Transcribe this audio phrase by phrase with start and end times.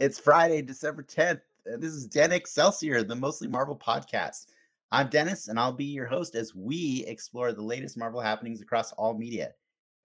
[0.00, 1.42] It's Friday, December 10th.
[1.66, 4.46] and This is Den Excelsior, the Mostly Marvel podcast.
[4.90, 8.92] I'm Dennis, and I'll be your host as we explore the latest Marvel happenings across
[8.92, 9.52] all media,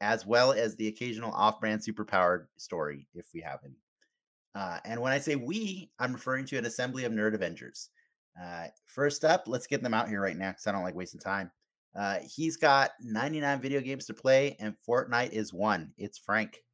[0.01, 3.77] as well as the occasional off brand superpowered story, if we have any.
[4.53, 7.87] Uh, and when I say we, I'm referring to an assembly of nerd Avengers.
[8.37, 11.21] Uh, first up, let's get them out here right now because I don't like wasting
[11.21, 11.49] time.
[11.95, 15.93] Uh, he's got 99 video games to play, and Fortnite is one.
[15.97, 16.65] It's Frank.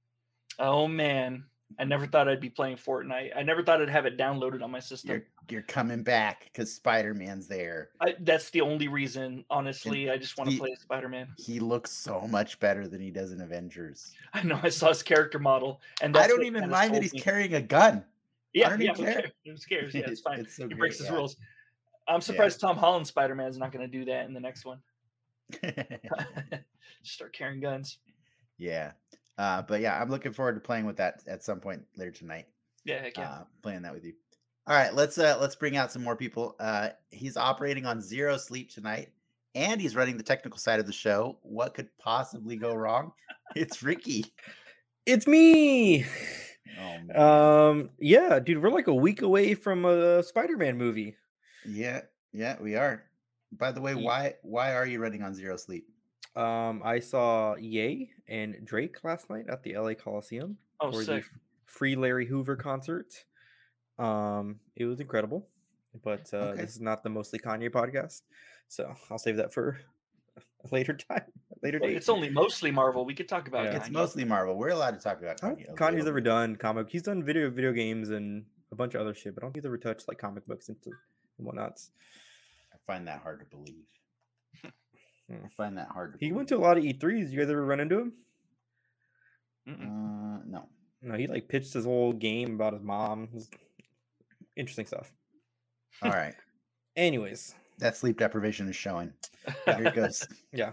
[0.57, 1.43] Oh man,
[1.79, 3.31] I never thought I'd be playing Fortnite.
[3.35, 5.11] I never thought I'd have it downloaded on my system.
[5.11, 7.89] You're you're coming back because Spider Man's there.
[7.99, 10.09] I, that's the only reason, honestly.
[10.09, 11.27] I just want to play Spider Man.
[11.37, 14.11] He looks so much better than he does in Avengers.
[14.33, 17.19] I know I saw his character model, and I don't even mind that he's me.
[17.19, 18.03] carrying a gun.
[18.53, 19.05] Yeah, don't yeah, care.
[19.05, 19.31] cares?
[19.45, 19.93] Who cares?
[19.93, 20.39] Yeah, it's fine.
[20.39, 21.13] It's so he great, breaks his yeah.
[21.13, 21.37] rules.
[22.07, 24.79] I'm surprised Tom Holland Spider Man's not going to do that in the next one.
[27.03, 27.97] Start carrying guns.
[28.57, 28.91] yeah.
[29.41, 32.45] Uh, but yeah, I'm looking forward to playing with that at some point later tonight.
[32.85, 33.29] Yeah, heck yeah.
[33.29, 34.13] uh, playing that with you.
[34.67, 36.55] All right, let's uh let's bring out some more people.
[36.59, 39.09] Uh he's operating on zero sleep tonight,
[39.55, 41.39] and he's running the technical side of the show.
[41.41, 43.13] What could possibly go wrong?
[43.55, 44.25] It's Ricky.
[45.07, 46.05] It's me.
[46.79, 47.17] Oh man.
[47.19, 51.15] Um, yeah, dude, we're like a week away from a Spider-Man movie.
[51.67, 53.05] yeah, yeah, we are.
[53.51, 55.87] By the way, Ye- why why are you running on zero sleep?
[56.35, 61.03] Um, I saw Ye and Drake last night at the LA Coliseum oh, for the
[61.03, 61.23] sick.
[61.23, 61.29] f-
[61.65, 63.25] free Larry Hoover concert.
[63.99, 65.47] Um, it was incredible,
[66.03, 66.61] but uh, Okay.
[66.61, 68.21] this is not the mostly Kanye podcast,
[68.69, 69.77] so I'll save that for
[70.37, 70.41] a
[70.73, 71.25] later time,
[71.61, 71.97] later Hey, date.
[71.97, 73.03] It's only mostly Marvel.
[73.05, 73.75] We could talk about Yeah.
[73.75, 74.55] It's mostly Marvel.
[74.57, 75.75] We're allowed to talk about I don't Kanye.
[75.75, 76.89] Kanye's ever done comic.
[76.89, 79.63] He's done video video games and a bunch of other shit, but I don't think
[79.63, 81.89] he's ever touched like comic books and, and whatnots.
[82.73, 83.83] I find that hard to believe.
[85.31, 85.45] Hmm.
[85.45, 86.17] I find that hard.
[86.19, 87.31] He went to a lot of E3s.
[87.31, 88.13] You guys ever run into him?
[89.67, 90.67] Uh, no.
[91.01, 93.29] No, he like pitched his whole game about his mom.
[94.55, 95.11] Interesting stuff.
[96.03, 96.35] All right,
[96.95, 99.13] Anyways, that sleep deprivation is showing.
[99.65, 100.27] Here it goes.
[100.53, 100.71] yeah.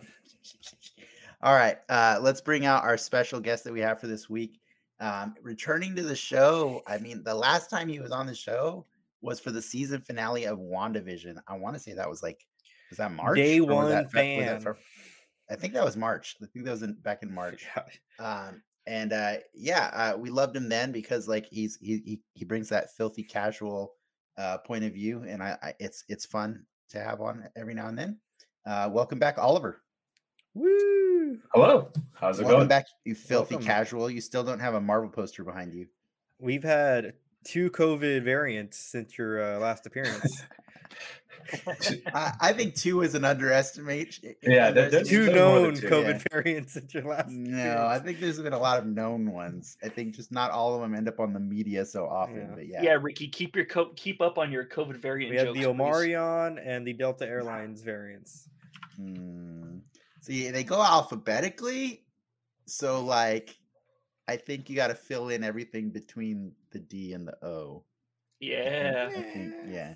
[1.42, 4.60] All right, uh, let's bring out our special guest that we have for this week.
[5.00, 8.84] Um, returning to the show, I mean, the last time he was on the show
[9.22, 11.36] was for the season finale of WandaVision.
[11.46, 12.44] I want to say that was like,
[12.90, 13.36] was that March?
[13.36, 14.74] Day Or was one that Fe- was that fan.
[15.50, 16.36] I think that was March.
[16.42, 17.66] I think that was in, back in March.
[18.18, 22.44] Um, and uh, yeah, uh, we loved him then because like he's he he, he
[22.44, 23.92] brings that filthy casual
[24.36, 27.88] uh, point of view, and I, I it's it's fun to have on every now
[27.88, 28.18] and then.
[28.66, 29.82] Uh, welcome back, Oliver.
[30.54, 31.38] Woo!
[31.52, 31.90] Hello.
[32.14, 32.68] How's it Welcome going?
[32.68, 33.66] back, you filthy Welcome.
[33.66, 34.10] casual.
[34.10, 35.86] You still don't have a Marvel poster behind you.
[36.38, 40.42] We've had two COVID variants since your uh, last appearance.
[42.14, 44.18] I, I think two is an underestimate.
[44.42, 45.32] Yeah, there- there's- two underestimation.
[45.32, 46.22] there's more than known two, COVID yeah.
[46.30, 47.28] variants since your last.
[47.30, 49.76] No, I think there's been a lot of known ones.
[49.82, 52.36] I think just not all of them end up on the media so often.
[52.36, 52.54] Yeah.
[52.54, 52.98] But yeah, yeah.
[53.00, 55.58] Ricky, keep your co- keep up on your COVID variant we had jokes.
[55.58, 55.80] the please.
[55.80, 58.48] Omarion and the Delta Airlines variants.
[58.96, 59.78] Hmm.
[60.20, 62.02] See, they go alphabetically.
[62.66, 63.56] So, like,
[64.26, 67.84] I think you got to fill in everything between the D and the O.
[68.40, 69.08] Yeah.
[69.08, 69.94] Think, yeah.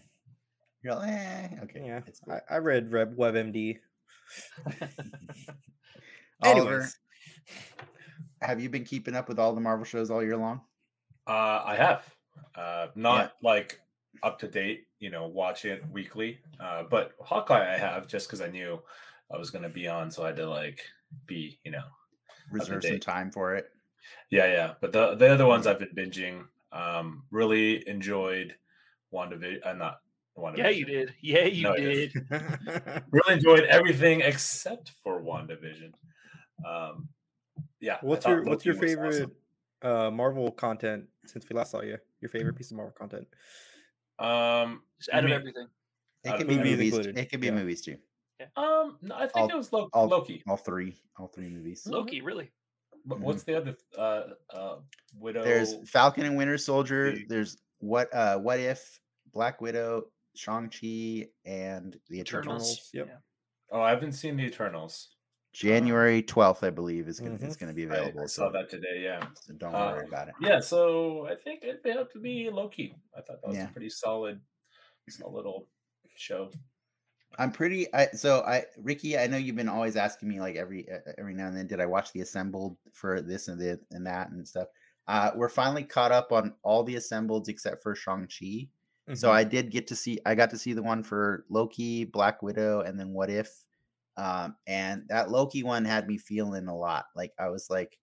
[0.83, 1.83] You're like, eh, okay.
[1.87, 2.35] Yeah, it's cool.
[2.35, 3.79] I, I read Reb WebMD.
[6.43, 6.89] Oliver,
[8.41, 10.61] have you been keeping up with all the Marvel shows all year long?
[11.27, 12.05] Uh, I have
[12.57, 13.81] uh, not like
[14.23, 16.41] up to date, you know, watch it weekly.
[16.61, 18.81] Uh, but Hawkeye, I have just because I knew
[19.33, 20.81] I was going to be on, so I had to like
[21.27, 21.85] be, you know,
[22.51, 23.71] Reserve some time for it.
[24.31, 24.75] yeah, yeah.
[24.81, 26.45] But the the other ones I've been binging.
[26.73, 28.57] Um, really enjoyed
[29.13, 29.65] WandaVision.
[29.65, 30.02] Uh, not WandaVision.
[30.57, 31.15] Yeah, you did.
[31.21, 32.13] Yeah, you No, did.
[33.11, 35.93] Really enjoyed everything except for WandaVision.
[36.67, 37.09] Um,
[37.81, 37.99] yeah.
[38.01, 39.33] What's your what's your favorite awesome.
[40.07, 41.99] uh Marvel content since we last saw you?
[42.21, 43.27] Your favorite piece of Marvel content?
[44.19, 45.67] Um, Just out of mean- everything.
[46.25, 46.93] It can be movies movies.
[46.95, 47.53] included, It can be yeah.
[47.53, 47.97] movies too.
[48.57, 50.43] Um, no, I think All- it was Lo- all- Loki.
[50.49, 50.97] All three.
[51.19, 51.85] All three movies.
[51.87, 52.51] Loki, really?
[53.05, 54.77] But What's the other uh uh
[55.19, 55.43] widow?
[55.43, 57.13] There's Falcon and Winter Soldier.
[57.13, 59.01] the- There's what uh what if
[59.33, 60.05] Black Widow,
[60.35, 62.21] Shang-Chi, and the Eternals.
[62.21, 62.91] Eternals.
[62.95, 63.07] Yep.
[63.09, 63.17] Yeah.
[63.71, 65.17] oh, I haven't seen the Eternals.
[65.53, 67.61] January 12th, I believe, is gonna is Mhm.
[67.61, 68.23] gonna be available.
[68.23, 69.03] I saw so, that today.
[69.03, 70.35] Yeah, so don't Uh, worry about it.
[70.41, 70.61] yeah.
[70.61, 72.97] So I think it'd have to be Loki.
[73.15, 73.69] I thought that was Yeah.
[73.69, 74.41] a pretty solid,
[75.11, 75.69] solid little
[76.17, 76.51] show.
[77.39, 77.93] I'm pretty.
[77.95, 79.19] I so I Ricky.
[79.19, 81.67] I know you've been always asking me like every uh, every now and then.
[81.67, 84.69] Did I watch the assembled for this and the and that and stuff?
[85.07, 88.69] Uh, we're finally caught up on all the assembled except for Shang Chi.
[89.13, 89.33] So Mhm.
[89.33, 90.19] I did get to see.
[90.27, 93.65] I got to see the one for Loki, Black Widow, and then What If.
[94.17, 97.07] Um, and that Loki one had me feeling a lot.
[97.17, 97.99] Like I was like,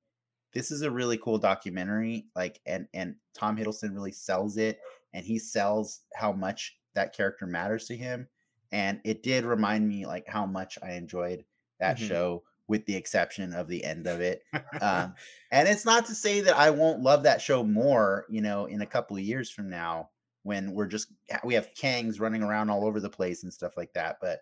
[0.53, 2.27] this is a really cool documentary.
[2.35, 4.79] Like, and and Tom Hiddleston really sells it,
[5.13, 8.27] and he sells how much that character matters to him.
[8.71, 11.45] And it did remind me like how much I enjoyed
[11.79, 11.99] that Mhm.
[11.99, 14.43] show, with the exception of the end of it.
[14.79, 15.15] Um,
[15.51, 18.81] and it's not to say that I won't love that show more, you know, in
[18.81, 20.11] a couple of years from now
[20.43, 21.11] when we're just
[21.43, 24.17] we have Kangs running around all over the place and stuff like that.
[24.21, 24.41] But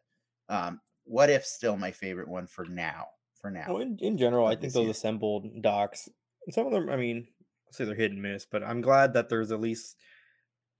[0.49, 3.07] um, what if still my favorite one for now?
[3.35, 4.91] For now, Well, in, in general, I think those year.
[4.91, 6.09] assembled docs,
[6.49, 7.27] some of them, I mean,
[7.67, 9.95] I'll say they're hit and miss, but I'm glad that there's at least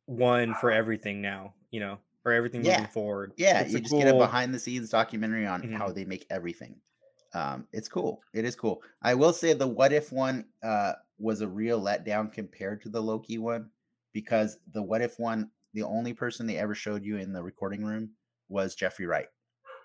[0.06, 2.78] one for everything now, you know, for everything Yeah.
[2.78, 3.34] moving forward.
[3.38, 6.82] yeah, It's you just get a behind the scenes documentary on how they make everything.
[7.34, 8.24] Um, it's cool.
[8.34, 8.82] It is cool.
[9.02, 13.02] I will say the what if one uh, was a real letdown compared to the
[13.02, 13.70] Loki one
[14.18, 17.86] because the what if one, the only person they ever showed you in the recording
[17.86, 18.10] room
[18.50, 19.28] was Jeffrey Wright.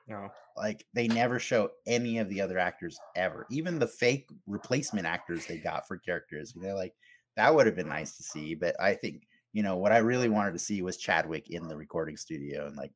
[0.09, 0.31] No.
[0.57, 5.47] like they never show any of the other actors ever even the fake replacement actors
[5.47, 6.93] they got for characters know like
[7.37, 10.29] that would have been nice to see but i think you know what i really
[10.29, 12.91] wanted to see was chadwick in the recording studio and like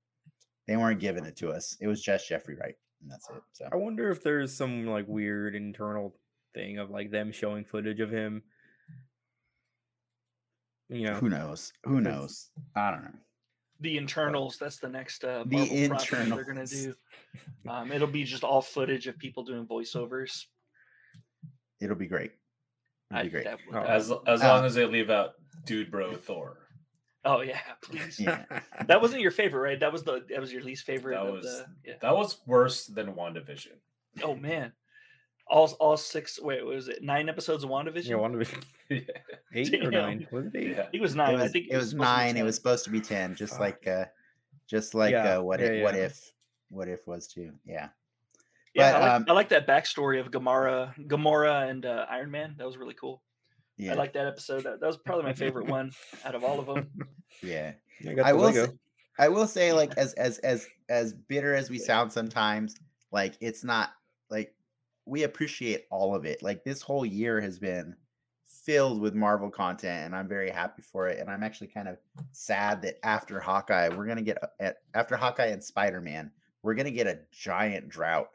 [0.66, 3.68] they weren't giving it to us it was just jeffrey wright and that's it so
[3.72, 6.12] I wonder if there's some like weird internal
[6.56, 8.42] thing of like them showing footage of him.
[10.88, 13.10] You know, who knows who knows i don't know
[13.80, 14.56] The internals.
[14.58, 16.94] That's the next uh, The Marvel project they're gonna do.
[17.68, 20.44] Um, it'll be just all footage of people doing voiceovers.
[21.80, 22.32] it'll be great
[23.10, 23.78] it'll I, be great that Oh.
[23.80, 25.32] As would- as Uh, long as they leave out
[25.64, 26.68] Dude Bro Thor.
[27.24, 28.20] oh yeah, please.
[28.20, 28.44] yeah
[28.86, 29.80] That wasn't your favorite, right?
[29.80, 31.14] That was the that was your least favorite.
[31.16, 31.94] That of was- the, yeah.
[32.00, 33.74] That was worse than WandaVision.
[34.22, 34.72] Oh man,
[35.48, 36.40] all all six.
[36.40, 38.08] Wait, what was it nine episodes of WandaVision?
[38.08, 38.54] yeah, one of
[38.90, 39.00] yeah.
[39.54, 40.26] eight or nine?
[40.30, 40.76] Was it eight?
[40.76, 40.86] Yeah.
[40.92, 41.34] It was it nine.
[41.34, 43.52] was, I think it was supposed to nine it was supposed to be 10 just
[43.52, 43.60] Fuck.
[43.60, 44.04] like uh
[44.68, 46.32] just like Yeah, uh what yeah, if what if
[46.68, 47.88] what if was too yeah
[48.74, 52.30] Yeah, but, I, like, um, I like that backstory of Gamora, Gamora and uh, Iron
[52.30, 52.56] Man.
[52.58, 53.22] That was really cool.
[53.76, 54.64] yeah I like that episode.
[54.64, 55.92] That, that was probably my favorite one
[56.24, 56.90] out of all of them.
[57.42, 58.66] yeah Yeah, I will say,
[59.18, 62.74] I will say like as as as as bitter as we sound sometimes,
[63.12, 63.90] like it's not
[64.28, 64.55] like
[65.06, 66.42] we appreciate all of it.
[66.42, 67.94] Like this whole year has been
[68.44, 71.96] filled with Marvel content and I'm very happy for it and I'm actually kind of
[72.32, 76.30] sad that after Hawkeye, we're going to get at after Hawkeye and Spider-Man,
[76.62, 78.30] we're going to get a giant drought.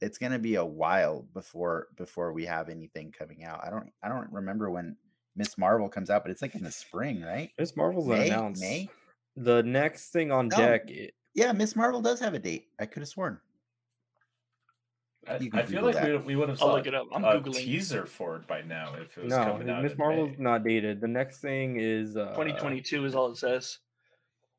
[0.00, 3.60] It's going to be a while before before we have anything coming out.
[3.64, 4.96] I don't I don't remember when
[5.36, 7.50] Miss Marvel comes out, but it's like in the spring, right?
[7.58, 8.28] Miss Marvel's May?
[8.28, 8.60] announced.
[8.60, 8.88] May?
[9.36, 10.56] The next thing on No.
[10.56, 10.86] deck.
[10.90, 12.68] i- Yeah, Miss Marvel does have a date.
[12.80, 13.38] I could have sworn.
[15.28, 16.24] I, You can I feel Google like we, that.
[16.24, 17.06] we would have I'll saw look it up.
[17.12, 17.54] I'm a googling.
[17.56, 19.82] teaser for it by now if it was no, coming out.
[19.82, 20.44] Miss in Marvel's May.
[20.44, 21.00] not dated.
[21.00, 23.78] The next thing is uh, 2022 is all it says.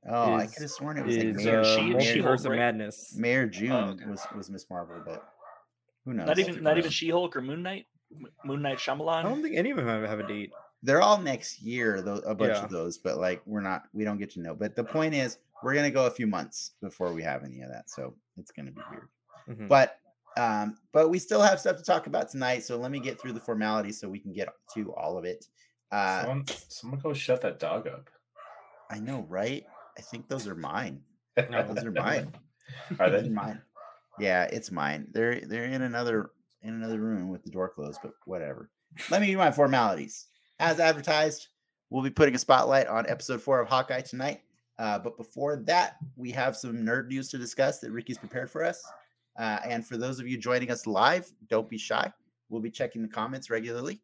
[0.09, 1.95] Oh, I Is- could have sworn it was like Is May or, uh, She- May,
[1.95, 2.57] or- She-Hulk, right?
[2.57, 3.15] Madness.
[3.17, 4.05] May or June okay.
[4.05, 5.27] was was Miss Marvel, but
[6.05, 6.27] who knows?
[6.27, 7.87] Not even not even She-Hulk or Moon Knight.
[8.45, 9.15] Moon Knight Shyamalan.
[9.15, 10.51] I don't think any of them have, have a date.
[10.83, 12.63] They're all next year, though a bunch Yeah.
[12.63, 14.55] of those, but like we're not we don't get to know.
[14.55, 17.69] But the point is we're gonna go a few months before we have any of
[17.69, 17.89] that.
[17.89, 19.09] So it's gonna be weird.
[19.49, 19.67] Mhm.
[19.67, 19.99] But
[20.37, 22.63] um, but we still have stuff to talk about tonight.
[22.63, 25.45] So let me get through the formalities so we can get to all of it.
[25.91, 28.09] Uh someone, someone go shut that dog up.
[28.89, 29.65] I know, right?
[29.97, 31.01] I think those are mine.
[31.35, 32.33] Those are mine.
[32.99, 33.29] Are they?
[33.29, 33.61] mine.
[34.19, 35.07] Yeah, it's mine.
[35.11, 38.69] They're they're in another in another room with the door closed, but whatever.
[39.09, 40.27] Let me do my formalities.
[40.59, 41.47] As advertised,
[41.89, 44.41] we'll be putting a spotlight on episode four of Hawkeye tonight.
[44.79, 48.63] Uh, but before that, we have some nerd news to discuss that Ricky's prepared for
[48.63, 48.83] us.
[49.37, 52.11] Uh, and for those of you joining us live, don't be shy.
[52.49, 54.01] We'll be checking the comments regularly.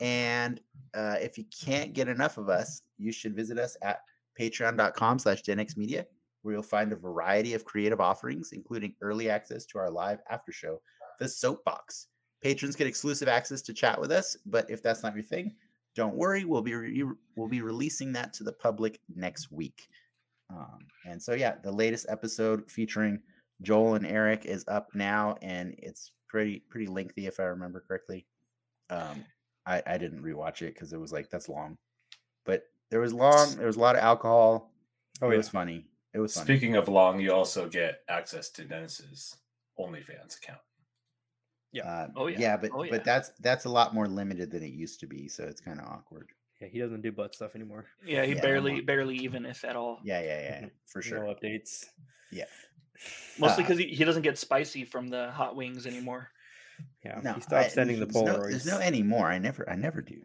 [0.00, 0.60] And
[0.94, 4.00] uh, if you can't get enough of us, you should visit us at
[4.38, 5.42] patreon.com slash
[5.76, 6.06] Media,
[6.42, 10.52] where you'll find a variety of creative offerings, including early access to our live after
[10.52, 10.80] show,
[11.20, 12.08] The Soapbox.
[12.42, 15.54] Patrons get exclusive access to chat with us, but if that's not your thing,
[15.94, 16.44] don't worry.
[16.44, 17.04] We'll be re-
[17.36, 19.88] we'll be releasing that to the public next week.
[20.50, 23.20] Um, and so yeah, the latest episode featuring
[23.62, 28.26] Joel and Eric is up now, and it's pretty pretty lengthy if I remember correctly.
[28.90, 29.24] Um,
[29.66, 31.78] I I didn't rewatch it because it was like that's long,
[32.44, 33.56] but there was long.
[33.56, 34.72] There was a lot of alcohol.
[35.20, 35.36] Oh, it yeah.
[35.38, 35.86] was funny.
[36.14, 36.44] It was funny.
[36.44, 39.36] Speaking of long, you also get access to Dennis's
[39.78, 40.60] OnlyFans account.
[41.82, 42.38] Uh, Oh, yeah.
[42.38, 42.90] yeah, but Oh, yeah.
[42.90, 45.80] but that's that's a lot more limited than it used to be, so it's kind
[45.80, 46.28] of awkward.
[46.62, 47.86] Yeah, he doesn't do butt stuff anymore.
[48.06, 48.82] Yeah, he Yeah, barely more.
[48.82, 49.98] barely even if at all.
[50.04, 51.24] Yeah, yeah, yeah, for sure.
[51.26, 51.86] No updates.
[52.30, 52.44] Yeah.
[53.38, 56.28] Mostly Uh, because he, he doesn't get spicy from the hot wings anymore.
[57.04, 58.50] Yeah, No, he stopped I- sending the there's no- Polaroids.
[58.50, 59.26] There's no anymore.
[59.26, 60.20] I never, I never do.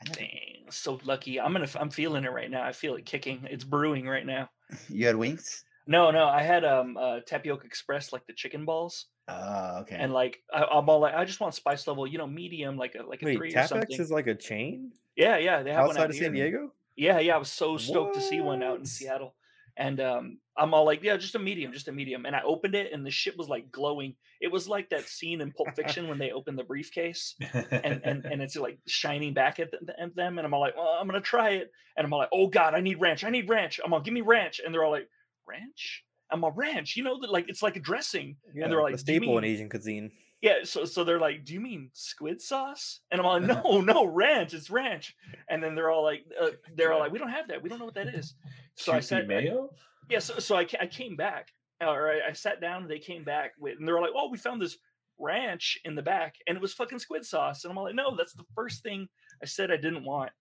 [0.00, 1.40] I never- Dang, so lucky.
[1.40, 1.64] I'm gonna.
[1.64, 2.64] f- I'm feeling it right now.
[2.64, 3.46] I feel it kicking.
[3.48, 4.50] It's brewing right now.
[4.88, 5.64] You had wings?
[5.86, 9.06] No, no, I had um uh, tapioca express like the chicken balls.
[9.28, 9.96] Oh, okay.
[9.96, 12.94] And like I, I'm all like, I just want spice level, you know, medium, like
[12.94, 14.00] a like a Wait, three or Tapex something.
[14.00, 16.24] is like a chain yeah, yeah, they have one outside out of here.
[16.24, 16.72] San Diego.
[16.96, 19.34] Yeah, yeah, I was so stoked to see one out in Seattle.
[19.76, 22.26] And um, I'm all like, yeah, just a medium, just a medium.
[22.26, 24.14] And I opened it, and the shit was like glowing.
[24.40, 27.34] It was like that scene in Pulp Fiction when they open the briefcase,
[27.70, 30.38] and and and it's like shining back at, at them.
[30.38, 31.70] And I'm all like, well, I'm gonna try it.
[31.96, 33.24] And I'm all like, oh god, I need ranch.
[33.24, 33.80] I need ranch.
[33.82, 34.60] I'm all, give me ranch.
[34.64, 35.08] And they're all like,
[35.46, 36.04] ranch.
[36.30, 36.96] I'm a ranch.
[36.96, 38.36] You know that like it's like a dressing.
[38.54, 40.10] Yeah, they're like, a "Do you staple in Asian cuisine.
[40.40, 44.04] Yeah, so so they're like, "Do you mean squid sauce?" And I'm like, "No, no,
[44.04, 44.54] ranch.
[44.54, 45.14] It's ranch."
[45.48, 47.62] And then they're all like, uh, "They're all like, we don't have that.
[47.62, 48.34] We don't know what that is."
[48.74, 49.70] So I said, mayo.
[50.10, 53.22] "Yeah." So, so I, I came back, or I, I sat down, and they came
[53.22, 54.78] back with, and they're like, "Oh, we found this
[55.18, 58.34] ranch in the back, and it was fucking squid sauce." And I'm like, "No, that's
[58.34, 59.08] the first thing
[59.40, 60.32] I said I didn't want."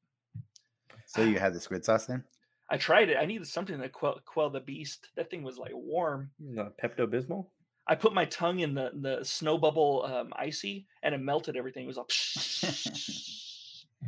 [1.05, 2.23] so you had the squid sauce then?
[2.73, 3.17] I tried it.
[3.19, 5.09] I needed something to quell, quell the beast.
[5.17, 6.31] That thing was like warm.
[6.39, 7.47] The Pepto Bismol.
[7.85, 11.83] I put my tongue in the the snow bubble um, icy, and it melted everything.
[11.83, 12.07] It was all.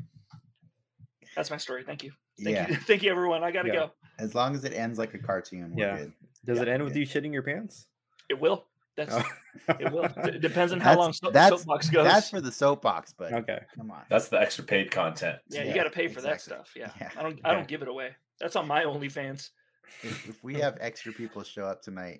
[1.35, 1.83] That's my story.
[1.83, 2.11] Thank you.
[2.43, 2.69] Thank yeah.
[2.69, 2.75] you.
[2.87, 3.43] Thank you, everyone.
[3.43, 3.73] I gotta Yeah.
[3.75, 3.91] go.
[4.19, 5.97] As long as it ends like a cartoon, we're Yeah.
[5.97, 6.13] good.
[6.45, 6.99] Does Yeah, it end with yeah.
[7.01, 7.87] you shitting your pants?
[8.29, 8.65] It will.
[8.95, 9.23] That's Oh.
[9.79, 10.07] it will.
[10.23, 12.05] D- depends on how long That's- so- that's- soapbox goes.
[12.05, 13.59] That's for the soapbox, but okay.
[13.75, 14.03] come on.
[14.09, 15.39] That's the extra paid content.
[15.49, 16.71] yeah, you got to pay for that stuff.
[16.75, 17.39] Yeah, Yeah, I don't.
[17.43, 18.15] I don't give it away.
[18.43, 19.49] That's on my OnlyFans.
[20.03, 22.19] If, if we have extra people show up tonight,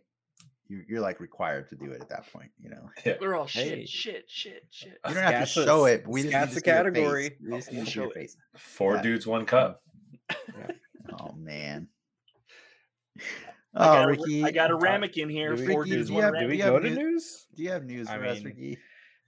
[0.70, 2.50] you, you're like required to do it at that point.
[2.58, 3.16] You know, Yeah.
[3.20, 3.86] We're all shit, Hey.
[3.86, 4.98] shit, shit, shit.
[5.08, 6.04] you don't have to Scats a- show it.
[6.06, 6.64] but We just need to a see your face.
[6.64, 7.38] category.
[7.44, 8.38] We just Oh, need to your show face.
[8.58, 9.02] Four Yeah.
[9.02, 9.82] dudes, one cup.
[11.20, 11.90] Oh man.
[13.20, 13.22] I
[13.76, 15.54] Oh, got, a, Ricky, I got a ramekin in here.
[15.56, 16.50] do we- Four Ricky, dudes, do you one have- Do ramekin.
[16.50, 16.98] we you have go to news?
[16.98, 17.46] news?
[17.56, 18.78] do you have news I for us, mean, Ricky?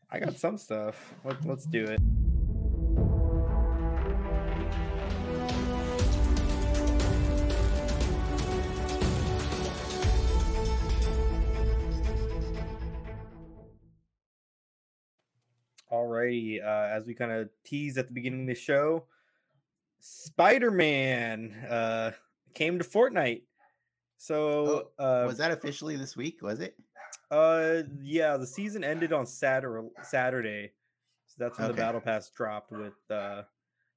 [0.10, 1.14] I got some stuff.
[1.26, 2.00] Let, let's do it.
[16.26, 19.06] Alrighty, uh, as we kind of teased at the beginning of the show,
[20.00, 22.12] Spider Man uh,
[22.54, 23.44] came to Fortnite.
[24.18, 26.42] So, uh, Was that officially this week?
[26.42, 26.76] Was it?
[27.32, 29.88] uh, yeah, the season ended on Saturday.
[30.04, 30.72] Saturday,
[31.28, 31.76] so that's when Okay.
[31.76, 33.44] the battle pass dropped with uh,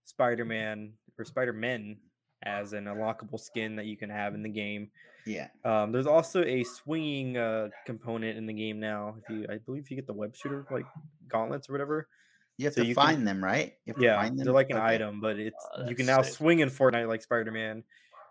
[0.05, 1.99] Spider Man or Spider Men
[2.43, 4.91] as an unlockable skin that you can have in the game.
[5.27, 5.49] Yeah.
[5.65, 9.17] Um, there's also a swinging uh, component in the game now.
[9.23, 10.87] If you, I believe, you get the web shooter like
[11.29, 12.09] gauntlets or whatever.
[12.57, 13.75] You have So to you can- find them, right?
[13.85, 14.45] You have to Yeah, find them?
[14.45, 14.87] they're like an Okay.
[14.87, 16.35] item, but it's Oh, you can now sick.
[16.35, 17.85] swing in Fortnite like Spider Man,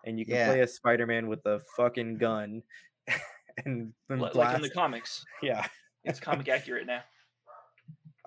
[0.04, 0.48] and you can Yeah.
[0.48, 2.62] play as Spider Man with a fucking gun
[3.64, 5.24] and, and Li- like in the comics.
[5.42, 5.66] yeah,
[6.04, 7.02] It's comic accurate now.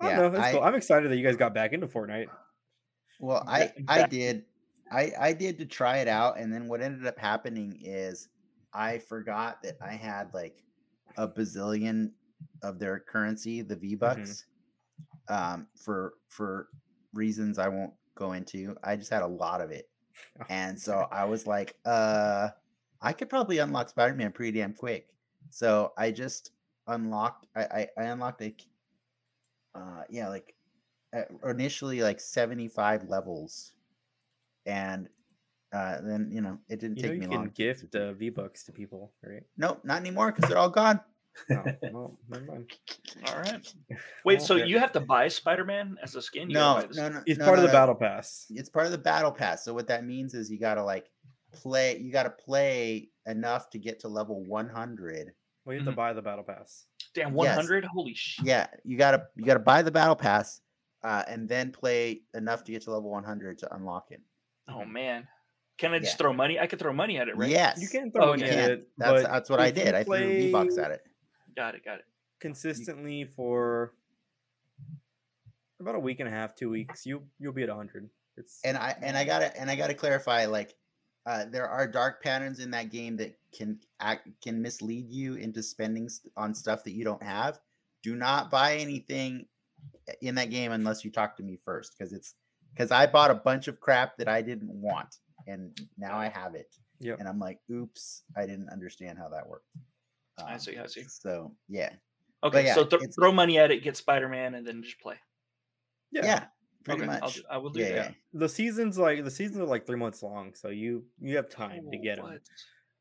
[0.00, 0.38] I Yeah, don't know.
[0.38, 0.62] It's I- cool.
[0.62, 2.28] I'm excited that you guys got back into Fortnite.
[3.20, 4.44] Well, I I did,
[4.90, 8.28] I I did to try it out, and then what ended up happening is
[8.72, 10.64] I forgot that I had like
[11.16, 12.10] a bazillion
[12.64, 13.98] of their currency, the V mm-hmm.
[13.98, 14.46] bucks,
[15.28, 16.68] um, for for
[17.14, 18.76] reasons I won't go into.
[18.82, 19.90] I just had a lot of it,
[20.48, 22.48] and so I was like, uh,
[23.00, 25.08] I could probably unlock Spider Man pretty damn quick.
[25.50, 26.52] So I just
[26.86, 27.46] unlocked.
[27.56, 28.54] I I, I unlocked a,
[29.74, 30.54] uh, yeah, like
[31.16, 33.72] uh, initially like 75 levels
[34.66, 35.08] and
[35.72, 38.12] uh then you know it didn't You know take you me can long gift uh,
[38.12, 39.44] V bucks to people, right?
[39.56, 41.00] nope not anymore because they're all gone
[41.50, 42.72] Oh, well, never mind.
[43.26, 43.74] All right.
[44.24, 44.64] Wait, Well, so yeah.
[44.64, 46.48] you have to buy Spider Man as a skin?
[46.50, 47.78] You no buy no no It's no, part no, of the no.
[47.80, 48.46] battle pass.
[48.50, 51.10] it's part of the battle pass so what that means is you gotta like
[51.52, 55.32] play you gotta play enough to get to level 100
[55.64, 55.96] Well, you have to Mhm.
[55.96, 56.86] buy the battle pass.
[57.14, 57.84] Damn, 100?
[57.84, 58.46] Holy shit.
[58.46, 60.60] yeah you gotta you gotta buy the battle pass
[61.04, 64.20] uh, and then play enough to get to level 100 to unlock it
[64.68, 65.26] Oh, man.
[65.78, 66.16] Can I just Yeah.
[66.18, 66.60] throw money?
[66.60, 67.50] I could throw money at it, right?
[67.50, 69.94] yes You can Oh, throw you money at it, that's but that's what i did
[69.94, 71.02] i threw v bucks at it
[71.56, 72.04] Got it, got it.
[72.40, 73.92] consistently for
[75.80, 77.04] about a week and a half, two weeks.
[77.06, 78.08] You you'll be at hundred.
[78.36, 80.74] It's and I and I gotta and I gotta clarify, like,
[81.26, 85.62] uh, there are dark patterns in that game that can act can mislead you into
[85.62, 87.60] spending st- on stuff that you don't have.
[88.02, 89.46] Do not buy anything
[90.20, 92.34] in that game unless you talk to me first, because it's
[92.72, 95.16] because I bought a bunch of crap that I didn't want,
[95.46, 96.74] and now I have it.
[97.00, 97.18] Yep.
[97.18, 99.66] And I'm like, oops, I didn't understand how that worked.
[100.46, 101.04] I Um, see, I see.
[101.08, 101.90] So yeah,
[102.44, 105.16] Okay, yeah, so th- throw money at it, get Spider Man, and then just play.
[106.10, 106.46] yeah,
[106.84, 107.42] pretty okay, I'll, much.
[107.50, 107.94] I will do Yeah, that.
[108.10, 108.10] yeah.
[108.34, 111.90] the seasons like the seasons are like three months long, so you you have time
[111.90, 112.38] to Oh, get them.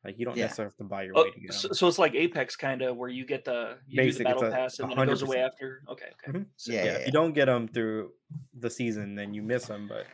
[0.03, 0.45] Like you don't Yeah.
[0.45, 1.75] necessarily have to buy your Oh, way to get so, them.
[1.75, 4.47] so it's like Apex kind of where you get the you Basic, do the battle
[4.47, 5.83] a- pass and then it goes away after.
[5.89, 6.39] Okay, okay.
[6.39, 6.45] Mhm.
[6.55, 8.13] So- Yeah, yeah, if you don't get them through
[8.55, 9.87] the season, then you miss them.
[9.87, 10.07] But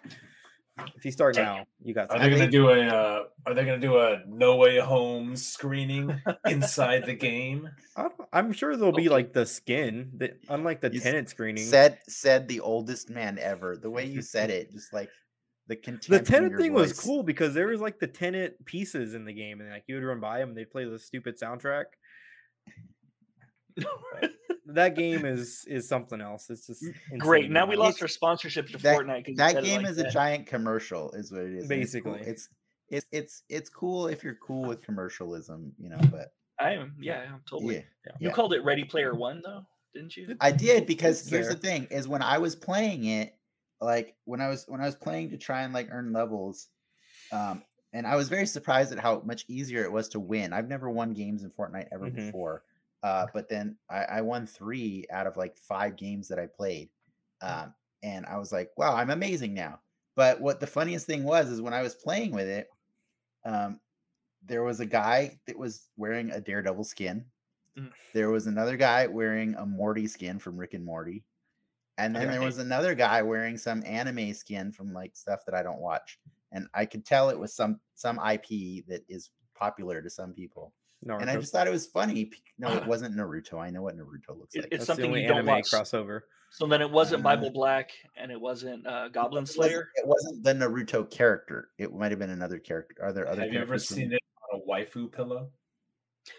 [0.95, 2.11] If you start now, you got.
[2.11, 2.81] Are they gonna do a?
[2.87, 7.69] Uh, are they gonna do a No Way Home screening inside the game?
[7.95, 11.65] I don't- I'm sure there'll be like the skin that, unlike the You Tenet screening.
[11.65, 13.77] Said said the oldest man ever.
[13.77, 15.09] The way you said it, just like
[15.67, 16.07] the contempt.
[16.09, 19.33] the Tenet your thing was cool because there was like the Tenet pieces in the
[19.33, 21.85] game, and like you would run by them, and they'd play the stupid soundtrack.
[24.69, 26.49] That game is is something else.
[26.49, 26.83] It's just
[27.17, 27.49] Great.
[27.49, 29.19] Now we how- lost our sponsorship to That- Fortnite.
[29.23, 31.69] 'cause you That game like is a giant commercial, is what it is.
[31.71, 32.13] and it's cool.
[32.13, 32.29] Basically.
[32.31, 32.49] it's
[32.89, 35.97] it's it's it's cool if you're cool with commercialism, you know.
[36.11, 36.95] But I am.
[36.99, 37.75] Yeah, I'm totally.
[37.75, 37.81] yeah,
[38.19, 38.31] You yeah.
[38.33, 40.35] called it Ready Player One, though, didn't you?
[40.41, 43.35] I did because It's here's the thing: is when I was playing it,
[43.79, 46.67] like when I was when I was playing to try and like earn levels,
[47.31, 50.51] um, and I was very surprised at how much easier it was to win.
[50.51, 52.15] I've never won games in Fortnite ever Mhm.
[52.15, 52.63] before,
[53.03, 56.89] uh, but then I, I won three out of like five games that I played,
[57.41, 57.73] um,
[58.03, 59.79] and I was like, wow, I'm amazing now.
[60.15, 62.69] But what the funniest thing was is when I was playing with it,
[63.45, 63.79] um,
[64.43, 67.25] there was a guy that was wearing a Daredevil skin.
[67.77, 67.91] Mm.
[68.13, 71.23] There was another guy wearing a Morty skin from Rick and Morty.
[71.99, 75.63] And then there was another guy wearing some anime skin from like stuff that I
[75.63, 76.19] don't watch.
[76.51, 80.73] And I could tell it was some some IP that is popular to some people.
[81.05, 82.31] And I just thought it was funny.
[82.57, 83.59] No, it wasn't Naruto.
[83.59, 84.67] I know what Naruto looks It- like.
[84.71, 85.71] it's That's the something only you don't anime watch.
[85.71, 86.21] crossover.
[86.49, 89.89] So then it wasn't Bible Black and it wasn't uh, Goblin It wasn't- Slayer.
[89.95, 91.69] It wasn't the Naruto character.
[91.77, 92.95] It might have been another character.
[93.01, 94.21] Are there other Have you ever seen it
[94.53, 95.49] on a waifu pillow?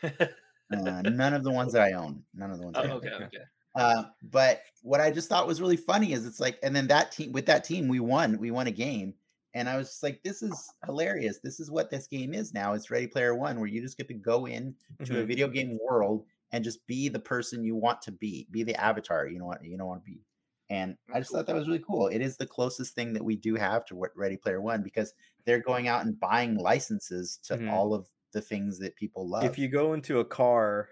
[0.70, 2.22] Uh, none of the ones that I own.
[2.34, 2.90] None of the ones Oh, I own.
[2.98, 3.24] okay, okay.
[3.24, 3.38] okay.
[3.74, 7.10] Uh, but what I just thought was really funny is it's like, and then that
[7.10, 8.36] team with that team, we won.
[8.38, 9.14] We won a game,
[9.58, 11.40] and I was just like, this is hilarious.
[11.42, 12.74] This is what this game is now.
[12.74, 14.74] It's Ready Player One, where you just get to go in
[15.04, 15.26] to a Mhm.
[15.26, 19.26] video game world and just be the person you want to be, be the avatar
[19.26, 20.24] you know what you don't want to be.
[20.70, 22.06] And I just thought that was really cool.
[22.08, 25.12] It is the closest thing that we do have to what Ready Player One because
[25.44, 27.70] they're going out and buying licenses to Mhm.
[27.72, 29.44] all of the things that people love.
[29.44, 30.88] If you go into a car,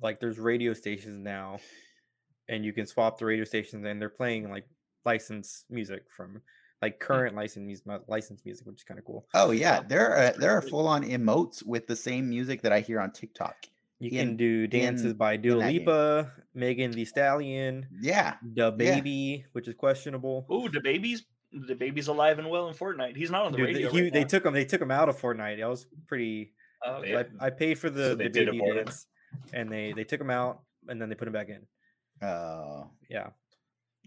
[0.00, 1.58] like there's radio stations now,
[2.48, 4.66] and you can swap the radio stations, and they're playing like
[5.04, 6.42] licensed music from
[6.82, 9.26] like current licensed music, licensed music, which is kind of cool.
[9.34, 12.80] Oh yeah, there are there are full on emotes with the same music that I
[12.80, 13.56] hear on TikTok.
[14.00, 15.56] You in- can do dances in- by Dua.
[15.64, 20.46] Lipa, Megan Thee Stallion, Yeah, DaBaby, which is questionable.
[20.52, 23.16] Ooh, DaBaby's the baby's alive and well in Fortnite.
[23.16, 23.90] He's not on the Dude, radio.
[23.90, 24.26] he- right they now.
[24.28, 24.52] took him.
[24.52, 25.58] They took him out of Fortnite.
[25.58, 26.52] That was pretty.
[26.84, 27.12] Oh, okay.
[27.12, 27.22] Yeah.
[27.40, 29.06] I, I paid for the, So DaBaby dance,
[29.52, 31.66] and they they took him out, and then they put him back in.
[32.26, 33.30] uh, Yeah,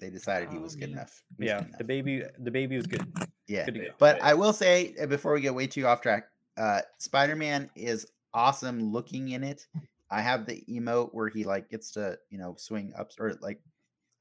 [0.01, 0.95] they decided he Oh, was good yeah.
[0.97, 1.23] enough.
[1.37, 1.61] Was yeah.
[1.77, 3.05] good DaBaby, the baby was good.
[3.47, 3.65] yeah.
[3.65, 3.81] Good go.
[3.99, 6.25] But they- I will say uh, before we get way too off track,
[6.57, 9.67] uh, Spider Man is awesome looking in it.
[10.09, 13.61] I have the emote where he like gets to you know swing up or like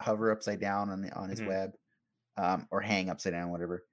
[0.01, 1.49] hover upside down on the on his Mhm.
[1.49, 1.73] web,
[2.37, 3.85] um, or hang upside down, whatever.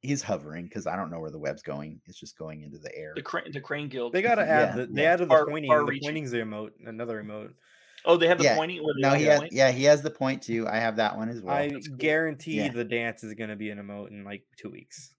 [0.00, 2.00] He's hovering because I don't know where the web's going.
[2.06, 3.12] It's just going into the air.
[3.14, 4.12] the crane the crane guild.
[4.12, 5.12] They gotta add Yeah, the they yeah.
[5.12, 5.70] added the Far- pointing.
[5.70, 7.52] far The pointing's the emote, another emote.
[8.04, 8.56] Oh, they have the Yeah.
[8.56, 8.82] pointing.
[8.84, 9.40] Where they No, he has.
[9.40, 9.52] point?
[9.52, 10.66] Yeah, he has the point too.
[10.68, 11.54] I have that one as well.
[11.54, 11.96] I That's cool.
[11.96, 12.68] guarantee Yeah.
[12.72, 15.14] the dance is gonna be an emote in like two weeks.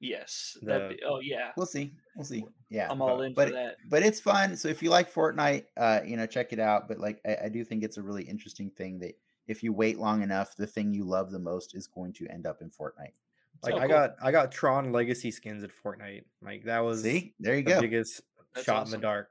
[0.00, 0.56] Yes.
[0.62, 1.52] The- be- oh yeah.
[1.56, 1.94] We'll see.
[2.16, 2.44] We'll see.
[2.68, 3.76] Yeah, I'm all in but for that.
[3.88, 4.56] but it's fun.
[4.56, 6.88] So if you like Fortnite, uh, you know, check it out.
[6.88, 9.14] But like, I, I do think it's a really interesting thing that
[9.46, 12.46] if you wait long enough, the thing you love the most is going to end
[12.46, 13.14] up in Fortnite.
[13.62, 16.24] Like Oh, I got I got Tron Legacy skins at Fortnite.
[16.40, 17.80] Like that was See, there you the go.
[17.80, 18.22] biggest
[18.54, 19.30] That's shot in the dark.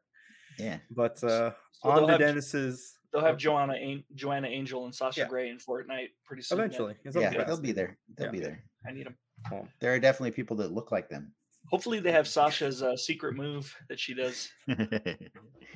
[0.59, 2.97] Yeah, But uh, So on they'll to Dennis's.
[3.11, 5.27] They'll have oh, Joanna An- Joanna Angel and Sasha Yeah.
[5.27, 6.59] Grey in Fortnite pretty soon.
[6.59, 6.95] eventually.
[7.03, 7.97] It's yeah, they'll be there.
[8.15, 8.31] They'll Yeah.
[8.31, 8.63] be there.
[8.87, 9.15] I need them.
[9.49, 9.67] Cool.
[9.79, 11.33] There are definitely people that look like them.
[11.69, 14.49] Hopefully, they have Sasha's uh, secret move that she does.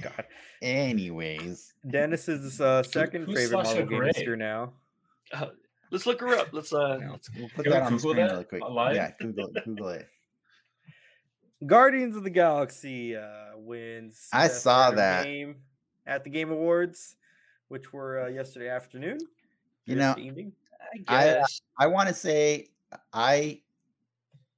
[0.01, 0.25] God.
[0.61, 4.35] Anyways, Dennis's uh, second who's favorite Sasha Marvel game Grey?
[4.37, 4.73] now.
[5.33, 5.47] Uh,
[5.91, 6.49] let's look her up.
[6.51, 7.11] Let's uh, Yeah.
[7.11, 8.61] let's we'll put that on the Google screen that really quick.
[8.69, 8.95] live?
[8.95, 10.07] Yeah, Google Google it.
[11.65, 14.27] Guardians of the Galaxy uh, wins.
[14.33, 15.23] I saw that.
[15.23, 15.57] game
[16.05, 17.15] at the Game Awards,
[17.69, 19.19] which were uh, yesterday afternoon.
[19.85, 20.51] You know, yesterday evening.
[21.07, 21.45] I I, uh.
[21.79, 22.69] I want to say
[23.13, 23.61] I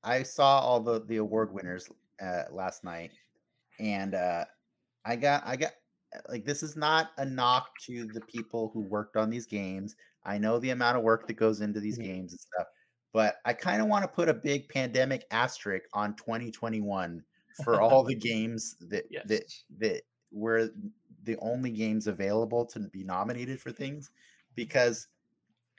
[0.04, 1.90] I saw all the the award winners
[2.22, 3.12] uh, last night,
[3.80, 4.46] and uh,
[5.06, 5.72] I got I got
[6.30, 9.96] like this is not a knock to the people who worked on these games.
[10.26, 12.04] I know the amount of work that goes into these Mhm.
[12.04, 12.68] games and stuff,
[13.18, 18.04] but I kind of want to put a big pandemic asterisk on 2021 for all
[18.12, 19.64] the games that that Yes.
[19.78, 20.70] that were
[21.24, 24.12] the only games available to be nominated for things
[24.56, 25.08] because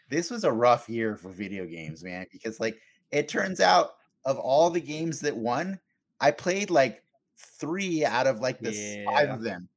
[0.09, 2.27] this was a rough year for video games, man.
[2.33, 3.93] Because like it turns out
[4.25, 5.81] of all the games that won,
[6.21, 7.05] I played like
[7.37, 9.69] three out of like the s- five of them.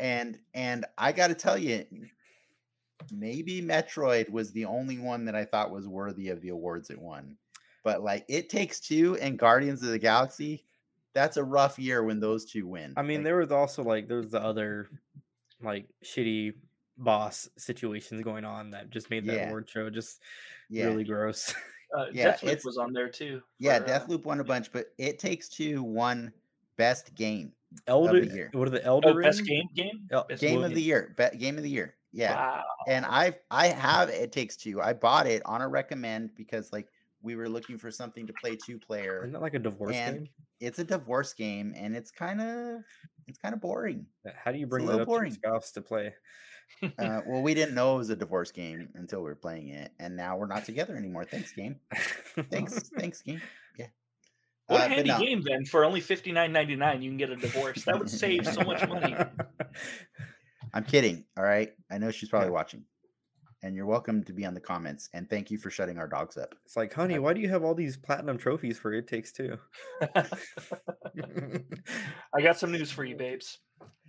[0.00, 1.86] And and I gotta tell you,
[3.12, 7.00] maybe Metroid was the only one that I thought was worthy of the awards it
[7.00, 7.36] won.
[7.84, 10.64] but like It Takes Two and Guardians of the Galaxy,
[11.14, 12.92] that's a rough year when those two win.
[12.96, 14.88] I mean, Like, there was also like there was the other
[15.62, 16.54] like shitty
[16.98, 19.48] boss situations going on that just made that Yeah.
[19.48, 20.20] award show just
[20.68, 21.54] yeah, really gross.
[21.92, 23.42] Uh, Yeah, Deathloop was on there too.
[23.58, 23.80] yeah.
[23.80, 26.32] for, uh, won a bunch, but It Takes Two won
[26.76, 27.50] Best Game,
[27.88, 28.48] Elden, year.
[28.52, 29.26] what are the Elden Oh, Ring?
[29.26, 30.06] best game game.
[30.12, 31.96] El- Best Game Well, of the Year, Be- Game of the Year.
[32.12, 32.64] Yeah, Wow.
[32.88, 34.80] and I I have It Takes Two.
[34.82, 36.88] I bought it on a recommend because like
[37.22, 39.20] we were looking for something to play two player.
[39.20, 40.28] Isn't that like a divorce game?
[40.58, 42.82] It's a divorce game, and it's kind of
[43.28, 44.06] it's kind of boring.
[44.34, 45.30] How do you bring that up boring.
[45.30, 46.14] to spouse to play?
[46.98, 49.92] Uh, well, we didn't know it was a divorce game until we were playing it,
[49.98, 51.24] and now we're not together anymore.
[51.24, 51.80] Thanks, game.
[52.50, 53.40] Thanks, thanks, game.
[53.78, 53.86] Yeah.
[54.66, 55.18] What Uh, a handy no.
[55.20, 55.64] game then!
[55.64, 57.84] For only fifty nine ninety nine, you can get a divorce.
[57.84, 59.14] That would save so much money.
[60.74, 61.24] I'm kidding.
[61.36, 61.72] All right.
[61.90, 62.52] I know she's probably Yeah.
[62.54, 62.84] watching,
[63.62, 65.08] and you're welcome to be on the comments.
[65.12, 66.54] And thank you for shutting our dogs up.
[66.64, 69.58] It's like, honey, why do you have all these platinum trophies for It Takes Two?
[72.34, 73.58] I got some news for you, babes.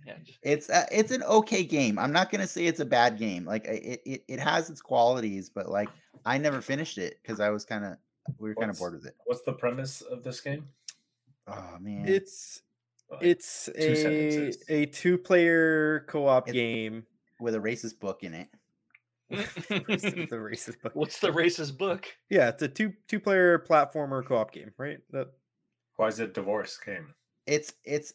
[0.06, 1.98] Yeah, It's uh, it's an okay game.
[1.98, 3.44] I'm not gonna say it's a bad game.
[3.44, 5.88] Like it it, it has its qualities, but like
[6.26, 7.96] I never finished it because I was kind of
[8.38, 9.14] we were kind of bored with it.
[9.26, 10.66] What's the premise of this game?
[11.46, 12.04] Oh man.
[12.06, 12.62] it's
[13.12, 14.64] Like, it's two a sentences.
[14.68, 17.04] a two player co op game.
[17.40, 18.48] with a racist book in it.
[19.30, 20.92] the racist book.
[20.94, 22.06] What's the racist book?
[22.30, 24.98] Yeah, it's a two two player platformer co op game, right?
[25.10, 25.28] That
[25.96, 27.14] Why is it divorce game?
[27.46, 28.14] it's it's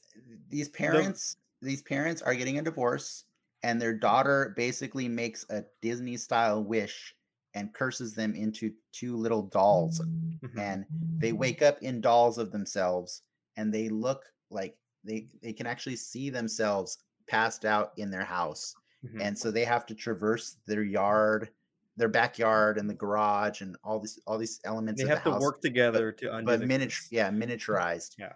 [0.50, 3.26] these parents these parents are getting a divorce
[3.64, 7.16] and their daughter basically makes a disney style wish
[7.54, 10.58] and curses them into two little dolls mhm.
[10.58, 10.86] and
[11.18, 13.24] they wake up in dolls of themselves
[13.58, 14.78] and they look like
[15.08, 19.22] they they can actually see themselves passed out in their house Mhm.
[19.22, 21.50] and so they have to traverse their yard
[21.98, 25.32] their backyard and the garage and all these all these elements they have the to
[25.34, 28.34] house work together to undo but miniature yeah miniaturized Yeah.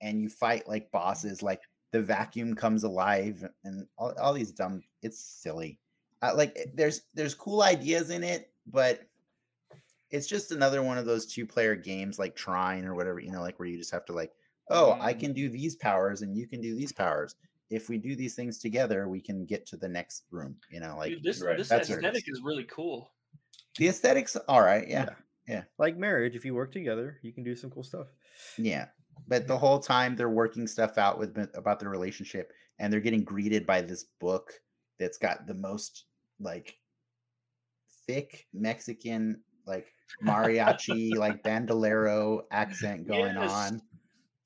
[0.00, 4.82] and you fight like bosses like the vacuum comes alive and all, all these dumb
[5.02, 5.78] it's silly
[6.22, 9.02] uh, like there's there's cool ideas in it but
[10.10, 13.40] it's just another one of those two player games like Trine or whatever you know
[13.42, 14.32] like where you just have to like
[14.70, 15.20] oh i Mm.
[15.20, 17.34] can do these powers and you can do these powers
[17.70, 20.96] if we do these things together we can get to the next room you know
[20.96, 22.38] like Dude, this right, this that's what it aesthetic is.
[22.38, 23.12] is really cool.
[23.78, 25.08] the aesthetics all right yeah
[25.48, 25.64] Yeah.
[25.78, 28.06] Like marriage, if you work together, you can do some cool stuff.
[28.56, 28.86] Yeah.
[29.26, 33.24] But the whole time they're working stuff out with about their relationship and they're getting
[33.24, 34.52] greeted by this book
[35.00, 36.04] that's got the most
[36.38, 36.78] like
[38.06, 39.86] thick Mexican like
[40.24, 43.50] mariachi like bandolero accent going Yes.
[43.50, 43.82] on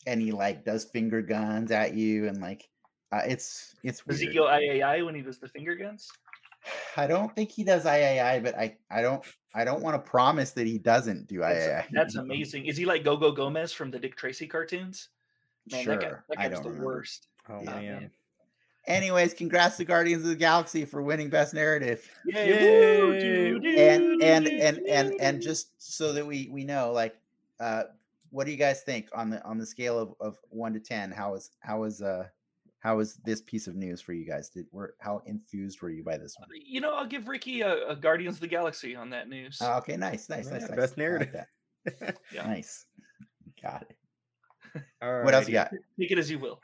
[0.06, 2.68] and he like does finger guns at you and like
[3.12, 4.36] uh, it's it's Does he weird.
[4.36, 6.10] go III when he does the finger guns?
[6.96, 10.50] I don't think he does IAI, but I I don't I don't want to promise
[10.52, 11.88] that he doesn't do That's, III.
[11.92, 12.66] that's amazing.
[12.66, 15.10] Is he like Gogo Gomez from the Dick Tracy cartoons?
[15.70, 16.86] Man, sure, that guy, that I was don't the remember.
[16.86, 17.28] worst.
[17.48, 17.82] Oh Yeah, man.
[18.00, 18.10] man.
[18.86, 22.06] Anyways, congrats to Guardians of the Galaxy for winning Best Narrative.
[22.26, 23.00] Yay!
[23.00, 23.20] woo, Yay.
[23.20, 27.16] doo, doo, And and and and and just so that we we know, like,
[27.60, 27.84] uh,
[28.34, 31.12] what do you guys think on the on the scale of of one to ten?
[31.12, 32.26] How is how is uh
[32.80, 34.48] how was this piece of news for you guys?
[34.50, 36.48] Did were how enthused were you by this one?
[36.66, 39.58] you know, I'll give Ricky a, a Guardians of the Galaxy on that news.
[39.62, 40.76] Uh, okay, nice, nice, nice, Yeah, nice.
[40.76, 41.32] best I like narrative.
[41.32, 42.16] that.
[42.32, 42.46] Yeah.
[42.46, 42.86] Nice.
[43.62, 44.82] Got it.
[45.00, 45.70] All What else you got?
[46.00, 46.60] Take it as you will.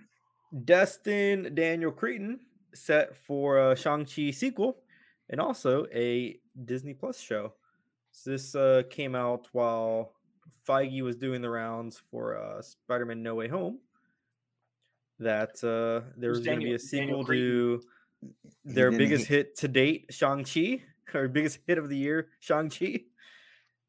[0.65, 2.41] Destin Daniel Cretton
[2.75, 4.79] set for a Shang-Chi sequel
[5.29, 7.53] and also a Disney Plus show.
[8.11, 10.15] So this uh, came out while
[10.69, 13.79] Feige was doing the rounds for uh, Spider-Man No Way Home.
[15.19, 17.83] That uh, there Who's was going to be a sequel to
[18.65, 20.83] their biggest hit- hit to date, Shang-Chi,
[21.15, 23.03] or biggest hit of the year, Shang-Chi.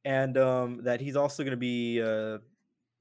[0.03, 2.39] And um, that he's also going to be uh,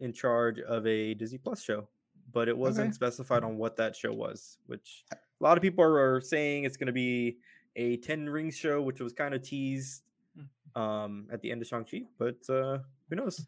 [0.00, 1.88] in charge of a Disney Plus show,
[2.32, 2.94] but it wasn't Okay.
[2.94, 6.76] specified on what that show was, which a lot of people are, are saying it's
[6.76, 7.38] going to be
[7.76, 10.02] a 10 Rings show, which was kind of teased
[10.76, 12.78] um, at the end of Shang-Chi, but uh,
[13.08, 13.46] who knows?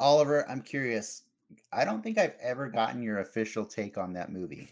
[0.00, 1.22] Oliver, I'm curious.
[1.72, 4.68] I don't think I've ever gotten your official take on that movie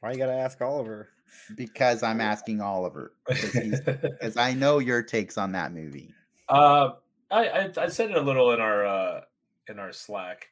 [0.00, 1.10] Why you got to ask Oliver?
[1.56, 6.14] because I'm asking Oliver because I know your takes on that movie.
[6.48, 6.92] Uh,
[7.30, 9.20] I, I I said it a little in our uh,
[9.68, 10.48] in our Slack.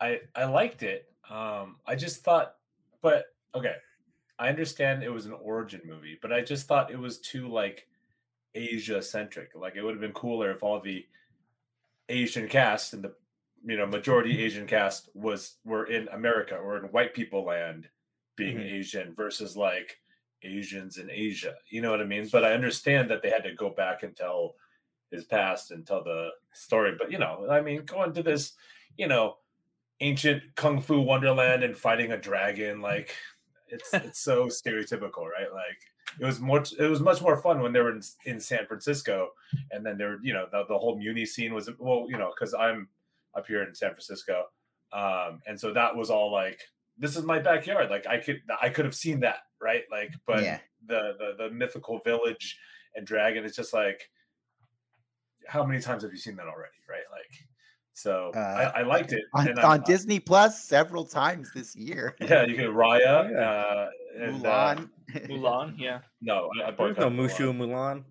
[0.00, 1.06] I I liked it.
[1.30, 2.56] Um, I just thought,
[3.02, 3.74] but okay,
[4.38, 7.86] I understand it was an origin movie, but I just thought it was too like
[8.54, 9.50] Asia centric.
[9.54, 11.06] Like it would have been cooler if all the
[12.08, 13.14] Asian cast and the
[13.64, 17.88] you know majority Asian cast was were in America or in white people land
[18.36, 18.72] being Mhm.
[18.72, 19.98] Asian versus like
[20.42, 21.56] Asians in Asia.
[21.68, 22.28] You know what I mean?
[22.30, 24.56] But I understand that they had to go back and tell
[25.10, 26.94] his past and tell the story.
[26.98, 28.54] But you know, I mean, going to this,
[28.96, 29.38] you know,
[30.00, 33.14] ancient kung fu wonderland and fighting a dragon, like
[33.68, 35.52] it's it's so stereotypical, right?
[35.52, 35.78] Like
[36.20, 39.28] it was more it was much more fun when they were in, in San Francisco,
[39.70, 42.54] and then there, you know, the, the whole Muni scene was well, you know, because
[42.54, 42.88] I'm
[43.34, 44.44] up here in San Francisco,
[44.92, 46.60] um, and so that was all like
[46.98, 47.90] this is my backyard.
[47.90, 49.82] Like I could I could have seen that, right?
[49.90, 50.58] Like, but Yeah.
[50.86, 52.58] the, the the mythical village
[52.94, 54.10] and dragon, it's just like
[55.46, 57.02] how many times have you seen that already, right?
[57.10, 57.46] Like,
[57.92, 58.38] so Uh,
[58.74, 62.16] I, I liked it on, on Disney Plus several times this year.
[62.20, 63.30] Yeah, you get Raya.
[63.30, 63.90] Yeah.
[64.24, 64.90] Uh, and, uh, Mulan.
[65.28, 66.00] Mulan, yeah.
[66.20, 67.58] no, I, I There's no boycotted Mushu Mulan.
[67.58, 68.04] Mulan.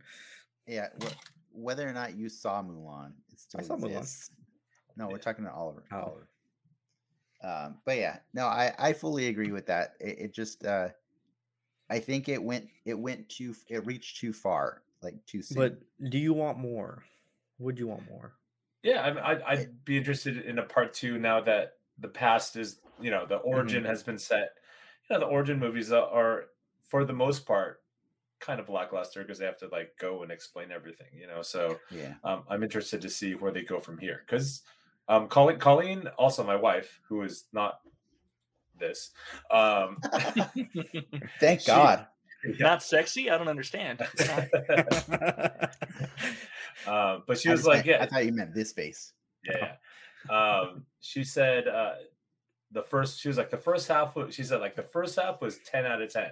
[0.68, 4.30] yeah, wh- whether or not you saw Mulan, it still saw Mulan.
[4.96, 5.18] No, we're Yeah.
[5.20, 5.84] talking to Oliver.
[5.92, 5.98] Oh.
[5.98, 6.28] Oliver.
[7.44, 9.96] Um, but yeah, no, I I fully agree with that.
[10.00, 10.90] It, it just uh,
[11.90, 15.58] I think it went it went too it reached too far, like too soon.
[15.58, 17.04] But do you want more?
[17.60, 18.34] Would you want more?
[18.82, 22.80] Yeah, I, I'd, I'd be interested in a part two now that the past is,
[23.02, 24.50] you know, the origin has been set.
[25.10, 26.46] You know, the origin movies are, are
[26.94, 27.82] for the most part,
[28.40, 31.08] kind of lackluster because they have to like go and explain everything.
[31.12, 34.62] You know, so yeah, um, I'm interested to see where they go from here because
[35.08, 37.80] um, Colleen, Colleen, also my wife, who is not
[38.80, 39.10] this,
[39.50, 39.98] um,
[41.40, 42.06] thank She- God.
[42.60, 43.32] Not sexy?
[43.32, 44.02] I don't understand.
[46.86, 49.14] uh, but she I was just like, meant- yeah, I thought you meant this face.
[49.46, 49.76] yeah,
[50.30, 50.60] yeah.
[50.60, 51.94] Um, she said uh,
[52.74, 53.22] the first.
[53.22, 54.18] She was like the first half.
[54.18, 56.32] Was, she said like the first half was ten out of ten,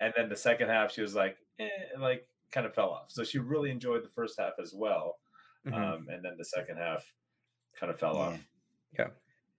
[0.00, 3.10] and then the second half she was like, eh, like kind of fell off.
[3.10, 5.18] So she really enjoyed the first half as well,
[5.66, 5.72] Mhm.
[5.76, 7.14] um, and then the second half
[7.74, 8.18] kind of fell Yeah.
[8.18, 8.48] off.
[8.98, 9.10] yeah.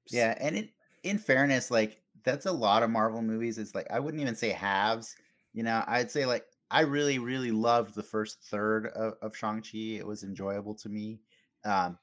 [0.10, 3.58] Yeah, and in in fairness, like that's a lot of Marvel movies.
[3.58, 5.15] It's like I wouldn't even say halves.
[5.54, 9.62] You know, I'd say like I really, really loved the first third of, of Shang
[9.62, 9.98] Chi.
[10.00, 11.22] It was enjoyable to me.
[11.65, 12.00] Um,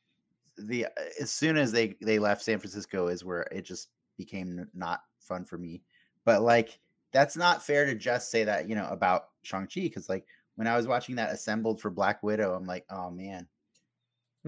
[0.57, 0.87] the
[1.21, 5.45] as soon as they they left San Francisco is where it just became not fun
[5.45, 5.85] for me.
[6.25, 6.81] But like
[7.13, 10.67] that's not fair to just say that you know about Shang Chi because like when
[10.67, 13.49] I was watching that assembled for Black Widow, I'm like, oh man,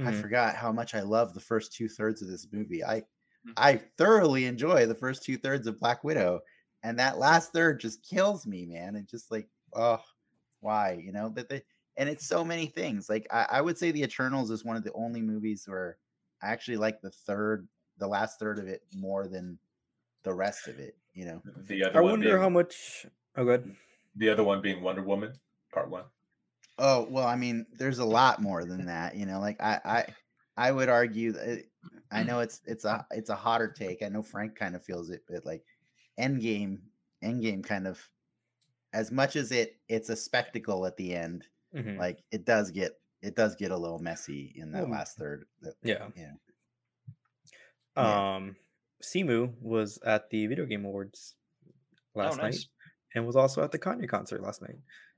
[0.05, 0.13] I Mhm.
[0.13, 2.85] forgot how much I love the first two thirds of this movie.
[2.85, 3.05] I
[3.45, 3.55] Mhm.
[3.57, 6.41] I thoroughly enjoy the first two thirds of Black Widow,
[6.83, 8.97] and that last third just kills me, man.
[8.97, 10.03] It just like, oh,
[10.61, 10.95] why?
[10.95, 11.63] You know, but the
[11.97, 13.09] and it's so many things.
[13.11, 15.99] Like I, I would say the Eternals is one of the only movies where
[16.43, 19.59] I actually like the third, the last third of it more than
[20.25, 20.99] the rest of it.
[21.13, 23.07] You know, The other I wonder being, how much.
[23.37, 23.77] Oh, good.
[24.15, 25.39] the other one being Wonder Woman
[25.71, 26.07] Part One.
[26.79, 29.15] Oh well, I mean, there's a lot more than that.
[29.17, 30.07] You know, like I, I,
[30.69, 31.65] I would argue that
[32.11, 34.03] I know it's it's a it's a hotter take.
[34.03, 35.65] I know Frank kind of feels it, but like
[36.19, 36.81] Endgame,
[37.23, 38.09] Endgame kind of,
[38.93, 41.99] as much as it it's a spectacle at the end, Mhm.
[41.99, 45.47] like it does get it does get a little messy in that Well, last third.
[45.83, 46.11] Yeah.
[46.17, 46.35] yeah.
[47.99, 48.25] Yeah.
[48.37, 48.57] Um,
[49.03, 51.35] Simu was at the Video Game Awards
[52.15, 52.69] last night nice.
[53.15, 54.77] and was also at the Kanye concert last night.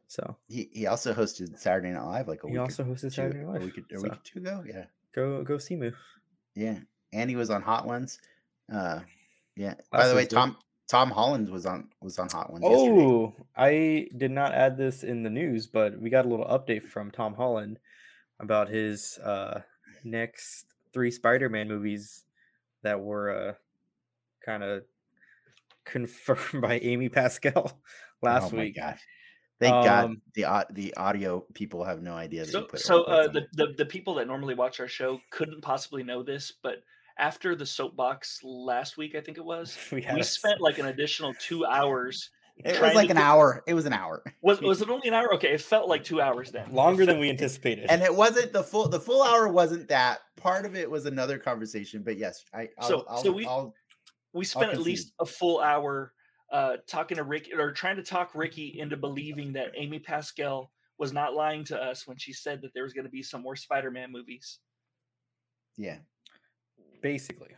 [0.09, 2.59] So He he also hosted Saturday Night Live like a he week.
[2.61, 3.63] or also hosted two- Saturday Night a Live.
[3.65, 4.65] week, or- a So week or two ago.
[4.67, 4.85] Yeah.
[5.15, 5.93] go go Simu.
[6.55, 6.79] Yeah,
[7.13, 8.21] and he was on Hot Ones.
[8.73, 9.01] Uh,
[9.57, 9.75] yeah.
[9.91, 10.37] By the way, week, dude.
[10.39, 10.57] Tom
[10.89, 12.65] Tom Holland was on was on Hot Ones.
[12.65, 13.03] yesterday.
[13.03, 16.87] Oh, I did not add this in the news, but we got a little update
[16.87, 17.79] from Tom Holland
[18.41, 19.63] about his uh,
[20.05, 22.25] next three Spider-Man movies
[22.83, 23.55] that were uh,
[24.45, 24.83] kind of
[25.85, 27.81] confirmed by Amy Pascal
[28.23, 28.77] last oh my week.
[28.77, 29.01] gosh!
[29.61, 32.41] Thank God Um, the au- the audio people have no idea.
[32.45, 35.21] That you So, put so uh, the, the the people that normally watch our show
[35.31, 36.77] couldn't possibly know this, but
[37.19, 40.87] after the soapbox last week, I think it was, we we a- spent like an
[40.87, 42.31] additional two hours.
[42.65, 43.63] it was like an fi- hour.
[43.69, 45.33] It was an hour, Was was it only an hour?
[45.35, 46.73] Okay, it felt like two hours then.
[46.73, 47.87] longer than we anticipated.
[47.91, 48.89] and it wasn't the full.
[48.89, 50.21] The full hour wasn't that.
[50.37, 52.03] Part of it was another conversation.
[52.05, 52.69] But yes, I.
[52.79, 53.75] I'll, So- I'll, so we- I'll,
[54.35, 56.13] we spent at least a full hour
[56.53, 61.13] uh, talking to Ricky or trying to talk Ricky into believing that Amy Pascal was
[61.13, 63.57] not lying to us when she said that there was going to be some more
[63.57, 64.59] Spider-Man movies.
[65.77, 65.99] yeah.
[67.03, 67.51] Basically,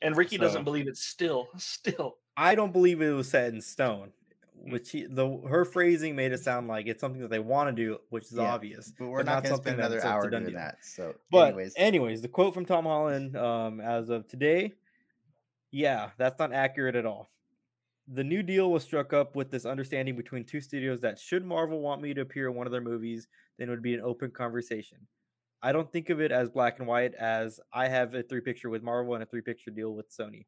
[0.00, 1.48] and Ricky doesn't believe it still.
[1.58, 4.12] Still, I don't believe it was set in stone.
[4.56, 7.72] Which he, the her phrasing made it sound like it's something that they want to
[7.84, 8.92] do, which is Yeah, obvious.
[8.98, 10.76] But we're not, not going to something spend another hour doing that.
[10.82, 14.72] So, But anyways, anyways, the quote from Tom Holland, um, as of today,
[15.74, 17.32] yeah, that's not accurate at all.
[18.06, 21.80] The new deal was struck up with this understanding between two studios that should Marvel
[21.80, 23.26] want me to appear in one of their movies,
[23.58, 24.98] then it would be an open conversation.
[25.62, 28.70] I don't think of it as black and white as I have a three picture
[28.70, 30.44] with Marvel and a three picture deal with Sony.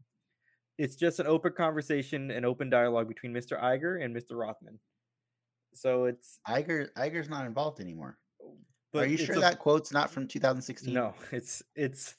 [0.79, 3.61] It's just an open conversation and open dialogue between Mr.
[3.61, 4.39] Iger and Mr.
[4.39, 4.79] Rothman.
[5.75, 8.17] So it's Iger Iger's not involved anymore.
[8.95, 10.95] Oh, Are you sure a- that quote's not from 2016?
[10.95, 12.15] No, it's it's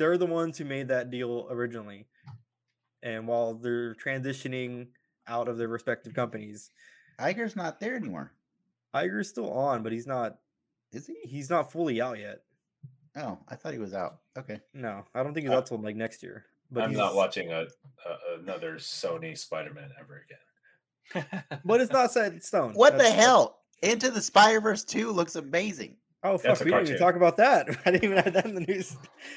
[0.00, 2.06] they're the ones who made that deal originally,
[3.02, 4.88] and while they're transitioning
[5.26, 6.70] out of their respective companies,
[7.18, 8.32] Iger's not there anymore.
[8.94, 10.38] Iger's still on, but he's not
[10.92, 11.16] Is he?
[11.22, 12.40] he's not fully out yet.
[13.16, 14.18] Oh, I thought he was out.
[14.38, 14.60] Okay.
[14.74, 16.44] No, I don't think he's Uh, out till like next year.
[16.70, 17.62] But I'm he's, not watching a,
[18.06, 21.58] a another Sony Spider-Man ever again.
[21.64, 22.72] But it's not set in stone.
[22.74, 23.56] What the That's- that's- hell?
[23.82, 25.96] Into the Spider Verse 2 looks amazing.
[26.22, 27.66] Oh fuck, That's a we didn't even talk about that.
[27.86, 28.94] I didn't even have that in the news.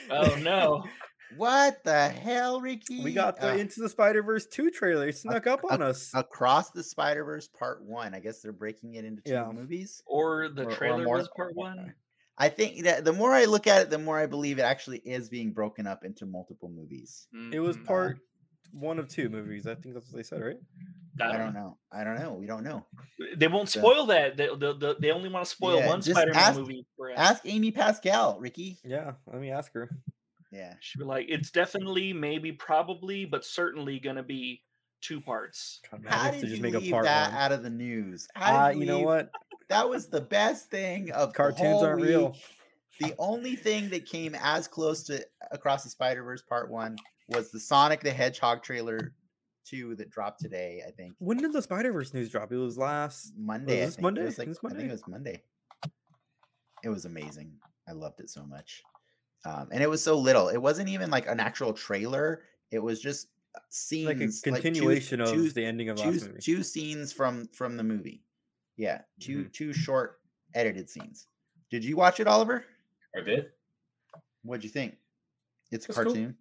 [0.09, 0.83] oh no.
[1.37, 3.03] What the hell, Ricky?
[3.03, 5.07] We got the Uh, Into the Spider Verse two trailer.
[5.07, 6.11] It snuck up on us.
[6.13, 8.13] Across the Spider Verse Part One.
[8.13, 9.51] I guess they're breaking it into two Yeah.
[9.51, 10.01] movies.
[10.05, 11.93] Or the Or- or trailer more- was part one.
[12.37, 14.99] I think that the more I look at it, the more I believe it actually
[14.99, 17.27] is being broken up into multiple movies.
[17.51, 17.85] It was Mhm.
[17.85, 18.19] part
[18.71, 19.67] one of two movies.
[19.67, 20.57] I think that's what they said, right?
[21.21, 21.77] I don't know.
[21.91, 22.33] I don't know.
[22.33, 22.87] We don't know.
[23.37, 24.35] They won't So- spoil that.
[24.35, 26.87] They, they, they, they only want to spoil Yeah, one Spider-Man ask- movie.
[26.97, 27.11] For.
[27.11, 28.79] Ask Amy Pascal, Ricky.
[28.83, 29.13] Yeah.
[29.27, 29.91] Let me ask her.
[30.53, 30.75] Yeah.
[30.79, 34.61] She'd be like, "It's definitely, maybe, probably, but certainly going to be
[35.01, 37.41] two parts." God, How did to you make leave a part that one.
[37.41, 38.27] out of the news?
[38.35, 39.31] How Ah, did you know what?
[39.69, 42.35] That was the best thing of Cartoons aren't real.
[42.99, 46.95] The only thing that came as close to Across the Spider Verse Part One
[47.29, 49.15] was the Sonic the Hedgehog trailer
[49.65, 50.83] two that dropped today.
[50.87, 52.51] I think When did the Spider Verse news drop?
[52.51, 53.33] It was last.
[53.35, 53.81] Monday.
[53.81, 54.03] I this think.
[54.03, 54.21] Monday?
[54.21, 55.41] It was like This I think it was Monday.
[56.83, 57.53] It was amazing.
[57.87, 58.83] I loved it so much,
[59.45, 60.49] um, and it was so little.
[60.49, 62.43] It wasn't even like an actual trailer.
[62.71, 66.11] It was just uh, scenes, Like a two- continuation of two- the ending of two,
[66.11, 66.39] last movie.
[66.41, 68.23] two scenes from from the movie.
[68.77, 69.47] Yeah, 2 Mm-hmm.
[69.51, 70.19] two short
[70.55, 71.27] edited scenes.
[71.69, 72.65] Did you watch it, Oliver?
[73.15, 73.51] I did.
[74.43, 74.95] What'd you think?
[75.71, 76.05] It's a It's cool.
[76.05, 76.35] cartoon.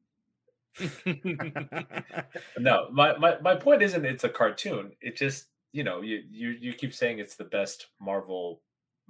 [2.59, 4.93] No, my, my my point isn't it's a cartoon.
[5.01, 8.63] It just you know you you you keep saying it's the best Marvel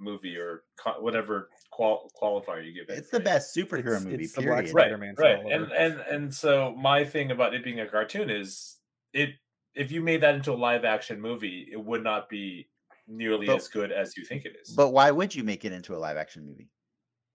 [0.03, 2.97] movie or co- whatever qual- qualifier you give it.
[2.99, 3.25] It's the right?
[3.25, 4.23] best superhero It's- movie.
[4.25, 4.75] it's the Black period.
[4.75, 5.39] Right, Spider-Man right.
[5.51, 8.77] And and and so my thing about it being a cartoon is
[9.13, 9.29] it
[9.75, 12.69] if you made that into a live action movie, it would not be
[13.07, 14.69] nearly But- as good as you think it is.
[14.75, 16.69] But why would you make it into a live action movie?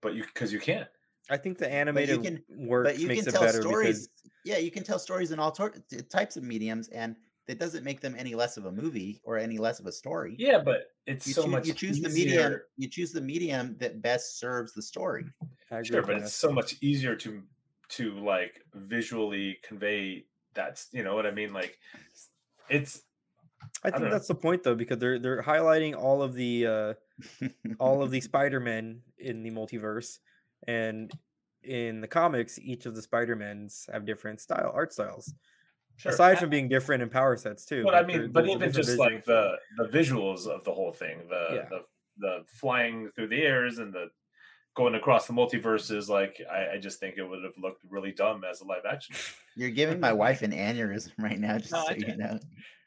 [0.01, 0.87] but you because you can't.
[1.29, 4.07] I think the animated can- work but you makes can it tell better stories.
[4.07, 7.15] because Yeah, you can tell stories in all tor- t- types of mediums, and
[7.49, 10.35] that doesn't make them any less of a movie or any less of a story.
[10.37, 12.61] Yeah, but it's You, so choo- much you choose the medium.
[12.77, 15.25] You choose the medium that best serves the story.
[15.81, 16.17] Sure, but that.
[16.17, 17.41] it's so much easier to
[17.89, 21.51] to like visually convey that's you know what I mean.
[21.51, 21.79] Like
[22.69, 23.01] it's
[23.83, 24.15] I don't think know.
[24.15, 26.93] that's the point though, because they're they're highlighting all of the uh
[27.79, 30.19] all of the Spider-Men in the multiverse,
[30.67, 31.11] and
[31.63, 35.33] in the comics, each of the Spider-Mens have different style art styles.
[35.99, 36.11] Sure.
[36.11, 37.83] Aside a- from being different in power sets too.
[37.83, 40.63] but I like, there- mean, but there's even just vision like the the visuals of
[40.63, 41.69] the whole thing, the Yeah.
[41.69, 41.85] the
[42.17, 44.09] the flying through the airs and the
[44.75, 48.43] going across the multiverses, like I, I just think it would have looked really dumb
[48.49, 49.15] as a live action.
[49.55, 52.39] You're giving my wife an aneurysm right now, just No, so I you know.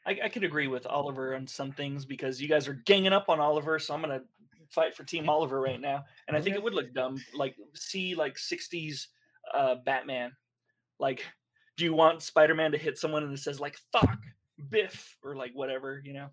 [0.05, 3.29] I, I could agree with Oliver on some things because you guys are ganging up
[3.29, 4.21] on Oliver, so I'm gonna
[4.69, 6.03] fight for Team Oliver right now.
[6.27, 9.07] And I think it would look dumb, like see like '60s
[9.53, 10.31] uh, Batman.
[10.99, 11.23] Like,
[11.77, 14.17] do you want Spider-Man to hit someone and it says like "fuck,"
[14.69, 16.01] Biff, or like whatever?
[16.03, 16.27] You know,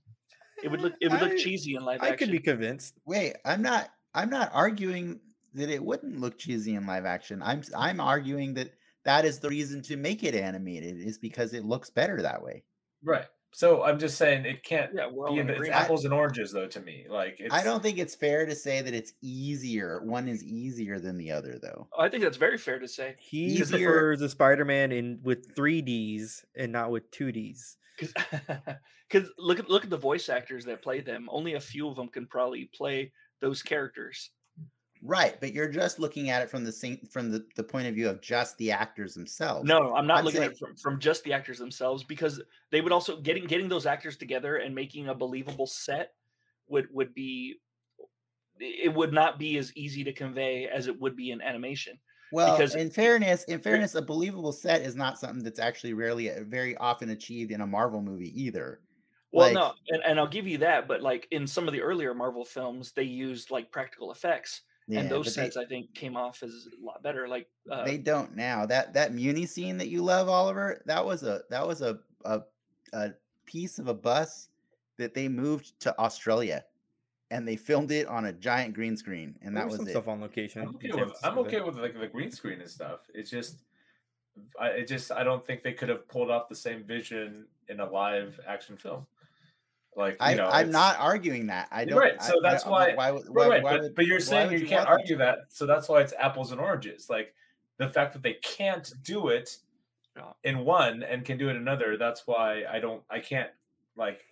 [0.62, 2.08] it would look it would look I- cheesy in live action.
[2.08, 2.28] I action.
[2.28, 2.94] could be convinced.
[3.06, 3.90] Wait, I'm not.
[4.14, 5.20] I'm not arguing
[5.54, 7.42] that it wouldn't look cheesy in live action.
[7.42, 7.62] I'm.
[7.76, 8.72] I'm arguing that
[9.04, 12.64] that is the reason to make it animated is because it looks better that way.
[13.02, 13.26] Right.
[13.52, 15.80] So I'm just saying it can't yeah, we're be in in, it's agreement.
[15.80, 17.06] apples and oranges though to me.
[17.08, 20.00] Like it's I don't think it's fair to say that it's easier.
[20.04, 21.88] One is easier than the other, though.
[21.98, 25.82] I think that's very fair to say He Easier- prefers a Spider-Man in with three
[25.82, 27.76] Ds and not with two Ds.
[27.98, 31.28] because look at look at the voice actors that play them.
[31.30, 34.30] Only a few of them can probably play those characters.
[35.02, 37.94] Right, but you're just looking at it from the same from the, the point of
[37.94, 39.66] view of just the actors themselves.
[39.66, 42.42] No, I'm not I'm looking saying- at it from, from just the actors themselves because
[42.70, 46.12] they would also getting getting those actors together and making a believable set
[46.68, 47.56] would would be
[48.58, 51.98] it would not be as easy to convey as it would be in animation.
[52.30, 56.30] Well, because- in fairness, in fairness, a believable set is not something that's actually rarely
[56.30, 58.80] uh, very often achieved in a Marvel movie either.
[59.32, 61.80] Well, Like- no, and, and I'll give you that, but like in some of the
[61.80, 65.64] earlier Marvel films, they used like practical effects, Yeah, and those but they- sets I
[65.64, 67.28] think came off as a lot better.
[67.28, 68.66] Like uh, they don't now.
[68.66, 72.42] That that Muni scene that you love, Oliver, that was a that was a a,
[72.92, 73.10] a
[73.46, 74.48] piece of a bus
[74.98, 76.64] that they moved to Australia,
[77.30, 79.88] and they filmed it on a giant green screen, and There that was was some
[79.88, 79.90] it.
[79.92, 80.62] stuff on location.
[80.62, 83.00] I'm okay with I'm okay with like the green screen and stuff.
[83.14, 83.62] It's just
[84.60, 87.78] I it just I don't think they could have pulled off the same vision in
[87.80, 89.06] a live action film.
[89.96, 91.68] Like I, you know, I'm not arguing that.
[91.70, 91.98] I You're don't.
[91.98, 94.06] right, so I- that's I- why- Why, would- Right, why, right, why but, would- but
[94.06, 97.10] you're why saying would you can't argue that, so that's why it's apples and oranges.
[97.10, 97.34] Like
[97.78, 99.56] the fact that they can't do it
[100.44, 101.96] in one and can do it in another.
[101.96, 103.02] That's why I don't.
[103.10, 103.50] I can't
[103.96, 104.24] like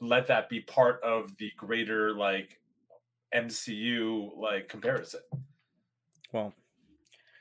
[0.00, 2.60] let that be part of the greater like
[3.34, 5.20] MCU like comparison.
[6.32, 6.52] Well,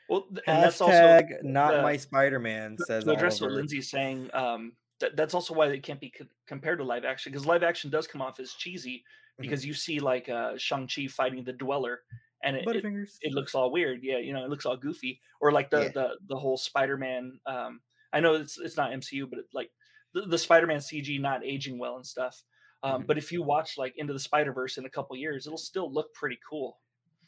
[0.09, 4.30] Well, th- and that's also not the- my Spider-Man says to address what Lindsay's saying.
[4.34, 7.63] Um, that, that's also why they can't be co- compared to live action because live
[7.63, 9.03] action does come off as cheesy
[9.37, 9.41] Mm-hmm.
[9.49, 11.99] because you see like uh, Shang Chi fighting the Dweller,
[12.41, 12.81] and it, it,
[13.21, 13.99] it looks all weird.
[14.01, 15.89] Yeah, you know, it looks all goofy, or like the Yeah.
[15.93, 17.37] the the whole Spider-Man.
[17.45, 17.81] Um,
[18.13, 19.71] I know it's it's not MCU, but it, like
[20.13, 22.41] the, the Spider-Man CG not aging well and stuff.
[22.81, 23.07] Um, Mhm.
[23.07, 25.91] But if you watch like Into the Spider Verse in a couple years, it'll still
[25.91, 26.79] look pretty cool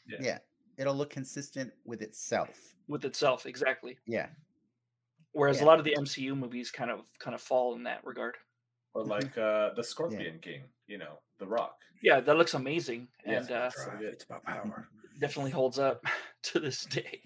[0.06, 0.38] Yeah,
[0.78, 2.74] it'll look consistent with itself.
[2.88, 3.44] with itself.
[3.44, 3.98] Exactly.
[4.06, 4.28] Yeah,
[5.38, 5.64] Whereas Yeah.
[5.64, 8.36] a lot of the MCU movies kind of kind of fall in that regard.
[8.94, 9.08] Or Mhm.
[9.08, 11.76] like uh the Scorpion King, you know, The Rock.
[12.02, 13.90] Yeah, that looks amazing, Yeah, and uh, so.
[14.00, 14.88] It's about power.
[15.20, 16.04] definitely holds up
[16.42, 17.22] to this day.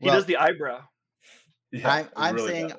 [0.00, 0.86] He Well, does the eyebrow.
[1.72, 2.72] Yeah, I'm- I'm really saying.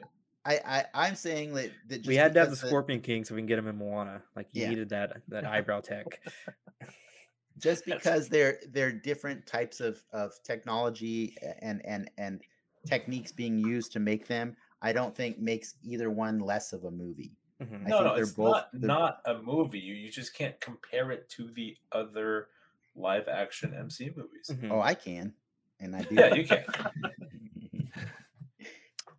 [0.45, 3.33] I, I I'm saying that, that we had to have the because Scorpion King so
[3.35, 4.23] we can get him in Moana.
[4.35, 4.69] Like you Yeah.
[4.69, 6.05] needed that that eyebrow tech.
[7.57, 12.41] just because they're they're different types of of technology and and and
[12.85, 16.91] techniques being used to make them i don't think makes either one less of a
[16.91, 17.87] movie Mhm.
[17.87, 19.79] I no, think no, they're it's both- not they're- not a movie.
[19.79, 22.49] You, you just can't compare it to the other
[22.95, 24.51] live action MCU movies.
[24.53, 24.71] Mhm.
[24.71, 25.33] oh i can
[25.79, 26.63] and i do Yeah, you can.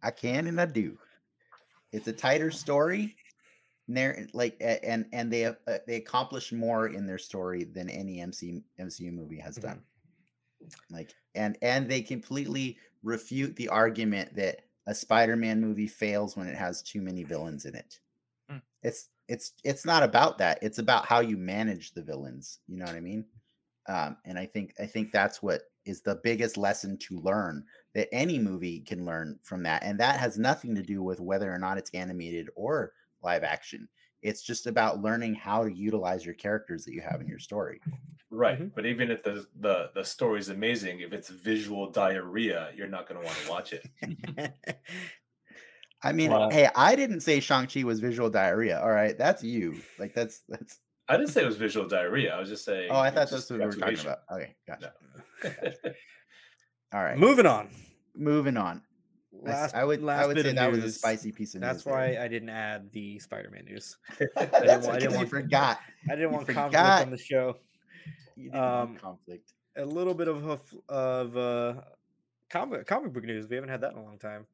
[0.02, 0.96] i can and i do
[1.92, 3.16] it's a tighter story
[3.88, 5.54] narr- like and and they uh,
[5.86, 9.62] they accomplish more in their story than any MC, mcu movie has Mhm.
[9.62, 9.82] done
[10.90, 16.56] like and and they completely refute the argument that a spider-man movie fails when it
[16.56, 18.00] has too many villains in it.
[18.50, 18.62] Mm.
[18.82, 20.58] it's it's it's not about that.
[20.62, 23.24] It's about how you manage the villains you know what i mean?
[23.86, 27.64] Um and i think i think that's what is the biggest lesson to learn
[27.94, 31.52] that any movie can learn from that and that has nothing to do with whether
[31.52, 33.88] or not it's animated or live action
[34.22, 37.80] it's just about learning how to utilize your characters that you have in your story
[38.30, 38.60] Right.
[38.60, 38.74] Mhm.
[38.74, 43.22] But even if the the the story's amazing, if it's visual diarrhea, you're not gonna
[43.22, 43.88] want to watch it.
[46.02, 48.80] I mean, Well- hey, I didn't say Shang-Chi was visual diarrhea.
[48.80, 49.80] All right, that's you.
[49.98, 52.34] Like that's that's I didn't say it was visual diarrhea.
[52.34, 52.90] I was just saying.
[52.90, 54.18] oh, I thought that's what we were talking about.
[54.30, 54.92] Okay, gotcha.
[55.44, 55.50] No.
[56.92, 57.16] All right.
[57.18, 57.70] Moving on.
[58.14, 58.82] Moving on.
[59.46, 61.54] I s- Last, I would I would bit say of that was a spicy piece
[61.54, 61.84] of That's news.
[61.84, 62.22] That's why there.
[62.22, 63.96] I didn't add the Spider-Man news.
[64.18, 65.78] That's want- I didn't because you want- forgot.
[66.10, 67.56] I didn't You want conflict on the show.
[68.36, 69.52] You didn't want Um, conflict.
[69.76, 71.74] A little bit of a f- of uh,
[72.50, 73.48] comic comic book news.
[73.48, 74.46] We haven't had that in a long time.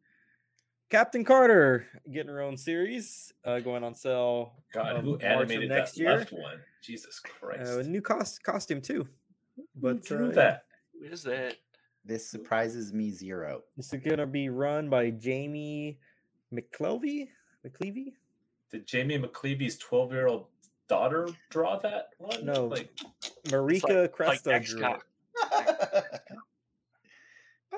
[0.91, 4.53] Captain Carter getting her own series, uh, going on sale.
[4.73, 6.17] God, um, who March of animated next that year?
[6.19, 6.59] left one?
[6.83, 7.73] Jesus Christ!
[7.73, 9.09] Uh, a new cost costume too.
[9.57, 10.65] Who But drew uh, that?
[10.93, 11.57] Who is that?
[12.05, 13.63] This surprises me zero.
[13.77, 15.99] This is gonna be run by Jamie
[16.53, 17.29] McKelvie.
[17.67, 18.13] McKelvie?
[18.71, 20.47] Did Jamie McKelvie's twelve-year-old
[20.89, 22.45] daughter draw that one?
[22.45, 22.67] No.
[22.67, 22.91] Like,
[23.47, 25.01] Marika like Cresta X drew it.
[25.43, 26.05] I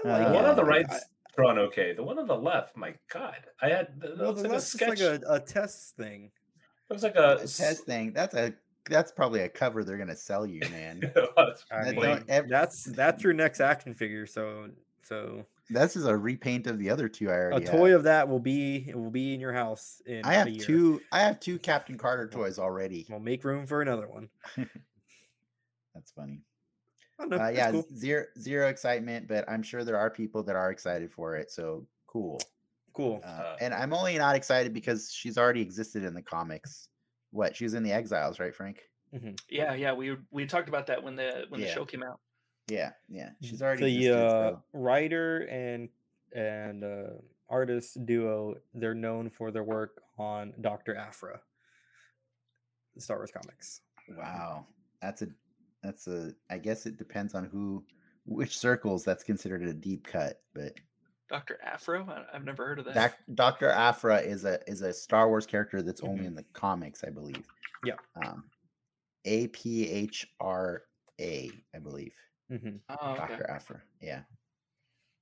[0.05, 0.69] Uh, like the one on the Yeah.
[0.69, 1.05] right's
[1.37, 1.93] drawn okay.
[1.93, 4.55] The one on the left, my God, I had that Well, looks the like a
[4.57, 4.89] left's sketch.
[4.89, 6.25] like a, a test thing.
[6.27, 8.13] It looks like a a test thing.
[8.13, 8.53] That's a
[8.89, 11.01] that's probably a cover they're gonna sell you, man.
[11.37, 14.27] That's I mean, don't that's that's your next action figure.
[14.27, 14.69] So
[15.03, 17.99] so This is a repaint of the other two I a already A toy have.
[17.99, 20.65] of that will be it will be in your house in I a have year.
[20.65, 21.01] two.
[21.13, 23.07] I have two Captain Carter toys already.
[23.09, 24.29] We'll make room for another one.
[25.95, 26.41] That's funny.
[27.19, 27.87] I don't know, Uh, it's yeah, cool.
[27.97, 31.51] zero zero excitement, but I'm sure there are people that are excited for it.
[31.51, 32.41] So cool.
[32.93, 33.21] Cool.
[33.25, 36.89] Uh, Uh, and I'm only not excited because she's already existed in the comics.
[37.37, 37.55] What?
[37.55, 38.89] She was in the Exiles, right, Frank?
[39.15, 39.39] Mhm.
[39.51, 39.93] Yeah, yeah.
[39.93, 42.19] We we talked about that when the when the show came out.
[42.69, 43.31] Yeah, yeah.
[43.43, 44.17] She's already the existed.
[44.17, 45.89] uh, so- writer and
[46.35, 47.11] and uh,
[47.49, 48.57] artist duo.
[48.75, 51.41] They're known for their work on Doctor Aphra,
[52.95, 53.83] the Star Wars comics.
[54.09, 54.67] Wow,
[55.03, 55.29] that's a
[55.83, 56.33] that's a.
[56.51, 57.85] I guess it depends on who,
[58.25, 60.41] which circles that's considered a deep cut.
[60.55, 60.73] But
[61.29, 62.07] Doctor Afro.
[62.09, 63.17] I, I've never heard of that.
[63.35, 66.27] Doctor Aphra is a is a Star Wars character that's only Mhm.
[66.29, 67.47] in the comics, I believe.
[67.85, 67.95] Yeah.
[68.23, 68.45] Um,
[69.25, 70.85] A P H R
[71.21, 72.15] A, I believe.
[72.49, 73.17] hmm oh, okay.
[73.19, 73.83] Doctor Aphra.
[74.01, 74.23] Yeah.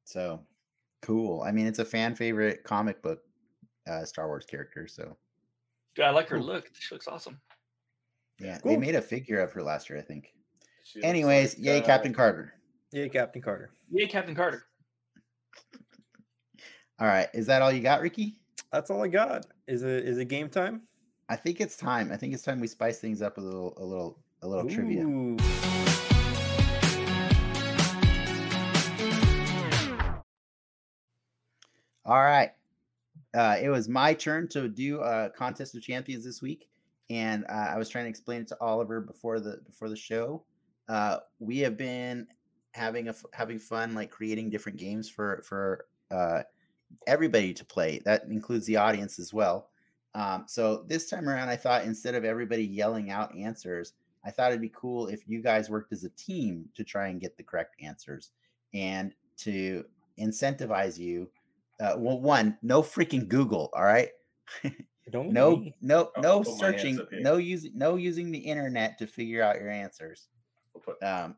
[0.04, 0.44] So
[1.02, 1.42] cool.
[1.42, 3.22] I mean, it's a fan favorite comic book
[3.86, 4.86] uh, Star Wars character.
[4.86, 5.16] So
[5.94, 6.46] Dude, I like her Cool.
[6.46, 6.70] look.
[6.78, 7.40] She looks awesome.
[8.40, 8.72] yeah, Cool.
[8.72, 10.34] they made a figure of her last year, I think.
[10.82, 12.52] she Anyways, like, yay, uh, Captain Carter.
[12.92, 13.70] Yay, Captain Carter.
[13.90, 14.66] Yay, Captain Carter.
[17.00, 18.36] All right, is that all you got, Ricky?
[18.72, 19.46] That's all I got.
[19.66, 20.82] Is it is it game time?
[21.28, 22.12] I think it's time.
[22.12, 25.02] I think it's time we spice things up a little, a little, a little trivia.
[32.06, 32.52] All right.
[33.34, 36.68] Uh, it was my turn to do a contest of champions this week,
[37.10, 40.44] and uh, I was trying to explain it to Oliver before the before the show.
[40.88, 42.28] Uh, we have been
[42.70, 46.42] having a having fun, like creating different games for for uh,
[47.06, 48.00] everybody to play.
[48.04, 49.70] That includes the audience as well.
[50.14, 54.50] Um, so this time around, I thought instead of everybody yelling out answers, I thought
[54.52, 57.42] it'd be cool if you guys worked as a team to try and get the
[57.42, 58.30] correct answers
[58.72, 59.84] and to
[60.18, 61.28] incentivize you.
[61.80, 63.70] Uh, well, one, no freaking Google.
[63.74, 64.10] All right.
[65.10, 65.74] Don't no, me.
[65.82, 69.56] no, no put my hands searching, no using, no using the internet to figure out
[69.56, 70.28] your answers.
[71.02, 71.36] Um,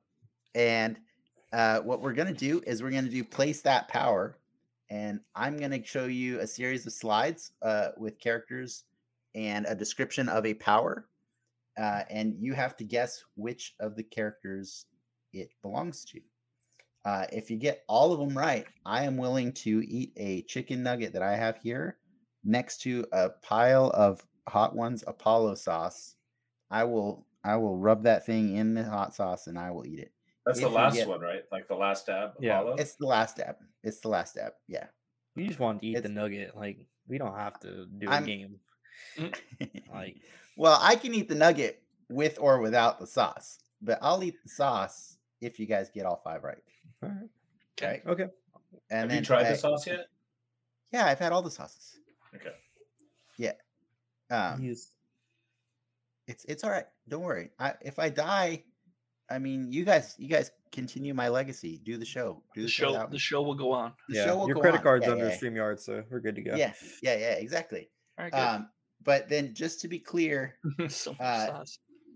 [0.54, 0.98] and
[1.52, 4.38] uh, what we're gonna do is we're gonna do place that power,
[4.90, 8.84] and I'm gonna show you a series of slides uh, with characters
[9.34, 11.08] and a description of a power,
[11.78, 14.86] uh, and you have to guess which of the characters
[15.32, 16.20] it belongs to.
[17.04, 20.82] Uh, if you get all of them right, I am willing to eat a chicken
[20.82, 21.98] nugget that I have here
[22.44, 26.16] next to a pile of Hot Ones Apollo sauce.
[26.70, 30.00] I will I will rub that thing in the hot sauce and I will eat
[30.00, 30.12] it.
[30.46, 31.42] That's the last get- one, right?
[31.52, 32.32] Like the last dab.
[32.40, 32.76] Yeah, Apollo?
[32.78, 33.60] It's the last step.
[33.82, 34.56] It's the last step.
[34.68, 34.86] Yeah.
[35.34, 36.56] We just want to eat the nugget.
[36.56, 36.78] Like
[37.08, 38.56] we don't have to do a I'm- game.
[39.92, 40.16] Like
[40.56, 44.48] well, I can eat the nugget with or without the sauce, but I'll eat the
[44.48, 46.56] sauce if you guys get all five right.
[47.02, 47.28] all right.
[47.78, 48.02] Okay.
[48.06, 48.28] Okay.
[48.90, 50.06] And Have then you tried uh, the sauce yet?
[50.92, 51.98] Yeah, I've had all the sauces.
[52.34, 52.54] Okay.
[53.36, 53.52] Yeah.
[54.30, 54.92] Um, He's
[56.26, 56.86] it's it's all right.
[57.08, 57.50] Don't worry.
[57.58, 58.64] I if I die,
[59.30, 61.80] I mean, you guys you guys continue my legacy.
[61.84, 62.42] Do the show.
[62.54, 63.92] Do The the, show, without the show will go on.
[64.08, 64.24] The yeah.
[64.26, 64.82] show will Your go credit on.
[64.84, 66.54] card's Yeah, under yeah, StreamYard, so we're good to go.
[66.54, 66.72] Yeah,
[67.02, 67.88] yeah, yeah, exactly.
[68.18, 68.38] All right, good.
[68.38, 68.68] Um,
[69.02, 70.58] but then just to be clear,
[70.88, 71.64] so uh,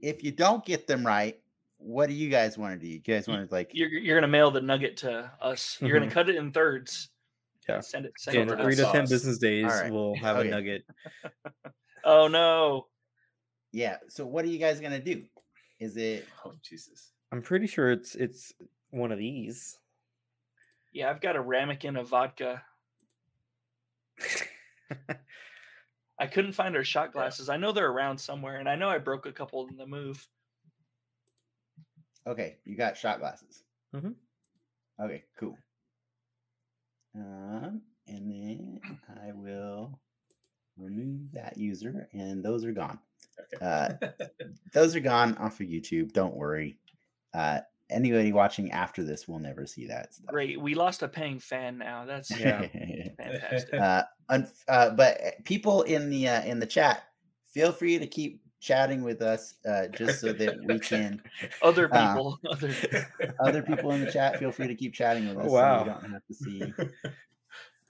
[0.02, 1.38] if you don't get them right,
[1.78, 2.90] what do you guys want to do?
[2.92, 5.78] You guys want to like You're you're gonna mail the nugget to us.
[5.80, 6.00] You're Mhm.
[6.02, 7.08] gonna cut it in thirds.
[7.68, 7.80] Yeah.
[7.80, 8.12] Send it.
[8.18, 8.86] Send In it to three in us.
[8.86, 9.92] to ten business days, Alright.
[9.92, 10.48] we'll have Okay.
[10.48, 10.82] a nugget.
[12.04, 12.86] Oh no.
[13.72, 13.96] yeah.
[14.08, 15.22] So what are you guys gonna do?
[15.80, 17.12] Is it Oh Jesus.
[17.32, 18.52] I'm pretty sure it's it's
[18.90, 19.78] one of these.
[20.92, 22.62] Yeah, I've got a ramekin of vodka.
[26.18, 27.48] I couldn't find our shot glasses.
[27.48, 30.26] I know they're around somewhere, and I know I broke a couple in the move.
[32.26, 32.58] okay?
[32.64, 33.62] You got shot glasses.
[33.94, 34.14] Mhm.
[35.00, 35.56] Okay, cool.
[37.14, 39.98] Um, and then I will
[40.76, 42.98] remove that user, and those are gone.
[43.54, 43.64] Okay.
[43.64, 44.08] Uh,
[44.72, 46.12] those are gone off of YouTube.
[46.12, 46.78] Don't worry.
[47.34, 47.60] Uh,
[47.90, 50.26] anybody watching after this will never see that stuff.
[50.26, 50.60] Great.
[50.60, 52.04] We lost a paying fan now.
[52.04, 52.66] That's Yeah.
[53.16, 53.74] fantastic.
[53.80, 57.04] uh, un- uh, but uh, people in the uh, in the chat,
[57.46, 61.22] feel free to keep chatting with us, uh, just so that we can.
[61.62, 62.74] Other uh, people, other
[63.40, 65.44] Other people in the chat, feel free to keep chatting with us.
[65.46, 65.82] Oh, so wow.
[65.82, 66.74] we don't have to see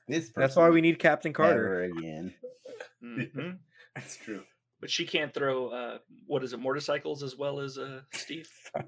[0.09, 0.31] this.
[0.31, 1.83] Person That's why we need Captain Carter.
[1.83, 2.35] ever again.
[3.03, 3.59] Mhm.
[3.95, 4.45] That's true.
[4.81, 8.51] But she can't throw uh what is it, motorcycles as well as uh Steve.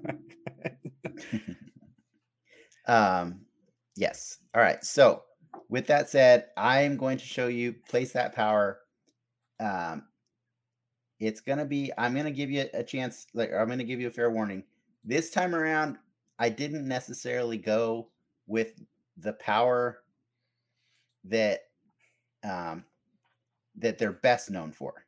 [2.87, 3.41] um,
[3.95, 4.39] yes.
[4.53, 4.83] All right.
[4.83, 5.23] So,
[5.69, 8.79] with that said, I'm going to show you place that power.
[9.59, 10.03] Um,
[11.19, 11.91] it's gonna be.
[11.97, 13.27] I'm gonna give you a chance.
[13.33, 14.63] Like, I'm gonna give you a fair warning.
[15.05, 15.97] This time around,
[16.39, 18.09] I didn't necessarily go
[18.47, 18.81] with
[19.17, 19.99] the power
[21.25, 21.61] that
[22.43, 22.83] um
[23.77, 25.05] that they're best known for.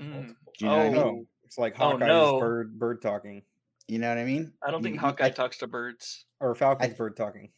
[0.00, 0.10] Mm.
[0.12, 0.52] Multiple.
[0.58, 0.98] Do you know what I mean?
[0.98, 2.40] Oh, it's like Oh, Hawkeye's no.
[2.40, 3.42] bird bird talking
[3.88, 4.52] You know what I mean?
[4.66, 6.24] I don't think you- Hawkeye I, talks to birds.
[6.40, 7.50] or Falcon's bird talking.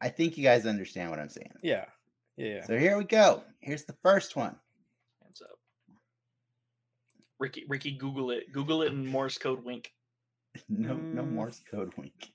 [0.00, 1.52] I think you guys understand what I'm saying.
[1.62, 1.84] Yeah.
[2.36, 2.64] Yeah.
[2.64, 3.42] So here we go.
[3.60, 4.56] Here's the first one.
[5.22, 5.58] Hands up.
[7.38, 8.52] Ricky Ricky Google it.
[8.52, 9.92] Google it in Morse code wink.
[10.68, 11.32] No, no Mm.
[11.32, 12.32] Morse code wink.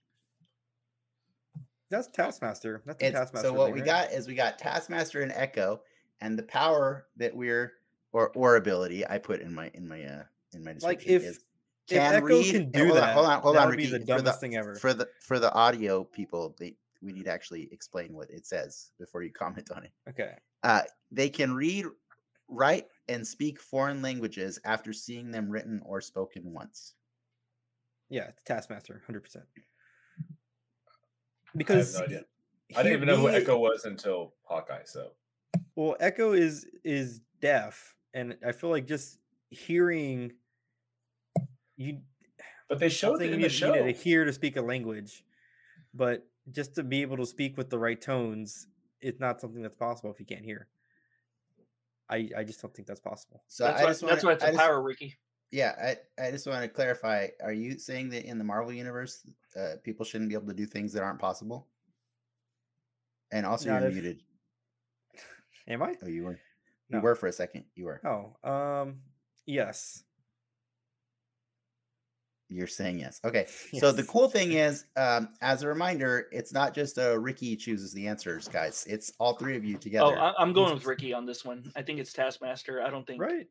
[1.90, 2.82] That's Taskmaster.
[2.86, 3.48] That's a It's, Taskmaster.
[3.48, 4.10] so what thing, we right?
[4.10, 5.82] got is we got Taskmaster and Echo,
[6.20, 7.74] and the power that we're
[8.14, 11.24] or or ability I put in my in my uh in my Like, description if-
[11.24, 11.40] is
[11.90, 13.98] if Echo can do hold that, on, hold on, hold that on, would be Ricky.
[13.98, 14.76] the for dumbest thing ever.
[14.76, 18.92] For the for the audio people, they we need to actually explain what it says
[19.00, 19.92] before you comment on it.
[20.10, 20.34] Okay.
[20.64, 20.82] Uh,
[21.12, 21.86] they can read,
[22.50, 26.96] write, and speak foreign languages after seeing them written or spoken once.
[28.10, 29.46] Yeah, it's Taskmaster, hundred percent.
[29.56, 32.26] I have Because no idea.
[32.68, 34.84] he- I didn't even know who Echo was until Hawkeye.
[34.86, 35.12] So
[35.76, 40.32] Well, Echo is is deaf, and I feel like just hearing
[41.78, 42.00] you.
[42.68, 43.74] but they I showed it in you the need, show.
[43.76, 45.24] you need to hear to speak a language,
[45.94, 48.68] but just to be able to speak with the right tones,
[49.02, 50.68] it's not something that's possible if you can't hear.
[52.10, 53.44] I I just don't think that's possible.
[53.48, 55.16] So That's I why, just wanna- why it's I a just- power, Ricky.
[55.52, 57.28] Yeah, I, I just want to clarify.
[57.42, 59.26] Are you saying that in the Marvel universe,
[59.58, 61.68] uh, people shouldn't be able to do things that aren't possible?
[63.32, 64.24] And also, Not you're if- muted.
[65.70, 65.96] Am I?
[66.04, 66.40] Oh, you were.
[66.90, 66.98] No.
[67.00, 67.66] You were for a second.
[67.76, 68.02] You were.
[68.06, 68.98] Oh, um,
[69.46, 70.04] yes.
[72.50, 73.20] You're saying yes.
[73.26, 73.48] Okay.
[73.80, 77.94] So the cool thing is, um, as a reminder, it's not just uh, Ricky chooses
[77.94, 78.86] the answers, guys.
[78.90, 80.18] It's all three of you Oh, together.
[80.18, 81.72] I, I'm going with Ricky on this one.
[81.76, 82.82] I think it's Taskmaster.
[82.82, 83.48] I don't think right.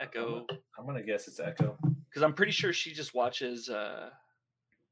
[0.00, 0.44] Echo
[0.76, 1.78] I'm gonna guess it's Echo.
[2.08, 4.10] because I'm pretty sure she just watches uh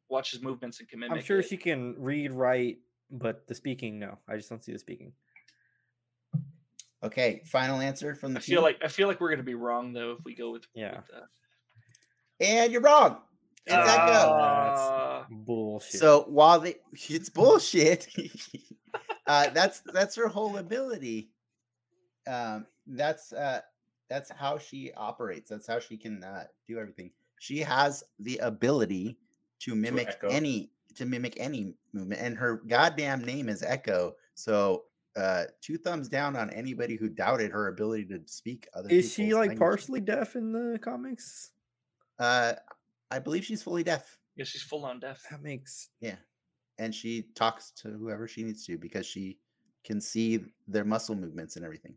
[0.09, 1.19] watches movements and can mimic.
[1.19, 1.49] I'm sure it.
[1.49, 2.79] she can read, write,
[3.11, 4.19] but the speaking, no.
[4.29, 5.13] I just don't see the speaking.
[7.03, 7.43] Okay.
[7.45, 8.65] Final answer from the I feel team?
[8.65, 10.97] like I feel like we're gonna be wrong though if we go with Yeah.
[10.97, 11.27] with, uh,
[12.41, 13.19] and you're wrong.
[13.67, 14.13] It's Echo.
[14.13, 16.01] uh, Bullshit.
[16.01, 18.09] So while they, it's bullshit.
[19.27, 21.31] uh, that's that's her whole ability.
[22.27, 23.61] Um, that's uh,
[24.11, 25.49] that's how she operates.
[25.51, 27.11] That's how she can uh, do everything.
[27.41, 29.19] She has the ability
[29.61, 30.29] to mimic echo.
[30.29, 34.15] any to mimic any movement, and her goddamn name is Echo.
[34.35, 34.85] So
[35.17, 38.89] uh, two thumbs down on anybody who doubted her ability to speak other.
[38.89, 39.59] is she like language.
[39.59, 41.51] partially deaf in the comics?
[42.19, 42.55] Uh,
[43.11, 44.19] I believe she's fully deaf.
[44.37, 45.23] yeah, she's full on deaf.
[45.31, 46.17] That makes Yeah.
[46.79, 49.39] And she talks to whoever she needs to because she
[49.85, 51.95] can see their muscle movements and everything.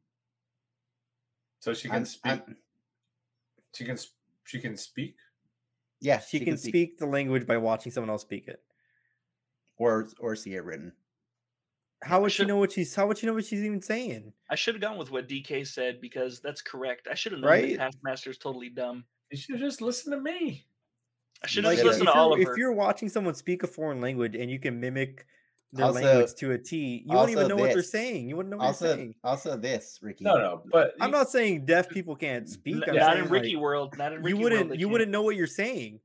[1.62, 2.32] So she can I'm- speak.
[2.32, 2.58] I'm-
[3.74, 3.98] she can.
[4.46, 5.16] She can speak.
[6.02, 8.62] yeah, she, can speak the language by watching someone else speak it.
[9.78, 10.94] or or see it written.
[12.04, 14.32] How would she know what she's how would she know what she's even saying?
[14.50, 17.08] I should have gone with what DK said because that's correct.
[17.10, 17.78] I should have known Right?
[17.78, 19.06] that Taskmaster's totally dumb.
[19.32, 20.66] You should just listen to me.
[21.44, 22.52] I should Like, have if listened to you're, Oliver.
[22.52, 25.26] if you're watching someone speak a foreign language and you can mimic
[25.74, 28.30] their Also- language to a T, you won't even also know what they're saying.
[28.30, 29.16] You wouldn't know what you're saying.
[29.24, 30.24] also this, Ricky.
[30.24, 32.76] No, no, but I'm you- not saying deaf people can't speak.
[32.76, 33.98] N- I'm not saying, in Ricky like, world.
[33.98, 34.44] Not in Ricky you world.
[34.44, 34.92] wouldn't they you can't.
[34.92, 36.00] wouldn't know what you're saying.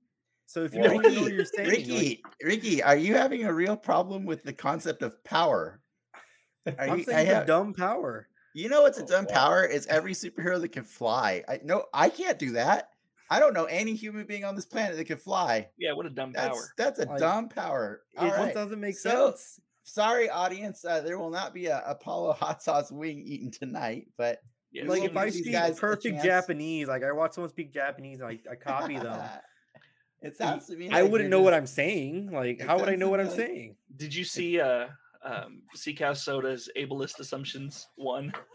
[0.51, 3.45] So if you well, don't know what you're Ricky, like, Ricky, Ricky, are you having
[3.45, 5.81] a real problem with the concept of power?
[6.67, 8.27] Are I'm you, saying I have- dumb power.
[8.53, 9.35] you know what's a Oh, dumb wow.
[9.35, 11.45] power is every superhero that can fly.
[11.49, 12.89] I no, I can't do that.
[13.31, 15.69] I don't know any human being on this planet that can fly.
[15.79, 16.69] Yeah, what a dumb That's power.
[16.77, 18.03] that's a Like, dumb power.
[18.15, 18.53] It All just right.
[18.55, 19.61] doesn't make So, sense.
[19.85, 20.85] sorry, audience.
[20.85, 24.41] Uh, there will not be a Apollo hot sauce wing eaten tonight, but
[24.73, 26.25] Yeah, Like if I speak guys perfect.
[26.25, 29.17] Japanese, like I watch someone speak Japanese and I, I copy them.
[30.23, 30.91] it sounds to me.
[30.91, 32.31] I like wouldn't you're know what I'm saying.
[32.33, 33.77] Like, how would I know what I'm like- saying?
[33.97, 34.87] Did you see uh
[35.23, 38.33] um Seacow Soda's ableist assumptions one?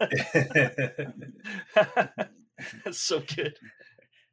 [2.84, 3.54] That's so good.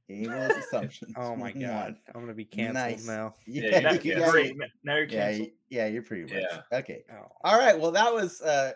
[0.09, 1.13] Ableist assumptions.
[1.17, 3.07] Oh my god, I'm gonna be canceled Nice.
[3.07, 3.36] now.
[3.47, 4.55] Yeah, Now, you yeah, guys- great.
[4.84, 5.47] Now you're yeah, canceled.
[5.49, 6.77] y- yeah, you're pretty much Yeah.
[6.79, 7.03] okay.
[7.11, 7.27] Oh.
[7.43, 7.79] All right.
[7.79, 8.71] Well, that was uh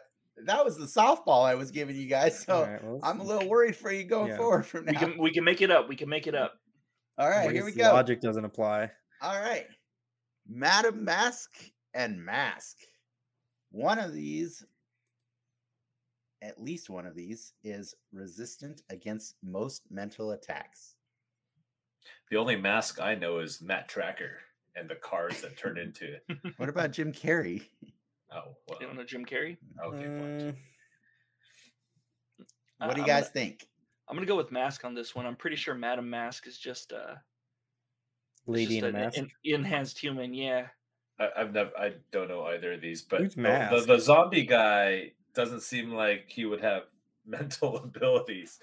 [0.45, 2.43] that was the softball I was giving you guys.
[2.45, 4.38] So Alright, well, I'm a little worried for you going Yeah.
[4.38, 4.91] forward from now.
[4.91, 5.89] We can we can make it up.
[5.89, 6.53] We can make it up.
[7.18, 7.93] All I right, here we go.
[7.93, 8.91] Logic doesn't apply.
[9.22, 9.65] All right.
[10.47, 11.51] Madam Mask
[11.93, 12.78] and Mask.
[13.72, 14.63] One of these,
[16.41, 20.95] at least one of these, is resistant against most mental attacks.
[22.30, 24.36] the only mask I know is Matt Trakker
[24.76, 26.24] and the cars that turn into it.
[26.57, 27.63] What about Jim Carrey?
[28.30, 29.55] Oh, well, You don't know Jim Carrey?
[29.86, 30.39] okay, fine.
[30.41, 30.55] Mm,
[32.80, 33.68] What do you I'm guys gonna- think?
[34.10, 35.26] I'm gonna go with Mask on this one.
[35.26, 39.18] I'm pretty sure Madam Mask is just uh it's lady just in a an mask.
[39.18, 40.34] en- enhanced human.
[40.34, 40.68] Yeah.
[41.20, 45.12] I, I've never, I don't know either of these, but the, the, the zombie guy
[45.34, 46.84] doesn't seem like he would have
[47.26, 48.60] mental abilities.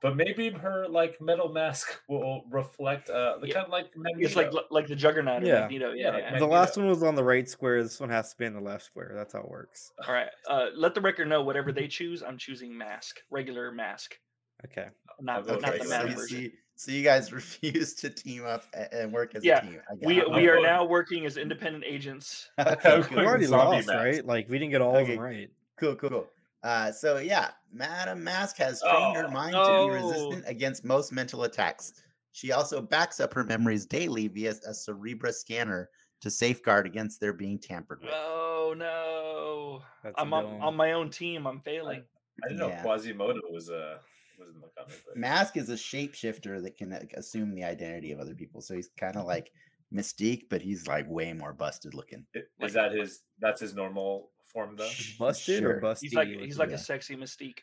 [0.00, 3.54] But maybe her like metal mask will reflect uh the Yeah.
[3.54, 3.86] kind of like
[4.18, 5.60] It's like like the Juggernaut Yeah.
[5.62, 5.92] Magneto.
[5.92, 6.30] Yeah, Yeah.
[6.30, 7.82] like the last one was on the right square.
[7.82, 9.12] This one has to be in the left square.
[9.14, 9.92] That's how it works.
[10.06, 10.28] All right.
[10.48, 12.22] Uh, let the record know whatever they choose.
[12.22, 14.18] I'm choosing Mask, regular Mask,
[14.64, 14.88] Okay.
[15.20, 18.44] not vote not the regular so, Madam you, see, so you guys refuse to team
[18.44, 19.80] up and work as Yeah, a team.
[19.90, 22.50] I got We we are now working as independent agents.
[22.58, 23.96] okay, We already lost, mask.
[23.98, 24.24] right?
[24.24, 25.50] Like we didn't get all of them right.
[25.78, 26.26] Cool, cool, cool.
[26.62, 29.64] Uh, so yeah, Madam Mask has trained her Oh, mind no.
[29.64, 32.02] to be resistant against most mental attacks.
[32.32, 35.88] She also backs up her memories daily via a Cerebra scanner
[36.20, 38.12] to safeguard against their being tampered with.
[38.12, 39.82] Oh no!
[40.04, 41.46] That's I'm on, on my own team.
[41.46, 42.04] I'm failing.
[42.44, 43.98] I didn't know Quasimodo was uh
[44.40, 45.16] was in the comic book.
[45.16, 48.60] Mask is a shapeshifter that can like, assume the identity of other people.
[48.60, 49.52] So he's kind of like
[49.94, 52.24] Mystique, but he's like way more busted looking.
[52.34, 54.86] I- Like- Is that his that's his normal form though?
[54.88, 55.76] Sh- Busted sure.
[55.76, 55.98] or busty?
[56.02, 56.76] He's like he's like yeah.
[56.76, 57.58] a sexy Mystique.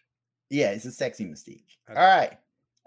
[0.49, 1.65] Yeah, he's a sexy Mystique.
[1.89, 1.99] Okay.
[1.99, 2.38] All right.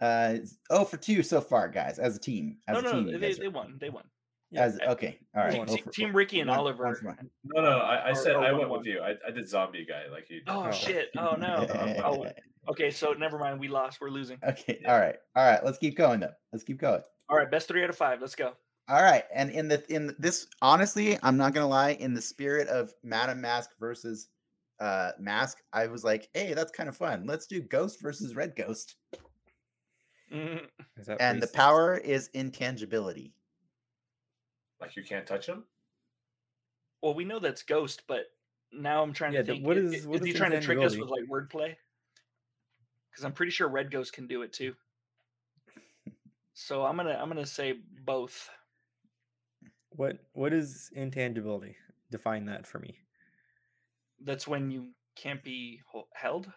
[0.01, 0.38] Uh,
[0.70, 2.57] oh for two so far, guys, as a team.
[2.68, 3.76] As No, a no, team, they, they won.
[3.80, 4.05] They won.
[4.53, 5.68] Yeah, As okay, all right.
[5.68, 6.84] Team, for- Team Ricky and one- Oliver.
[6.86, 7.16] once more.
[7.45, 8.78] No, no, I, I Or- said or I one went one.
[8.80, 9.01] with you.
[9.01, 10.38] I, I did zombie guy like you.
[10.41, 10.49] did.
[10.49, 10.72] Oh, Oh.
[10.72, 11.11] shit!
[11.16, 11.66] Oh no!
[12.05, 12.26] oh,
[12.69, 12.91] okay.
[12.91, 13.59] So never mind.
[13.61, 14.01] We lost.
[14.01, 14.39] We're losing.
[14.47, 14.79] Okay.
[14.83, 14.93] Yeah.
[14.93, 15.17] All right.
[15.37, 15.65] All right.
[15.65, 16.33] Let's keep going though.
[16.53, 17.03] Let's keep going.
[17.29, 17.51] All right.
[17.51, 18.21] Best three out of five.
[18.21, 18.53] Let's go.
[18.89, 19.25] All right.
[19.35, 23.41] And in the in this honestly, I'm not gonna lie, in the spirit of Madam
[23.41, 24.29] Mask versus
[24.81, 27.25] uh Mask, I was like, hey, that's kind of fun.
[27.27, 28.97] Let's do Ghost versus Red Ghost.
[30.33, 30.63] Mm,
[30.97, 31.53] Is that And the racist?
[31.55, 33.35] power is intangibility.
[34.81, 35.65] Like you can't touch him.
[37.03, 38.27] well, we know that's Ghost, but
[38.73, 39.67] now I'm trying Yeah, to the- think.
[39.67, 41.75] what i- is- what is he trying to trick us with like wordplay?
[43.11, 44.75] Because I'm pretty sure Red Ghost can do it too.
[46.55, 48.49] So I'm gonna I'm gonna say both.
[49.91, 51.77] What what is intangibility?
[52.11, 52.99] Define that for me.
[54.23, 55.81] That's when you can't be
[56.15, 56.53] held.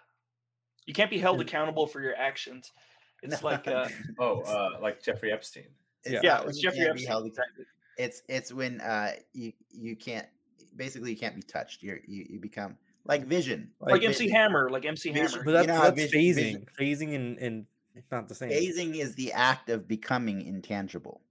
[0.85, 2.71] You can't be held accountable for your actions.
[3.23, 3.87] It's like uh,
[4.19, 5.69] Oh, uh, like Jeffrey Epstein.
[6.03, 6.19] It's Yeah.
[6.23, 7.07] yeah, it's Jeffrey Epstein.
[7.07, 7.63] held- exactly.
[7.97, 10.27] It's it's when uh you you can't
[10.75, 11.81] basically you can't be touched.
[11.83, 13.71] You're you, you become like vision.
[13.79, 14.35] Like, Like MC Vision.
[14.35, 15.43] Hammer, like MC Vision- Hammer.
[15.43, 16.35] But You that's, know how that's vision- phasing.
[16.35, 16.65] vision-
[17.11, 18.49] Phasing and, and it's not the same.
[18.51, 21.21] Phasing is the act of becoming intangible.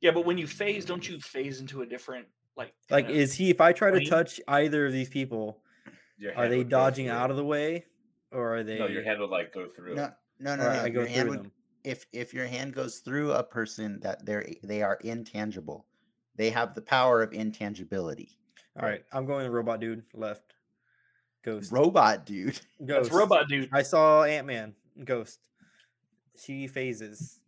[0.00, 2.74] Yeah, but when you phase, don't you phase into a different like?
[2.90, 3.50] Like, is he?
[3.50, 5.62] If I try to touch either of these people,
[6.36, 7.86] are they dodging out of the way,
[8.30, 8.78] or are they?
[8.78, 9.94] No, your hand would like go through.
[9.94, 10.80] No, no, no, or no.
[10.82, 11.52] I go Your hand through would, them.
[11.84, 15.86] if if your hand goes through a person that they're they are intangible,
[16.36, 18.36] they have the power of intangibility.
[18.78, 20.54] All right, I'm going robot dude left.
[21.44, 21.72] Ghost.
[21.72, 22.60] Robot dude.
[22.80, 23.12] That's Ghost.
[23.12, 23.68] robot dude.
[23.72, 24.74] I saw Ant Man.
[25.04, 25.38] Ghost.
[26.38, 27.40] She phases.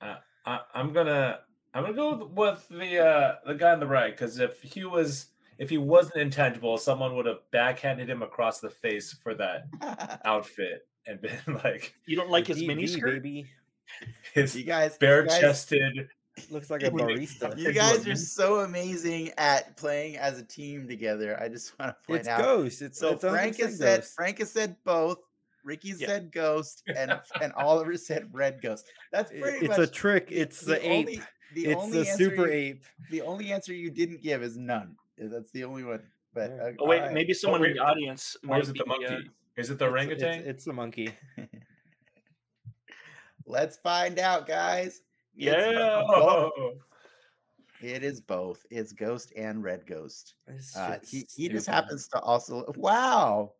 [0.00, 1.40] I, I'm gonna
[1.74, 5.26] I'm gonna go with the uh the guy on the right because if he was
[5.58, 10.86] if he wasn't intangible, someone would have backhanded him across the face for that outfit
[11.06, 13.22] and been like You don't like his V- mini V, skirt?
[13.22, 13.46] baby.
[14.34, 16.08] his you guys, bare you guys, chested.
[16.50, 17.56] Looks like a barista.
[17.58, 21.40] you guys are so amazing at playing as a team together.
[21.40, 22.40] I just want to point It's out.
[22.42, 22.82] Ghost.
[22.82, 24.14] It's So it's Frank has said Ghost.
[24.14, 25.18] Frank has said both.
[25.64, 26.06] Ricky Yeah.
[26.06, 27.10] said ghost, and
[27.42, 28.86] and Oliver said red ghost.
[29.10, 30.28] That's pretty It's much a trick.
[30.30, 31.06] It's the, ape.
[31.08, 31.20] Only,
[31.54, 32.84] the it's only the super you- ape.
[33.10, 34.94] The only answer you didn't give is none.
[35.18, 36.02] That's the only one.
[36.34, 36.62] But Yeah.
[36.66, 37.14] uh, Oh wait, alright.
[37.14, 39.06] maybe someone in the audience Or is it the monkey?
[39.06, 39.18] Uh,
[39.56, 40.34] is it the It's- orangutan?
[40.40, 41.10] It's, it's the monkey.
[43.46, 45.00] Let's find out, guys.
[45.36, 46.02] It's yeah.
[46.08, 46.52] both.
[47.82, 48.64] It is both.
[48.70, 50.34] It's ghost and red ghost.
[50.76, 52.64] Uh, he he just happens to also.
[52.76, 53.52] Wow.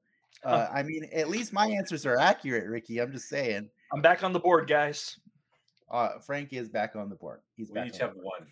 [0.43, 2.99] Uh, I mean, at least my answers are accurate, Ricky.
[2.99, 3.69] I'm just saying.
[3.93, 5.19] I'm back on the board, guys.
[5.91, 7.41] Uh, Frank is back on the board.
[7.57, 7.89] He's we back.
[7.89, 8.47] each on have the one.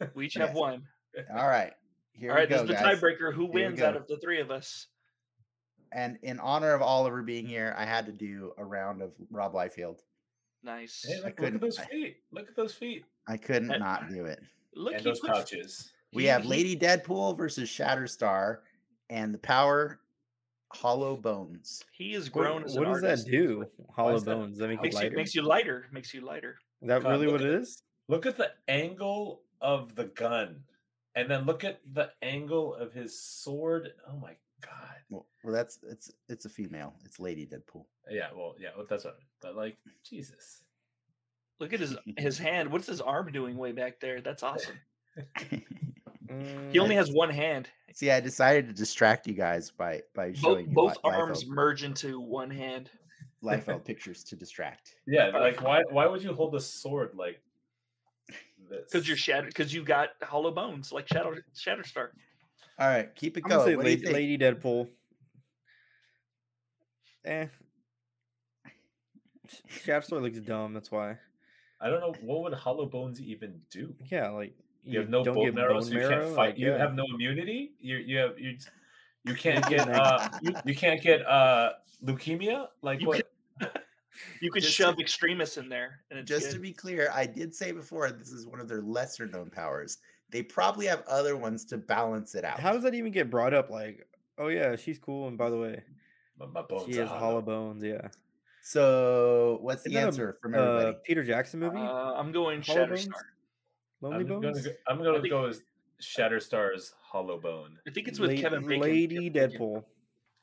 [0.14, 0.84] We each have one.
[1.36, 1.72] All right.
[2.12, 3.00] Here All right, we this is the guys.
[3.00, 3.34] tiebreaker.
[3.34, 4.86] Who we wins out of the three of us?
[5.92, 9.54] And in honor of Oliver being here, I had to do a round of Rob
[9.54, 9.98] Liefeld.
[10.62, 11.04] Nice.
[11.06, 12.16] Hey, look, look at those I- feet.
[12.32, 14.40] Look at those feet I couldn't Uh, not do it.
[14.74, 15.92] Look, at those puts- pouches.
[16.14, 18.60] We have Lady Deadpool versus Shatterstar,
[19.10, 20.00] and the power
[20.72, 21.82] Hollow Bones.
[21.92, 23.24] He is What, grown as an what does artist.
[23.26, 23.70] that do?
[23.90, 24.34] Hollow is that?
[24.34, 24.58] bones.
[24.58, 25.16] That Makes you, lighter?
[25.16, 25.86] makes you lighter.
[25.92, 26.58] Makes you lighter.
[26.82, 27.82] Is that God, really what it at- is?
[28.08, 30.64] Look at the angle of the gun,
[31.14, 33.92] and then look at the angle of his sword.
[34.06, 34.96] Oh my god!
[35.10, 36.94] Well, well, that's it's it's a female.
[37.04, 37.84] It's Lady Deadpool.
[38.10, 39.18] Yeah, well, yeah, well, that's what.
[39.40, 40.62] But like, Jesus.
[41.60, 42.70] Look at his his hand.
[42.70, 44.20] What's his arm doing way back there?
[44.20, 44.76] That's awesome.
[46.70, 47.68] He only has one hand.
[47.94, 51.48] See, I decided to distract you guys by by Both, showing you both arms Liefeld,
[51.48, 52.90] merge into one hand.
[53.42, 54.96] Liefeld pictures to distract.
[55.06, 55.82] Yeah, like why?
[55.90, 57.40] Why would you hold a sword like
[58.70, 58.84] this?
[58.90, 59.48] Because you're shattered.
[59.48, 62.08] Because you got hollow bones like Shadow Shatterstar.
[62.78, 63.74] All right, keep it gonna say.
[63.76, 64.14] What do you Lady, think?
[64.14, 64.88] Lady Deadpool.
[67.24, 67.46] Eh.
[69.48, 70.72] Sh- Shatterstar looks dumb.
[70.74, 71.16] That's why.
[71.80, 73.94] I don't know what would hollow bones even do.
[74.10, 74.54] Yeah, like
[74.84, 76.36] You, have no don't bone marrow, so you can't fight.
[76.36, 76.78] like, you yeah.
[76.78, 77.72] have no immunity.
[77.80, 78.56] You you have you.
[79.24, 81.72] You can't get uh you, you can't get uh
[82.04, 83.28] leukemia like You what
[84.40, 86.54] You could shove to- extremists in there, and Just good.
[86.54, 89.98] to be clear, I did say before this is one of their lesser known powers.
[90.30, 92.60] They probably have other ones to balance it out.
[92.60, 93.70] How does that even get brought up?
[93.70, 94.06] Like,
[94.36, 95.82] oh yeah, she's cool, and by the way,
[96.38, 97.20] my, my bones she has hollow.
[97.20, 97.82] hollow bones.
[97.82, 98.08] Yeah.
[98.62, 100.96] So, what's the Isn't that a, answer from Uh, everybody?
[101.06, 101.78] Peter Jackson movie.
[101.78, 102.88] Uh, I'm going Hollow Shatterstar.
[103.06, 103.08] Bones?
[104.02, 104.66] Lonely I'm gonna Bones.
[104.66, 105.62] go, I'm gonna go as
[106.02, 107.78] Shatterstar's hollow bone.
[107.86, 108.80] I think it's with La- Kevin Bacon.
[108.82, 109.58] Lady Kevin Bacon.
[109.60, 109.84] Deadpool.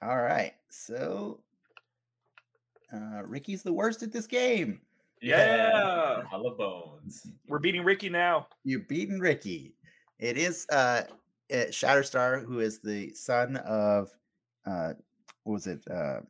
[0.02, 0.54] All right.
[0.70, 1.40] So,
[2.92, 4.82] uh, Ricky's the worst at this game.
[5.22, 6.24] Yeah.
[6.24, 7.28] hollow bones.
[7.48, 8.48] We're beating Ricky now.
[8.64, 9.75] You're beating Ricky.
[10.20, 11.03] It is uh,
[11.51, 14.09] Shatterstar, who is the son of,
[14.66, 14.93] uh,
[15.43, 15.82] what was it?
[15.89, 16.22] Uh,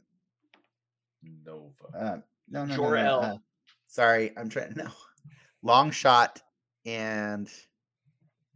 [1.46, 1.72] Nova.
[1.98, 2.18] uh,
[2.50, 2.76] no, no, no, no.
[2.76, 3.20] Jor-El.
[3.24, 3.38] uh,
[3.88, 4.74] sorry, I'm trying.
[4.76, 4.88] No,
[5.64, 6.42] long shot
[6.86, 7.50] and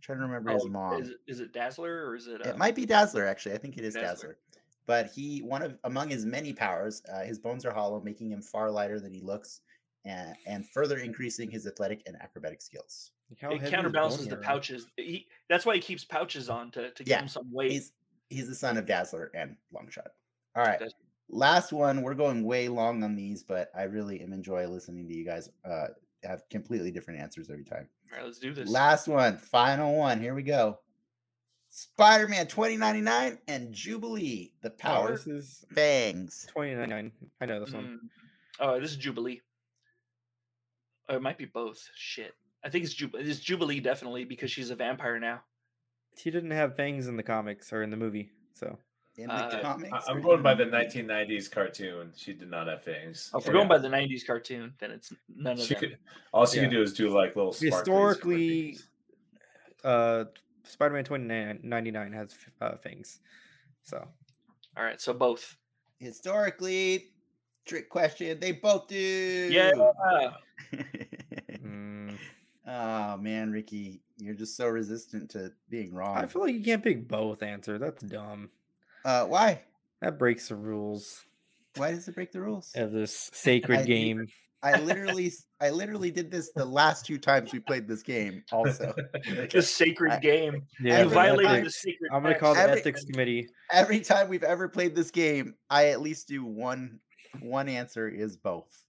[0.02, 1.02] trying to remember his Oh, mom.
[1.02, 2.42] Is, it- is it Dazzler or is it?
[2.42, 3.56] It uh, might be Dazzler, actually.
[3.56, 4.08] I think it is Dazzler.
[4.08, 4.38] Dazzler.
[4.86, 8.42] But he, one of among his many powers, uh, his bones are hollow, making him
[8.42, 9.62] far lighter than he looks,
[10.06, 13.12] and, and further increasing his athletic and acrobatic skills.
[13.42, 14.88] How it counterbalances the pouches.
[14.98, 17.72] He, that's why he keeps pouches on to, to give him some weight.
[17.72, 17.92] He's
[18.30, 20.08] he's the son of Dazzler and Longshot.
[20.56, 20.94] All right, That's-
[21.30, 22.02] last one.
[22.02, 25.50] We're going way long on these, but I really am enjoy listening to you guys
[25.64, 25.88] uh,
[26.24, 27.88] have completely different answers every time.
[28.12, 28.68] All right, let's do this.
[28.70, 30.20] Last one, final one.
[30.20, 30.80] Here we go.
[31.72, 36.48] Spider-Man 2099 and Jubilee, the Oh, power this is fangs.
[36.50, 37.12] 2099.
[37.42, 37.84] I know this one.
[37.86, 38.10] Mm.
[38.60, 39.42] Oh, this is Jubilee.
[41.08, 41.88] Oh, it might be both.
[41.96, 42.34] Shit.
[42.64, 43.24] I think it's Jubilee.
[43.24, 45.42] It's Jubilee definitely because she's a vampire now.
[46.18, 48.78] She didn't have fangs in the comics or in the movie, so
[49.18, 52.14] In the Uh, comics, I- or I'm going by the 1990s cartoon.
[52.16, 53.30] She did not have fangs.
[53.34, 55.82] Oh, if we're going by the '90s cartoon, then it's none of She them.
[55.82, 55.98] could,
[56.34, 56.64] all she Yeah.
[56.64, 58.78] could do is do like little sparkly historically,
[59.84, 60.26] uh,
[60.64, 63.20] Spider-Man 2099 has f- uh, fangs.
[63.84, 64.08] So
[64.78, 65.58] All right, so both.
[66.00, 67.12] Historically,
[67.66, 68.40] trick question.
[68.40, 68.96] They both do.
[69.52, 69.72] Yeah.
[72.70, 76.18] oh man, Ricky, you're just so resistant to being wrong.
[76.18, 77.80] I feel like you can't pick both answers.
[77.80, 78.50] That's dumb.
[79.06, 79.62] uh, why?
[80.02, 81.26] That breaks the rules
[81.76, 82.72] Why does it break the rules?
[82.76, 84.28] of this sacred I- game.
[84.62, 88.44] I literally, I literally did this the last two times we played this game.
[88.52, 88.94] Also,
[89.54, 90.64] The sacred I- game.
[90.82, 91.82] Yeah, you the violated the ethics.
[91.82, 92.12] secret.
[92.14, 93.48] I'm gonna call the Every- ethics committee.
[93.72, 97.00] every time we've ever played this game, I at least do one.
[97.42, 98.84] One answer is both.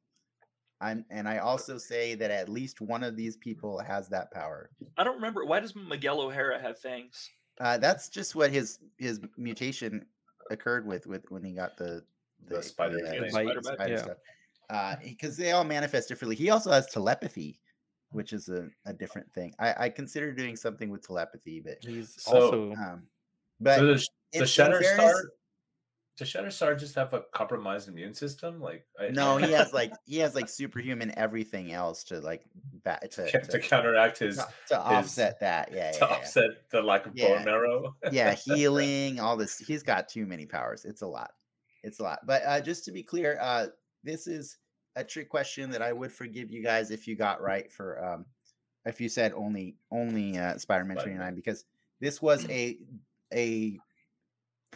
[0.81, 4.71] I'm, and I also say that at least one of these people has that power.
[4.97, 5.45] I don't remember.
[5.45, 7.29] Why does Miguel O'Hara have fangs?
[7.61, 10.07] Uh, that's just what his his mutation
[10.51, 12.03] occurred with with when he got the
[12.49, 13.23] The Spider-Man uh, thing.
[13.23, 14.03] the Spider bite, spider yeah.
[14.03, 14.17] stuff.
[14.71, 16.37] Uh, because they all manifest differently.
[16.37, 17.61] He also has telepathy,
[18.13, 19.53] which is a, a different thing.
[19.59, 23.03] I, I consider doing something with telepathy, but He's So, also um,
[23.61, 25.27] but so does, in- does in
[26.17, 28.61] Does Shatterstar just have a compromised immune system?
[28.61, 32.43] Like I, no, he has like he has like superhuman everything else to like
[32.85, 35.71] ba- to, to, to, counteract his to, to offset that.
[35.73, 36.17] Yeah, to yeah, yeah.
[36.17, 37.37] offset the lack of Yeah.
[37.37, 37.97] bone marrow.
[38.13, 39.59] yeah, healing, all this.
[39.59, 40.85] He's got too many powers.
[40.85, 41.31] It's a lot.
[41.83, 42.21] It's a lot.
[42.27, 43.69] But uh, just to be clear, uh,
[44.05, 44.59] this is
[44.97, 48.27] a trick question that I would forgive you guys if you got right for um,
[48.85, 51.19] if you said only only uh, Spider-Man Spider-Man.
[51.19, 51.65] 29 because
[52.01, 52.79] this was a
[53.33, 53.79] a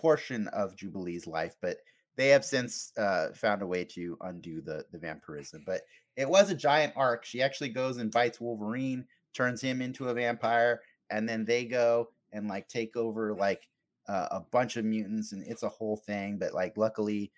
[0.04, 1.78] portion of Jubilee's life, but
[2.16, 5.62] they have since uh, found a way to undo the the vampirism.
[5.64, 5.80] But
[6.14, 7.24] it was a giant arc.
[7.24, 12.10] She actually goes and bites Wolverine, turns him into a vampire, and then they go
[12.34, 13.66] and like take over like
[14.06, 16.36] uh, a bunch of mutants, and it's a whole thing.
[16.38, 17.32] But like, luckily,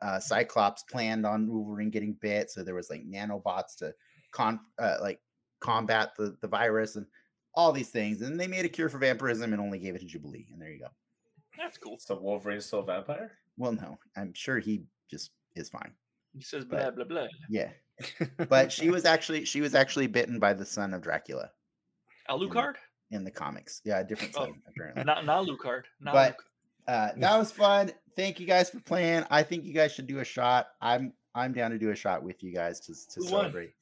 [0.00, 3.92] uh, Cyclops planned on Wolverine getting bit, so there was like nanobots to
[4.30, 5.18] con uh, like
[5.58, 7.06] combat the the virus and
[7.52, 8.22] all these things.
[8.22, 10.46] And they made a cure for vampirism and only gave it to Jubilee.
[10.52, 10.88] And there you go.
[11.58, 11.96] That's cool.
[11.98, 13.32] So Wolverine's still a vampire?
[13.56, 15.92] Well, no, I'm sure he just is fine.
[16.34, 17.26] He says But- blah blah blah.
[17.50, 17.70] Yeah,
[18.48, 21.50] but she was actually she was actually bitten by the son of Dracula
[22.30, 22.74] Alucard?
[23.10, 23.82] in the comics.
[23.84, 25.04] Yeah, a different Oh, apparently.
[25.04, 25.82] Not not Alucard.
[26.00, 26.36] Not But-
[26.88, 27.10] Alucard.
[27.10, 27.92] uh, that was fun.
[28.16, 29.24] Thank you guys for playing.
[29.30, 30.68] I think you guys should do a shot.
[30.80, 33.72] I'm I'm down to do a shot with you guys to to celebrate.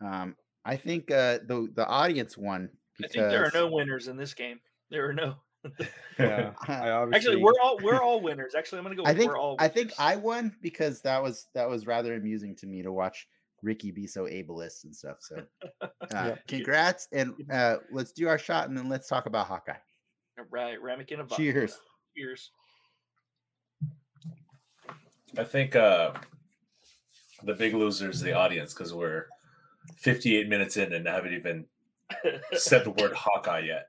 [0.00, 2.68] Um, I think uh, the the audience won
[3.02, 4.60] I think there are no winners in this game.
[4.90, 5.36] There are no.
[6.18, 8.54] yeah, I obviously, Actually, we're all we're all winners.
[8.54, 9.04] Actually, I'm gonna go.
[9.04, 9.56] I think we're all.
[9.58, 9.92] I think.
[9.98, 13.28] I won because that was that was rather amusing to me to watch
[13.62, 15.18] Ricky be so ableist and stuff.
[15.20, 15.44] So,
[15.80, 16.34] uh, Yeah.
[16.48, 19.74] congrats and uh, let's do our shot and then let's talk about Hawkeye.
[20.50, 21.30] Right, ramekin of.
[21.30, 21.78] Cheers.
[22.16, 22.50] Cheers.
[25.38, 26.12] I think uh
[27.44, 29.26] the big loser is the audience because we're
[29.96, 31.66] 58 minutes in and haven't even
[32.54, 33.88] said the word Hawkeye yet.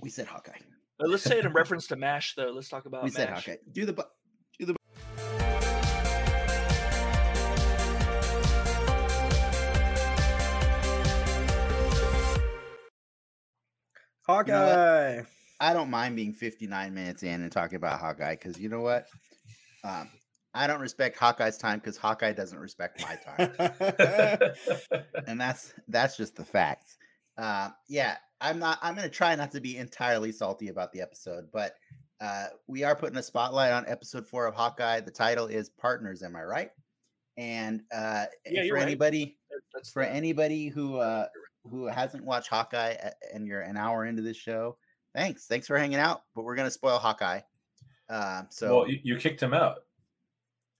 [0.00, 0.52] We said Hawkeye.
[1.00, 2.50] Uh, Let's say it in reference to Mash, though.
[2.50, 3.56] Let's talk about we said Hawkeye.
[3.72, 4.02] Do the bu-
[14.26, 15.22] Hawkeye.
[15.60, 19.06] I don't mind being 59 minutes in and talking about Hawkeye because you know what?
[19.84, 20.10] Um,
[20.52, 24.50] I don't respect Hawkeye's time because Hawkeye doesn't respect my time,
[25.26, 26.95] and that's that's just the facts.
[27.38, 28.78] Uh, yeah, I'm not.
[28.82, 31.74] I'm gonna try not to be entirely salty about the episode, but
[32.20, 35.00] uh, we are putting a spotlight on episode four of Hawkeye.
[35.00, 36.22] The title is Partners.
[36.22, 36.70] Am I right?
[37.36, 38.82] And uh, Yeah, for right.
[38.82, 39.36] anybody
[39.74, 41.26] That's for the- anybody who uh
[41.64, 42.94] who hasn't watched Hawkeye
[43.34, 44.78] and you're an hour into this show,
[45.14, 45.46] thanks.
[45.46, 46.22] Thanks for hanging out.
[46.34, 47.40] But we're gonna spoil Hawkeye.
[48.08, 49.78] Um, so well, you, you kicked him out.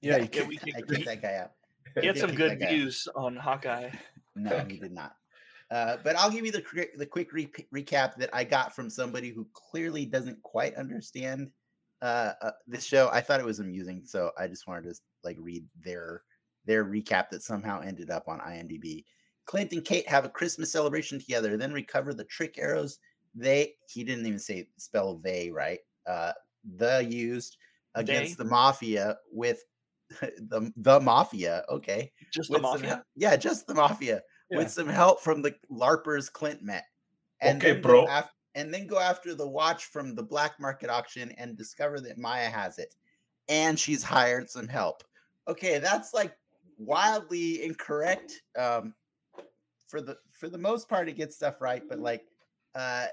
[0.01, 1.53] Yeah, you I kicked- kicked, we I kicked- kicked that guy out.
[2.01, 2.69] He had some good that guy.
[2.75, 3.91] views on Hawkeye.
[4.35, 5.17] No, he did not.
[5.71, 6.65] Uh, but I'll give you the
[6.97, 11.51] the quick re- recap that I got from somebody who clearly doesn't quite understand
[12.03, 13.09] uh, uh, this show.
[13.13, 16.23] I thought it was amusing, so I just wanted to like read their
[16.67, 19.05] their recap that somehow ended up on IMDb.
[19.47, 22.99] Clint and Kate have a Christmas celebration together, then recover the trick arrows
[23.39, 25.81] they he didn't even say spell they right.
[26.07, 26.33] Uh,
[26.77, 27.57] the used
[27.95, 28.45] against They?
[28.45, 29.63] the mafia with
[30.21, 31.65] the the mafia.
[31.69, 32.89] Okay, Just the with some mafia.
[32.89, 34.59] hel- yeah, just the mafia Yeah.
[34.59, 36.85] with some help from the larpers Clint met.
[37.45, 38.07] Okay, bro.
[38.55, 42.49] and then go after the watch from the black market auction and discover that Maya
[42.49, 42.95] has it,
[43.49, 45.03] and she's hired some help.
[45.49, 46.37] Okay, that's like
[46.79, 48.43] wildly incorrect.
[48.59, 48.95] Um,
[49.89, 52.25] for the for the most part, it gets stuff right, but like,
[52.75, 53.07] uh,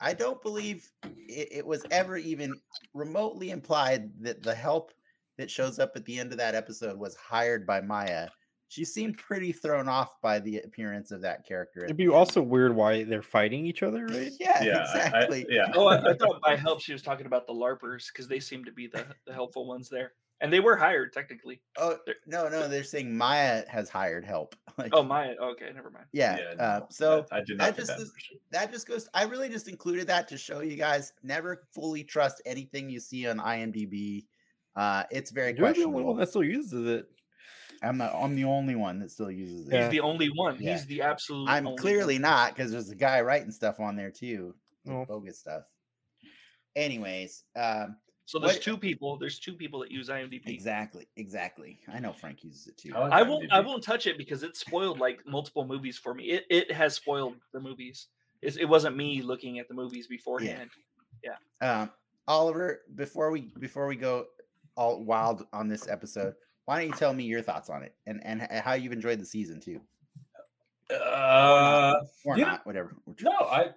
[0.00, 2.54] I don't believe it, it was ever even
[2.92, 4.92] remotely implied that the help
[5.36, 8.28] that shows up at the end of that episode was hired by Maya.
[8.74, 11.84] She seemed pretty thrown off by the appearance of that character.
[11.84, 14.32] It'd be also weird why they're fighting each other, right?
[14.40, 15.46] yeah, Yeah, I- I- exactly.
[15.48, 15.70] yeah.
[15.76, 18.64] Oh, I, I thought by help she was talking about the larpers because they seem
[18.64, 21.60] to be the, the helpful ones there, and they were hired technically.
[21.76, 24.56] Oh They're- no, no, they're saying Maya has hired help.
[24.76, 26.06] Like, Oh my, okay, never mind.
[26.12, 26.36] yeah.
[26.36, 28.00] Yeah, uh, so I, I did that not get just that.
[28.00, 28.12] is-
[28.50, 29.08] that just goes.
[29.14, 33.28] I really just included that to show you guys never fully trust anything you see
[33.28, 34.24] on IMDb.
[34.74, 36.04] Uh, it's very You're the only questionable.
[36.06, 37.06] one that still uses it.
[37.84, 38.14] I'm not.
[38.14, 39.72] I'm the only one that still uses it.
[39.72, 39.82] Yeah.
[39.82, 40.56] He's the only one.
[40.60, 40.72] Yeah.
[40.72, 41.48] He's the absolute.
[41.48, 42.22] I'm only clearly one.
[42.22, 44.54] not because there's a guy writing stuff on there too,
[44.88, 45.04] Oh.
[45.04, 45.62] bogus stuff.
[46.76, 49.18] Anyways, um, So there's What- two people.
[49.18, 50.46] There's two people that use IMDb.
[50.48, 51.78] exactly, exactly.
[51.88, 52.94] I know Frank uses it too.
[52.96, 53.52] I like I won't.
[53.52, 56.30] I won't touch it because it spoiled like multiple movies for me.
[56.30, 58.08] It it has spoiled the movies.
[58.40, 60.70] It's, it wasn't me looking at the movies beforehand.
[61.22, 61.36] Yeah.
[61.60, 61.90] Um,
[62.26, 64.26] Oliver, before we before we go
[64.74, 66.34] all wild on this episode,
[66.66, 69.26] why don't you tell me your thoughts on it and and how you've enjoyed the
[69.26, 69.80] season too,
[70.90, 71.94] Uh,
[72.24, 72.94] or you know- not, whatever.
[73.22, 73.70] no, I,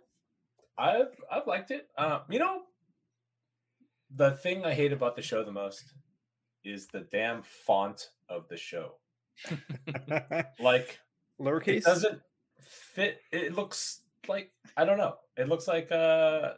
[0.77, 1.87] I've I've liked it.
[1.97, 2.61] Uh, you know,
[4.15, 5.93] the thing I hate about the show the most
[6.63, 8.95] is the damn font of the show.
[10.59, 10.99] Like
[11.39, 11.77] Lowercase.
[11.77, 12.19] it doesn't
[12.61, 13.21] fit.
[13.31, 15.15] It looks like I don't know.
[15.37, 16.53] It looks like uh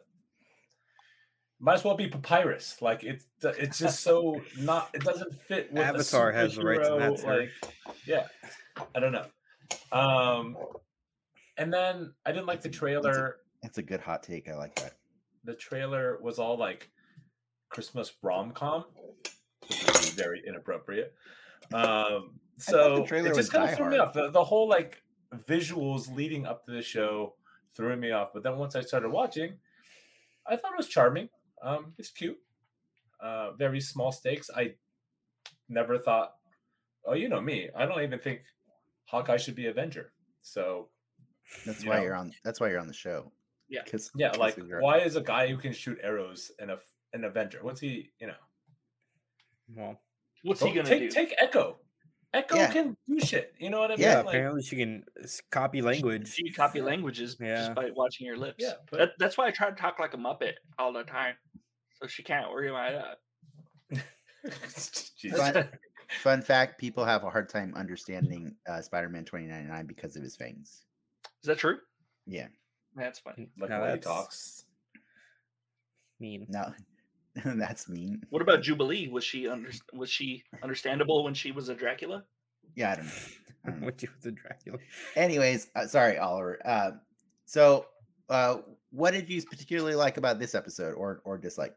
[1.60, 2.82] might as well be papyrus.
[2.82, 4.89] Like it's it's just so not.
[4.93, 5.72] It doesn't fit.
[5.72, 7.24] With a Avatar has the rights in that.
[7.24, 7.51] Like,
[8.05, 8.28] yeah,
[8.95, 9.26] I don't know.
[9.91, 10.57] Um,
[11.57, 13.38] and then I didn't like the trailer.
[13.62, 14.47] That's a good hot take.
[14.47, 14.93] I like that.
[15.43, 16.89] The trailer was all like
[17.70, 18.86] Christmas rom com,
[19.68, 21.14] which be very inappropriate.
[21.74, 24.14] Um, I thought the so it just kind of threw me off.
[24.14, 25.01] The, the whole like
[25.47, 27.36] visuals leading up to the show
[27.76, 28.30] threw me off.
[28.34, 29.53] But then once I started watching,
[30.47, 31.30] I thought it was charming.
[31.64, 32.38] Um, it's cute.
[33.22, 34.49] Uh, very small stakes.
[34.55, 34.76] I
[35.68, 36.34] never thought,
[37.05, 37.70] oh, you know me.
[37.76, 38.41] I don't even think
[39.05, 40.12] Hawkeye should be Avenger.
[40.41, 40.89] So
[41.66, 42.03] That's You why know.
[42.03, 42.32] you're on.
[42.43, 43.32] That's why you're on the show.
[43.68, 43.82] Yeah.
[43.84, 46.78] Because yeah, like why is a guy who can shoot arrows in a
[47.14, 47.60] an Avenger?
[47.62, 48.12] What's he?
[48.20, 48.34] You know,
[49.76, 49.99] well,
[50.43, 51.10] What's Go- he gonna take do?
[51.10, 51.78] take Echo.
[52.34, 52.71] Echo Yeah.
[52.71, 53.53] can do shit.
[53.59, 54.03] You know what I mean?
[54.03, 55.03] Yeah, yeah, Like, apparently she can
[55.49, 56.32] copy language.
[56.32, 57.55] She copy languages Yeah.
[57.55, 58.57] just by watching your lips.
[58.59, 61.36] Yeah, but- that, that's why I try to talk like a muppet all the time,
[61.99, 63.17] so she can't worry about
[63.91, 64.05] that.
[65.36, 65.69] Fun,
[66.21, 70.86] fun fact: People have a hard time understanding uh, Spider-Man 2099 because of his fangs.
[71.41, 71.80] Is that true?
[72.27, 72.47] Yeah.
[72.95, 73.49] That's funny.
[73.59, 74.65] like Now when he talks.
[76.19, 76.45] Mean.
[76.49, 76.73] No,
[77.58, 78.24] that's mean.
[78.30, 79.08] What about Jubilee?
[79.08, 82.24] Was she under, was she understandable when she was a Dracula?
[82.76, 83.12] Yeah, I don't know.
[83.66, 83.86] I don't know.
[83.86, 84.78] What you with the Dracula?
[85.16, 86.60] Anyways, uh, sorry, Oliver.
[86.66, 86.92] Uh,
[87.46, 87.86] so,
[88.30, 88.58] uh,
[88.92, 91.76] what did you particularly like about this episode, or or dislike?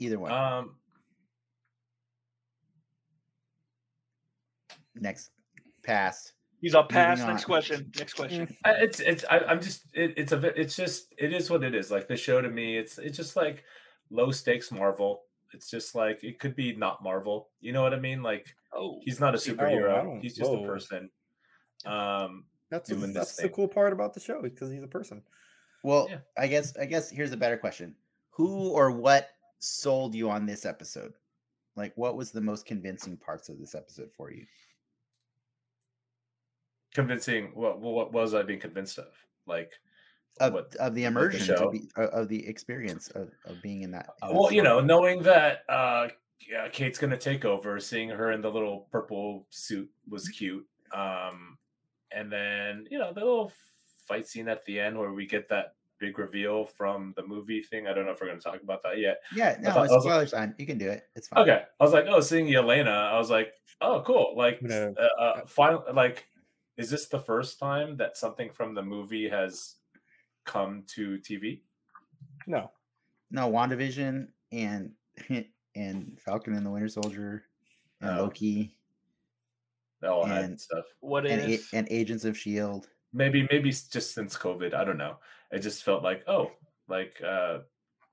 [0.00, 0.32] Either one.
[0.32, 0.76] Um,
[5.00, 5.30] Next,
[5.84, 6.32] pass.
[6.60, 7.20] He's up past.
[7.20, 7.92] Moving Next question.
[7.96, 8.56] Next question.
[8.64, 11.62] I- it's it's I, I'm just it, it's a bit it's just it is what
[11.62, 11.90] it is.
[11.90, 13.62] Like the show to me, it's it's just like
[14.10, 15.22] low stakes Marvel.
[15.54, 17.48] It's just like it could be not Marvel.
[17.60, 18.22] You know what I mean?
[18.22, 20.02] Like Oh, he's not a superhero.
[20.04, 21.10] don't- he's just a person.
[21.86, 23.52] Um, That's Doing the, this that's the thing.
[23.52, 25.22] cool part about the show because he's a person.
[25.82, 26.18] Well, Yeah.
[26.36, 27.94] I guess I guess here's a better question:
[28.30, 29.30] Who or what
[29.60, 31.14] sold you on this episode?
[31.76, 34.44] Like, what was the most convincing parts of this episode for you?
[36.94, 37.50] convincing.
[37.54, 39.12] What what was I being convinced of?
[39.46, 39.72] Like
[40.40, 40.74] Of, what?
[40.76, 41.70] of the the immersion, to show?
[41.70, 44.10] be, of, of the experience of, of being in that.
[44.22, 46.08] in that Well, you know, knowing that uh,
[46.48, 50.66] yeah, Kate's gonna take over, seeing her in the little purple suit was cute.
[50.92, 51.58] Um,
[52.12, 53.52] and then you know the little
[54.06, 57.86] fight scene at the end where we get that big reveal from the movie thing.
[57.86, 59.20] I don't know if we're gonna talk about that yet.
[59.34, 60.54] yeah, no, thought- it's I was- spoilers.
[60.58, 61.04] You can do it.
[61.16, 61.42] It's fine.
[61.42, 64.34] Okay, I was like, oh, seeing Yelena, I was like, oh, cool.
[64.36, 66.26] Like, I'm uh, uh, final, like
[66.78, 69.74] is this the first time that something from the movie has
[70.48, 71.60] come to TV?
[72.46, 72.70] No.
[73.30, 74.90] No, WandaVision and
[75.76, 77.44] and Falcon and the Winter Soldier
[78.00, 78.22] and Oh.
[78.24, 78.74] Loki
[80.02, 80.84] Oh, and And- stuff.
[81.00, 81.72] What and if?
[81.72, 82.88] and Agents of Shield.
[83.12, 85.16] Maybe maybe just since COVID, I don't know.
[85.50, 86.52] It just felt like oh,
[86.88, 87.60] like uh,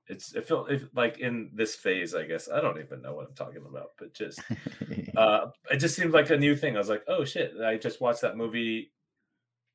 [0.08, 3.28] it's it felt if like in this phase, I guess I don't even know what
[3.28, 4.40] I'm talking about, but just
[5.18, 6.76] uh, it just seemed like a new thing.
[6.76, 8.92] I was like, oh shit, I just watched that movie,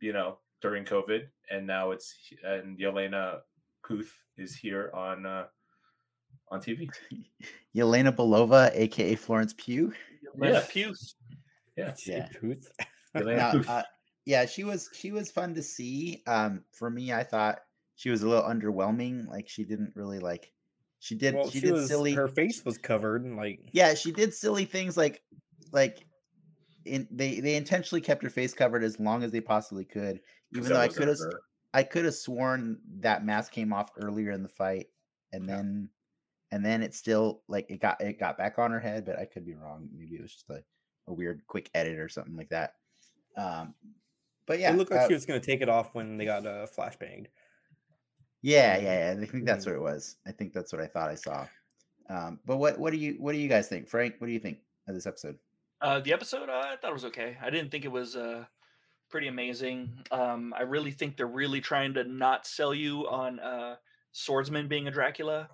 [0.01, 3.41] you know, during COVID, and now it's and Yelena
[3.87, 5.47] Puth is here on uh
[6.51, 6.89] on TV.
[7.77, 9.93] Yelena Belova, aka Florence Pugh.
[10.37, 10.65] Let Yeah.
[10.71, 11.15] Puth.
[11.77, 12.29] Yeah, Yeah.
[12.41, 12.73] Puth.
[13.17, 13.69] Yelena Now, Puth.
[13.69, 13.83] uh,
[14.27, 16.23] yeah, she was she was fun to see.
[16.27, 17.61] Um, for me, I thought
[17.97, 19.29] she was a little underwhelming.
[19.29, 20.53] Like she didn't really like.
[20.99, 21.35] She did.
[21.35, 22.13] Well, she, she, did was silly.
[22.13, 25.23] her face was covered and like Yeah, she did silly things like
[25.73, 26.05] like.
[26.87, 30.23] In, they they intentionally kept her face covered as long as they possibly could, 'Cause
[30.55, 31.18] even though I could have.
[31.72, 34.88] I could have sworn that mask came off earlier in the fight,
[35.32, 35.57] and Yeah.
[35.57, 35.88] then
[36.51, 39.24] and then it still like it got it got back on her head, but I
[39.24, 39.88] could be wrong.
[39.96, 40.64] Maybe it was just a,
[41.07, 42.74] a weird quick edit or something like that.
[43.36, 43.74] Um,
[44.46, 46.44] but yeah, it looked like uh, she was gonna take it off when they got
[46.44, 47.26] uh, flashbanged.
[48.42, 49.20] yeah, yeah, yeah.
[49.22, 49.68] I think that's Mhm.
[49.68, 50.16] what it was.
[50.26, 51.46] I think that's what I thought I saw.
[52.09, 54.16] Um, but what what do you what do you guys think, Frank?
[54.18, 55.38] What do you think of this episode?
[55.80, 57.38] Uh, the episode, uh, I thought it was okay.
[57.40, 58.44] I didn't think it was uh,
[59.11, 60.05] pretty amazing.
[60.11, 63.77] Um, I really think they're really trying to not sell you on uh,
[64.13, 65.49] Swordsman being a Dracula.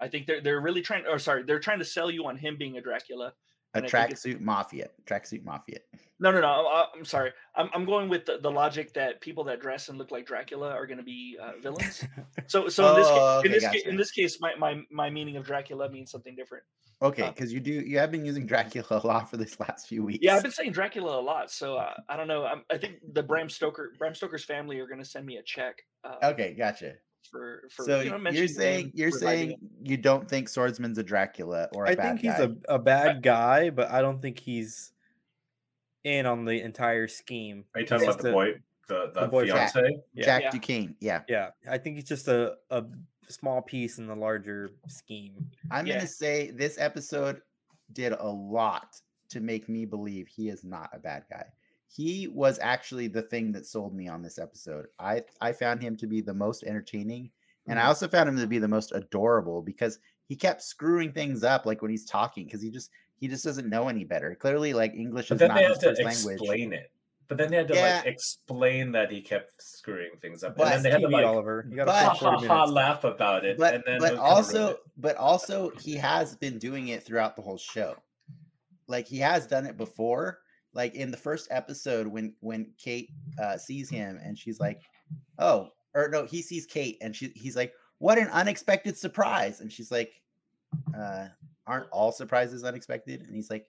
[0.00, 2.56] I think they're they're really trying, or sorry, they're trying to sell you on him
[2.58, 3.34] being a Dracula.
[3.74, 5.78] A And I think it's- tracksuit mafia, tracksuit mafia.
[6.20, 6.46] No, no, no.
[6.46, 7.32] I- I'm sorry.
[7.56, 10.70] I'm, I'm going with the, the logic that people that dress and look like Dracula
[10.70, 12.04] are going to be uh, villains.
[12.46, 14.82] So, so in this Oh, case, okay, in this ca- in this case, my, my
[14.90, 16.64] my meaning of Dracula means something different.
[17.00, 19.88] Okay, Uh, because you do you have been using Dracula a lot for this last
[19.88, 20.18] few weeks.
[20.22, 22.44] Yeah, I've been saying Dracula a lot, so uh, I don't know.
[22.44, 25.42] I'm, I think the Bram Stoker Bram Stoker's family are going to send me a
[25.42, 25.82] check.
[26.04, 26.94] Uh, Okay, gotcha.
[27.30, 29.58] For for so you know, you're saying you're saying it.
[29.82, 32.54] you don't think Swordsman's a Dracula or a I bad think he's guy.
[32.68, 34.92] a, a bad guy, but I don't think he's
[36.04, 37.64] in on the entire scheme.
[37.74, 38.52] Are you talking He's about the just a- boy,
[38.88, 39.72] the the, the boy Jack.
[39.72, 39.96] fiance?
[40.14, 40.24] yeah.
[40.24, 40.50] Jack Yeah.
[40.50, 40.96] Duquesne.
[41.00, 42.84] Yeah, Yeah, I think he's just a, a
[43.28, 45.46] small piece in the larger scheme.
[45.70, 45.94] I'm Yeah.
[45.98, 47.40] gonna say this episode
[47.92, 49.00] did a lot
[49.30, 51.46] to make me believe he is not a bad guy.
[51.94, 54.86] He was actually the thing that sold me on this episode.
[54.98, 57.30] I I found him to be the most entertaining,
[57.66, 57.88] and I Mhm.
[57.88, 61.82] also found him to be the most adorable because he kept screwing things up, like
[61.82, 64.34] when he's talking, because he just he just doesn't know any better.
[64.34, 66.40] Clearly, like English But is then not they his had to first language.
[66.40, 66.90] explain it.
[67.28, 67.96] But then they had to Yeah.
[67.98, 71.24] like explain that he kept screwing things up, But- and then they had to like
[71.26, 71.66] Oliver.
[71.68, 74.16] You gotta ha, play 40 ha, ha, laugh about it, but and then but they'll
[74.16, 77.96] kinda ruin also but also he has been doing it throughout the whole show
[78.88, 80.41] like he has done it before
[80.74, 83.10] like in the first episode when when kate
[83.40, 84.80] uh sees him and she's like
[85.38, 89.60] oh or no he sees kate and she he's like what an unexpected surprise.
[89.60, 90.12] And she's like
[90.96, 91.28] uh
[91.66, 93.22] aren't all surprises unexpected?
[93.22, 93.66] And he's like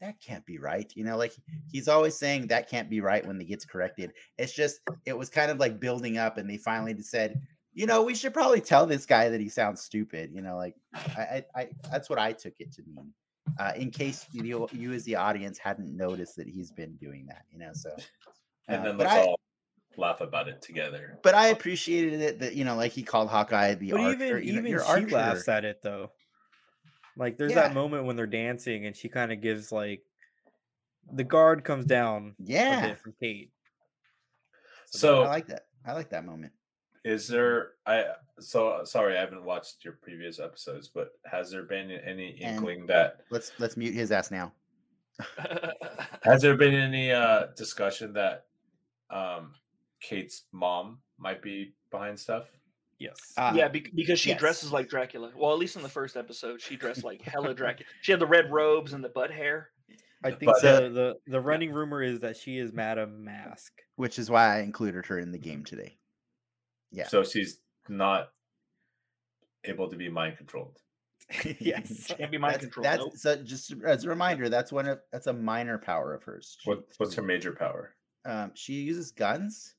[0.00, 1.32] that can't be right you know like
[1.72, 4.12] he's always saying that can't be right when it gets corrected.
[4.38, 7.40] It's just it was kind of like building up and they finally said
[7.76, 10.74] you know we should probably tell this guy that he sounds stupid you know like
[10.94, 13.12] i i, I that's what i took it to mean
[13.58, 17.42] uh in case you you as the audience hadn't noticed that he's been doing that
[17.50, 17.94] you know so
[18.68, 19.40] and uh, then let's I- all
[19.98, 21.18] laugh about it together.
[21.22, 24.46] but i appreciated it that you know like he called hawkeye the But archer even
[24.46, 25.14] you know, even your she archer.
[25.14, 26.10] laughs at it though.
[27.16, 27.68] Like there's Yeah.
[27.68, 30.02] that moment when they're dancing and she kind of gives like
[31.10, 33.52] the guard comes down a yeah bit from Kate.
[34.90, 36.52] So i like that i like that moment
[37.06, 38.04] is there i
[38.40, 42.84] so sorry i haven't watched your previous episodes but has there been any And- inkling
[42.86, 44.52] that let's let's mute his ass now
[46.22, 48.46] has there been any uh discussion that
[49.10, 49.52] um
[50.00, 52.50] kate's mom might be behind stuff
[52.98, 53.18] Yes.
[53.36, 54.40] Uh, yeah, bec- because she yes.
[54.40, 55.30] dresses like Dracula.
[55.36, 57.84] Well, at least in the first episode, she dressed like hella Dracula.
[58.00, 59.68] She had the red robes and the butt hair.
[60.24, 63.70] I think but- the, the the running rumor is that she is Madame Mask.
[63.96, 65.98] which is why i included her in the game today
[66.92, 67.06] Yeah.
[67.08, 67.58] so she's
[67.88, 68.28] not
[69.64, 70.78] able to be mind controlled
[71.58, 72.12] yes.
[72.16, 72.84] Can't be mind that's, controlled.
[72.86, 73.16] that's nope.
[73.16, 76.70] so just as a reminder that's one of that's a minor power of hers She-
[76.70, 77.94] what what's her major power
[78.24, 79.74] um she uses guns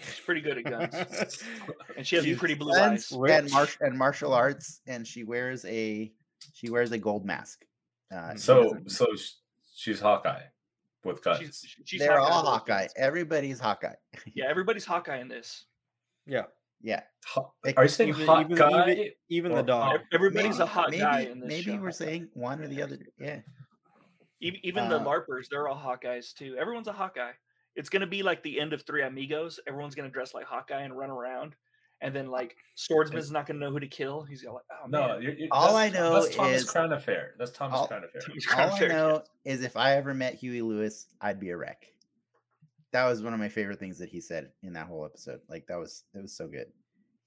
[0.00, 1.44] She's pretty good at guns,
[1.96, 3.12] and she has She's pretty blue guns eyes.
[3.12, 3.52] and Rich.
[3.52, 6.12] martial and martial arts and she wears a
[6.52, 7.64] she wears a gold mask
[8.12, 9.06] uh, so so
[9.72, 10.42] she's hawkeye
[11.04, 12.92] with guns She's, she's they're Hawkeye all hawkeye guns.
[12.96, 13.94] everybody's hawkeye
[14.34, 15.66] Yeah, everybody's Hawkeye in this.
[16.26, 16.42] Yeah.
[16.82, 19.82] yeah Ho- Like, are you saying even- hot even- guy even- Even the dog.
[19.84, 19.94] hawk?
[20.00, 21.76] Ev- Everybody's a hot maybe, guy in this maybe show.
[21.82, 23.40] we're saying one or the other yeah
[24.40, 26.56] even, even the uh, larpers, they're all Hawkeyes too.
[26.58, 27.32] Everyone's a Hawkeye.
[27.76, 29.58] It's gonna be like the end of Three Amigos.
[29.66, 31.54] Everyone's gonna dress like Hawkeye and run around,
[32.02, 34.22] and then like Swordsman's not gonna know who to kill.
[34.24, 35.22] He's gonna like, oh No, man.
[35.22, 37.34] you're, you're, All I know that's Thomas is- Crown Affair.
[37.38, 38.20] That's Thomas all- Crown Affair.
[38.20, 41.50] Thomas Crown All I Affair, know is if I ever met Huey Lewis, I'd be
[41.50, 41.86] a wreck.
[42.94, 45.40] That was one of my favorite things that he said in that whole episode.
[45.48, 46.72] Like that was it was so good.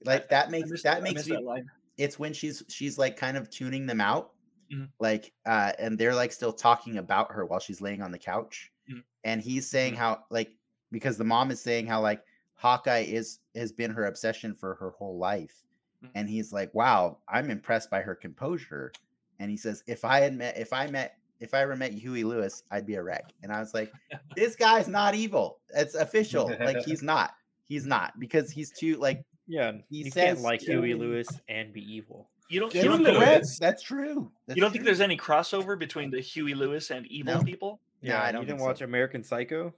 [0.05, 1.65] Like that makes that makes me that
[1.97, 4.31] it's when she's she's like kind of tuning them out
[4.71, 4.89] Mhm.
[4.99, 8.71] like uh and they're like still talking about her while she's laying on the couch
[8.89, 9.03] Mhm.
[9.23, 9.97] and he's saying Mhm.
[9.97, 10.55] how like
[10.91, 12.23] because the mom is saying how like
[12.55, 15.63] hawkeye is has been her obsession for her whole life
[16.03, 16.11] Mhm.
[16.15, 18.91] and he's like wow i'm impressed by her composure
[19.39, 22.23] and he says if i had met if i met if i ever met huey
[22.23, 23.91] lewis i'd be a wreck and i was like
[24.35, 27.31] this guy's not evil it's official like he's not
[27.67, 31.71] he's not because he's too like Yeah, He you says can't like Huey Lewis and
[31.71, 32.29] be evil.
[32.49, 32.71] You don't.
[32.71, 33.15] Huey You don't, Lewis.
[33.15, 33.47] think, correct.
[33.61, 34.29] That's true.
[34.47, 37.43] you don't think there's any crossover between the Huey Lewis and evil No.
[37.43, 37.79] people?
[38.01, 38.65] No, Yeah, I you don't You didn't think so.
[38.67, 39.73] watch American Psycho.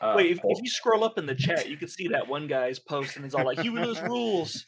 [0.00, 2.46] Uh, Wait, if, if you scroll up in the chat, you can see that one
[2.48, 4.66] guy's post, and it's all like Huey Lewis rules.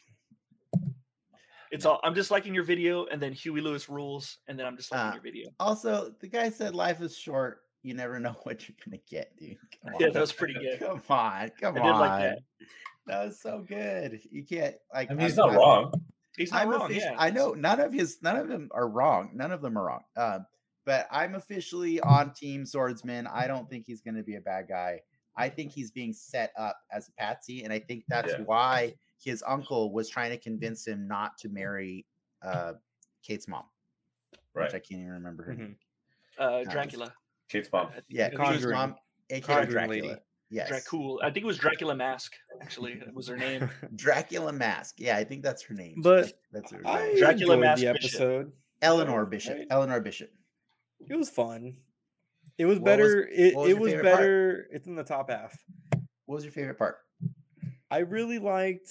[1.71, 1.99] It's all.
[2.03, 5.07] I'm just liking your video, and then Huey Lewis rules, and then I'm just liking
[5.11, 5.49] Uh, your video.
[5.59, 7.61] Also, the guy said life is short.
[7.83, 9.57] You never know what you're gonna get, dude.
[9.83, 10.13] Come Yeah, on.
[10.13, 10.79] that was pretty good.
[10.79, 11.85] Come on, come I on.
[11.85, 12.39] did like that.
[13.07, 14.19] That was so good.
[14.31, 15.09] You can't like.
[15.09, 15.93] I mean, he's I'm- not I'm- wrong.
[16.37, 16.89] He's not I'm wrong.
[16.89, 19.31] offici- Yeah, I know none of his, none of them are wrong.
[19.33, 20.03] None of them are wrong.
[20.15, 20.45] Um,
[20.85, 23.27] but I'm officially on Team Swordsman.
[23.27, 25.01] I don't think he's going to be a bad guy.
[25.35, 28.41] I think he's being set up as a patsy, and I think that's Yeah.
[28.45, 28.93] why
[29.23, 32.05] his uncle was trying to convince him not to marry
[32.41, 32.73] uh,
[33.23, 33.63] Kate's mom,
[34.53, 34.65] Right.
[34.65, 35.77] which I can't even remember her name.
[36.39, 36.43] Mhm.
[36.67, 37.13] uh, Dracula.
[37.49, 37.89] Kate's mom.
[38.09, 38.75] Yeah, Kate's Kate's Conjuring.
[38.77, 38.95] mom,
[39.29, 40.07] aka Conjuring Dracula.
[40.09, 40.21] lady.
[40.49, 41.17] Yes, Dracul.
[41.23, 42.33] I think it was Dracula Mask.
[42.61, 43.69] Actually, it was her name.
[43.95, 44.95] Dracula Mask.
[44.97, 46.01] Yeah, I think that's her name.
[46.01, 47.17] But that's her I name.
[47.19, 48.11] Dracula enjoyed Mask the Bishop.
[48.21, 48.51] episode.
[48.81, 49.57] Eleanor uh, Bishop.
[49.59, 49.67] right?
[49.69, 50.29] Eleanor Bishop.
[51.09, 51.77] It was fun.
[52.57, 53.27] It was What was- better.
[53.31, 54.17] it was it was favorite part?
[54.19, 54.67] better.
[54.71, 55.57] It's in the top half.
[56.25, 56.97] What was your favorite part?
[57.91, 58.89] I really liked.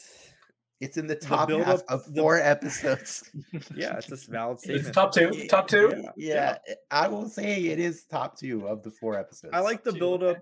[0.80, 3.28] It's in the top build half of the- four episodes.
[3.74, 5.46] Yeah, it's a valid It's top two.
[5.48, 5.90] Top two.
[5.94, 6.10] yeah.
[6.16, 9.52] Yeah, eh, I will say it is top two of the four episodes.
[9.54, 10.38] I like the Two, build up.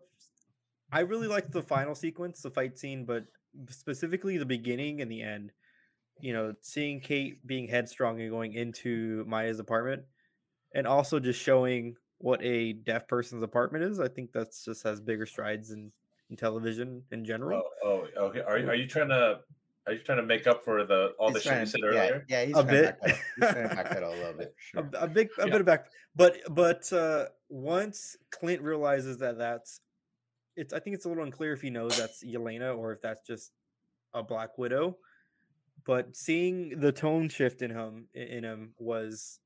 [0.93, 3.24] I really liked the final sequence, the fight scene, but
[3.70, 5.51] specifically the beginning and the end.
[6.20, 10.02] You know, seeing Kate being headstrong and going into Maya's apartment,
[10.74, 14.01] and also just showing what a deaf person's apartment is.
[14.01, 15.93] I think that's just has bigger strides in,
[16.31, 17.63] in television in general.
[17.85, 18.41] Oh, oh, okay.
[18.41, 19.41] Are, you- are you trying to
[19.87, 21.89] are you trying to make up for the all the shit trying you said yeah,
[21.89, 22.27] earlier?
[22.29, 22.97] Yeah, he's A trying bit.
[23.03, 23.19] To backpedal.
[23.41, 24.55] He's trying to backpedal a little bit.
[24.73, 25.53] for a, a big a Yeah.
[25.53, 29.81] bit of back but but uh once clint realizes that that's
[30.57, 33.27] it's i think it's a little unclear if he knows that's yelena or if that's
[33.27, 33.53] just
[34.13, 34.97] a black widow
[35.87, 39.39] but seeing the tone shift in him in him was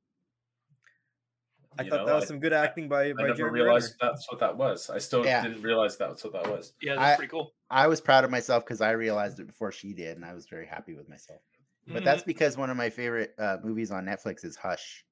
[1.78, 3.10] i thought know, that was I- some good acting by you.
[3.12, 4.12] I by never Jeremy realized Renner.
[4.12, 4.90] that's what that was.
[4.90, 5.42] I still Yeah.
[5.42, 6.74] didn't realize that's what that was.
[6.82, 7.54] Yeah, I- that's pretty cool.
[7.70, 10.46] I was proud of myself because I realized it before she did, and I was
[10.46, 11.40] very happy with myself.
[11.86, 12.04] But Mhm.
[12.04, 15.04] that's because one of my favorite uh, movies on Netflix is Hush,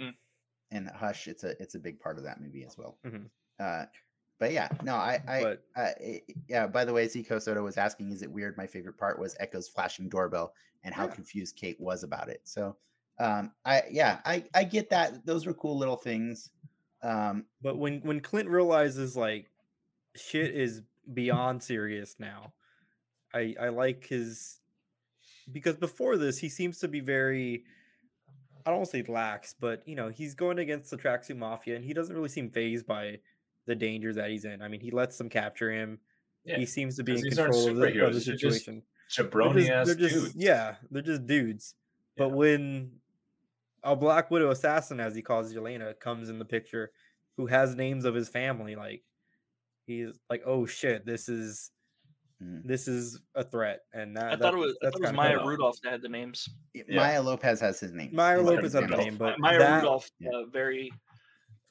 [0.00, 0.14] Mm.
[0.70, 2.98] and Hush it's a it's a big part of that movie as well.
[3.04, 3.30] Mhm.
[3.58, 3.86] Uh,
[4.38, 6.66] but yeah, no, I I but uh, i- yeah.
[6.66, 9.68] By the way, Zico Soto was asking, "Is it weird?" My favorite part was Echo's
[9.68, 11.14] flashing doorbell and how Yeah.
[11.14, 12.40] confused Kate was about it.
[12.44, 12.76] So,
[13.18, 15.24] um, I yeah, I I get that.
[15.26, 16.50] Those were cool little things.
[17.02, 19.50] Um, but when when clint realizes like
[20.16, 20.82] shit is
[21.12, 22.52] beyond serious now
[23.34, 24.60] i i like his
[25.52, 27.62] because before this he seems to be very
[28.64, 31.76] i don't want to say lax but you know he's going against the tracksuit mafia
[31.76, 33.16] and he doesn't really seem phased by
[33.66, 35.98] the danger that he's in i mean he lets them capture him
[36.44, 36.56] Yeah.
[36.56, 39.64] he seems to be in control of the, of the superheroes, they're just situation Jabroni
[39.66, 40.34] they're ass just, they're just dudes.
[40.36, 41.74] yeah they're just dudes
[42.16, 42.34] but Yeah.
[42.34, 42.90] when
[43.86, 46.90] a Black Widow assassin, as he calls Yelena, comes in the picture,
[47.36, 49.02] who has names of his family, like
[49.86, 51.70] he's like, oh shit, this is
[52.42, 52.62] mm.
[52.64, 54.76] this is a threat, and that I thought it was.
[54.82, 55.46] I that's thought it was kinda Maya cool.
[55.46, 56.48] Rudolph that had the names.
[56.74, 56.96] Y- Yeah.
[56.96, 58.10] Maya Lopez has his name.
[58.12, 60.30] Maya His Lopez has the name, but Maya that, Rudolph, yeah.
[60.34, 60.90] uh, very.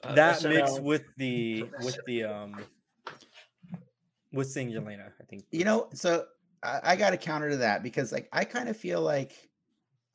[0.04, 0.84] Uh, that mixed SNL.
[0.84, 2.56] with the with the um
[4.32, 6.26] with seeing Yelena, I think you know so
[6.64, 9.50] I, I got a counter to that because like i kind of feel like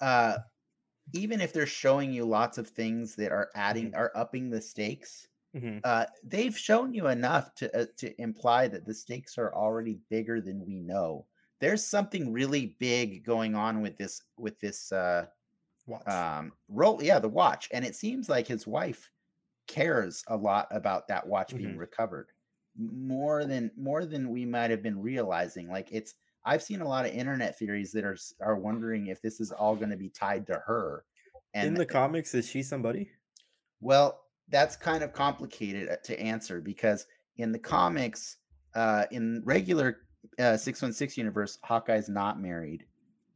[0.01, 0.37] uh
[1.13, 5.29] even if they're showing you lots of things that are adding are upping the stakes
[5.55, 5.81] Mhm.
[5.85, 10.41] uh they've shown you enough to uh, to imply that the stakes are already bigger
[10.41, 11.27] than we know
[11.61, 15.27] there's something really big going on with this with this uh
[15.87, 16.07] watch.
[16.07, 19.11] um role yeah the watch and it seems like his wife
[19.69, 21.79] cares a lot about that watch being Mhm.
[21.79, 22.33] recovered
[22.77, 26.15] more than more than we might have been realizing like it's
[26.45, 29.77] i've seen a lot of internet theories that are are wondering if this is all
[29.77, 31.05] going to be tied to her
[31.55, 33.11] and in the comics, is she somebody?
[33.81, 37.07] well that's kind of complicated uh, to answer because
[37.37, 38.37] in the comics
[38.75, 39.99] uh, in regular
[40.39, 42.85] uh, 616 universe, Hawkeye's not married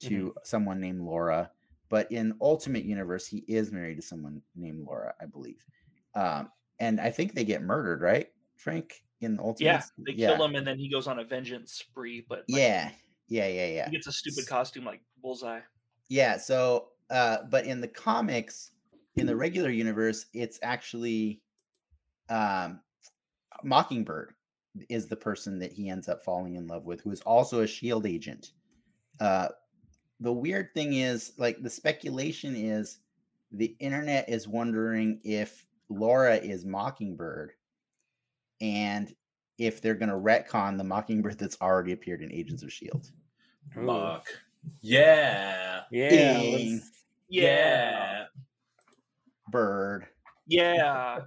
[0.01, 1.51] to someone named Laura,
[1.89, 5.65] but in Ultimate Universe, he is married to someone named Laura, I believe.
[6.15, 9.04] Um, and I think they get murdered, right, Frank?
[9.21, 12.25] In the Ultimate, Yeah, they kill him and then he goes on a vengeance spree.
[12.29, 12.91] But like, Yeah,
[13.29, 13.85] yeah, yeah, yeah.
[13.87, 15.61] he gets a stupid costume like Bullseye.
[16.09, 16.37] Yeah.
[16.37, 18.73] So, uh, but in the comics,
[19.17, 21.41] in the regular universe, it's actually
[22.29, 22.81] um,
[23.63, 24.35] Mockingbird
[24.89, 27.67] is the person that he ends up falling in love with, who is also a
[27.67, 28.51] Shield agent.
[29.21, 29.49] Uh,
[30.21, 32.99] the weird thing is, like, the speculation is
[33.53, 37.53] the internet is wondering if Laura is Mockingbird,
[38.65, 39.15] and
[39.59, 43.11] if they're going to retcon the Mockingbird that's already appeared in Agents of Shield.
[43.77, 44.27] Mock.
[44.81, 45.83] Yeah.
[45.93, 46.09] Yeah.
[46.11, 46.83] Ding.
[47.29, 48.25] Yeah,
[49.51, 50.07] Bird.
[50.47, 51.21] yeah,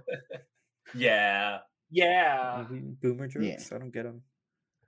[0.94, 1.58] Yeah.
[1.90, 3.46] yeah, Mhm, Boomer jokes.
[3.70, 3.76] Yeah.
[3.76, 4.22] I don't get them.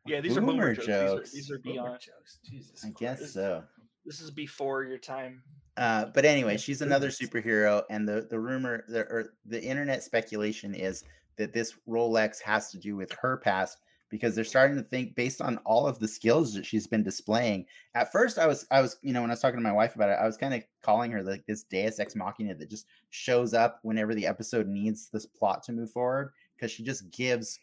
[0.06, 0.20] yeah.
[0.20, 0.86] These are Boomer boomer jokes.
[0.86, 1.32] jokes.
[1.32, 2.00] These are, these are Boomer beyond.
[2.00, 2.38] jokes.
[2.48, 2.84] Jesus.
[2.84, 3.34] I guess Christ.
[3.34, 3.64] so.
[4.06, 5.42] This is before your time.
[5.76, 10.74] Uh, but anyway, she's another superhero, and the the rumor, the or the internet speculation
[10.74, 11.04] is
[11.36, 13.78] that this Rolex has to do with her past
[14.10, 17.64] because they're starting to think based on all of the skills that she's been displaying.
[17.94, 19.94] At first, I was I was you know when I was talking to my wife
[19.94, 22.86] about it, I was kind of calling her like this Deus Ex Machina that just
[23.10, 27.58] shows up whenever the episode needs this plot to move forward because she just gives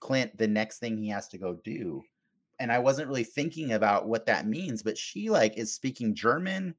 [0.00, 2.02] Clint the next thing he has to go do.
[2.60, 6.74] And I wasn't really thinking about what that means, but she like is speaking German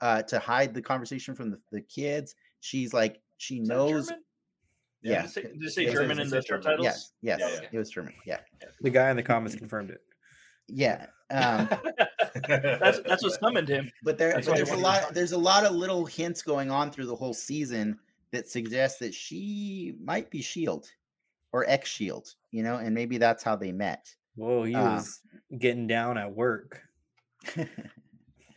[0.00, 2.34] uh, to hide the conversation from the, the kids.
[2.60, 4.08] She's like she Is knows.
[4.08, 4.24] German?
[5.02, 5.22] Yeah.
[5.22, 6.62] Did it say, did it say German in the says German.
[6.62, 6.84] subtitles?
[6.84, 7.68] Yes, yes, Yeah, yeah.
[7.72, 8.14] it was German.
[8.26, 8.38] Yeah,
[8.80, 10.00] The guy in the comments confirmed it.
[10.68, 11.06] yeah.
[11.30, 11.66] Um,
[12.48, 13.90] that's that's what summoned him.
[14.02, 15.14] but there, but there's a lot.
[15.14, 17.98] There's a lot of little hints going on through the whole season
[18.32, 20.90] that suggest that she might be Shield
[21.52, 22.34] or ex Shield.
[22.50, 24.14] You know, and maybe that's how they met.
[24.36, 25.20] Whoa, he Uh, was
[25.58, 26.82] getting down at work.
[27.56, 27.66] Not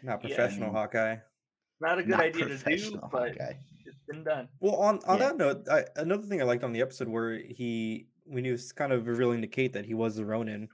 [0.03, 1.15] Yeah, I professional mean- Hawkeye.
[1.81, 3.53] Not a good Not idea to do, but Hawkeye.
[4.07, 4.47] Been done.
[4.59, 5.27] Well, on on Yeah.
[5.27, 8.71] that note, I, another thing I liked on the episode where he when he was
[8.71, 10.67] kind of revealing to Kate that he was the Ronin,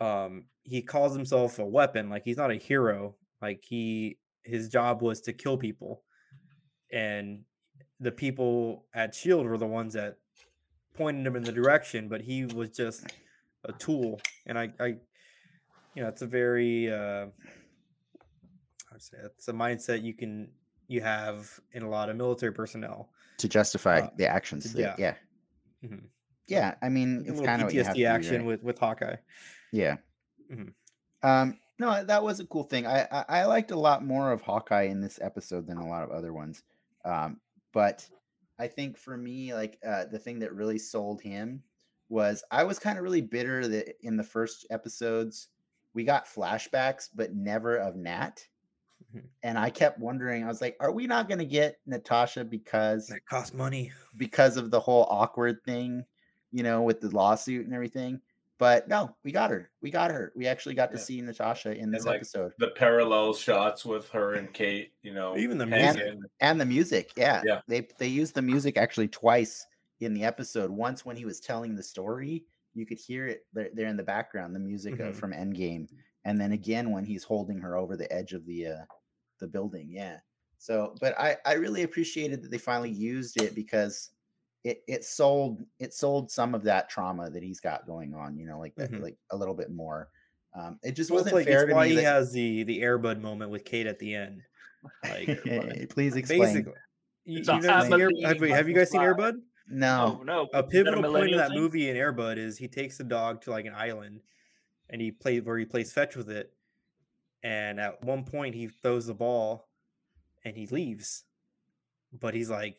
[0.00, 2.08] um, he calls himself a weapon.
[2.08, 3.16] Like he's not a hero.
[3.42, 6.02] Like he his job was to kill people,
[6.92, 7.44] and
[8.00, 10.18] the people at Shield were the ones that
[10.94, 13.06] pointed him in the direction, but he was just
[13.64, 14.20] a tool.
[14.46, 14.86] And I, I
[15.94, 17.26] you know, it's a very uh,
[18.92, 20.48] I'd say it's a mindset you can
[20.88, 23.10] you have in a lot of military personnel.
[23.38, 24.70] to justify Uh, the actions.
[24.72, 25.14] to- that- yeah,
[25.82, 25.96] yeah.
[26.46, 26.74] yeah.
[26.82, 28.46] I mean, it's kind of PTSD do, action right?
[28.46, 29.16] with with Hawkeye.
[29.72, 29.96] Yeah.
[30.50, 30.72] Mhm.
[31.22, 32.86] Um, no, that was a cool thing.
[32.86, 36.02] I, I I liked a lot more of Hawkeye in this episode than a lot
[36.02, 36.62] of other ones.
[37.04, 37.40] Um,
[37.72, 38.08] but
[38.58, 41.62] I think for me, like uh, the thing that really sold him
[42.08, 45.48] was I was kind of really bitter that in the first episodes
[45.92, 48.46] we got flashbacks, but never of Nat.
[49.16, 49.22] Mhm.
[49.42, 53.10] And I kept wondering, I was like, are we not going to get Natasha because
[53.10, 53.92] it costs money.
[54.16, 56.04] because of the whole awkward thing,
[56.52, 58.20] you know, with the lawsuit and everything.
[58.58, 59.70] But no, we got her.
[59.82, 60.32] We got her.
[60.34, 61.02] We actually got to Yeah.
[61.04, 62.52] see Natasha in this like, episode.
[62.58, 67.12] the parallel shots with her and Kate, you know, Even the music And the music,
[67.16, 67.42] yeah.
[67.44, 67.60] Yeah.
[67.68, 69.66] They they used the music actually twice
[70.00, 70.70] in the episode.
[70.70, 72.44] Once when he was telling the story,
[72.74, 75.14] you could hear it there, there in the background, the music uh, Mhm.
[75.16, 75.88] from Endgame.
[76.24, 78.84] And then again when he's holding her over the edge of the uh
[79.38, 79.88] the building.
[79.90, 80.18] Yeah.
[80.58, 84.10] So, but I I really appreciated that they finally used it because
[84.64, 88.46] it it sold it sold some of that trauma that he's got going on, you
[88.46, 89.02] know, like that Mhm.
[89.02, 90.08] like a little bit more.
[90.54, 91.90] Um, it just Well, wasn't like fair it's to why me.
[91.90, 94.42] he that- has the the Airbud moment with Kate at the end.
[95.04, 95.26] Like
[95.90, 96.40] Please explain.
[96.40, 96.72] basically,
[97.24, 99.34] you, you not never seen but Air, have, you- have you guys seen Airbud?
[99.68, 100.18] No.
[100.20, 100.40] Oh no!
[100.40, 101.60] A is that pivotal point in that thing?
[101.60, 104.20] movie in Airbud is he takes the dog to like an island,
[104.90, 106.52] and he plays where he plays fetch with it,
[107.46, 109.68] and at one point he throws the ball,
[110.44, 111.22] and he leaves,
[112.12, 112.76] but he's like,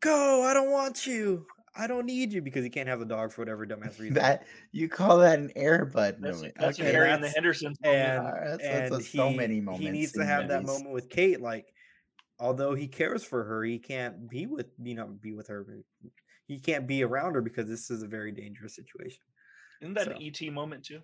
[0.00, 0.42] "Go!
[0.42, 1.46] I don't want you.
[1.74, 4.12] I don't need you," because he can't have the dog for whatever dumbass reason.
[4.14, 6.54] That you call that an Airbud That's, moment.
[6.58, 7.78] that's okay, Harry and the that's- Hendersons.
[7.82, 11.08] and that's- and that's so he, many he needs to in have that moment with
[11.08, 11.40] Kate.
[11.40, 11.72] Like,
[12.38, 15.66] although he cares for her, he can't be with you know be with her.
[16.46, 19.22] He can't be around her because this is a very dangerous situation.
[19.80, 20.10] Isn't that so.
[20.10, 21.00] an ET moment too?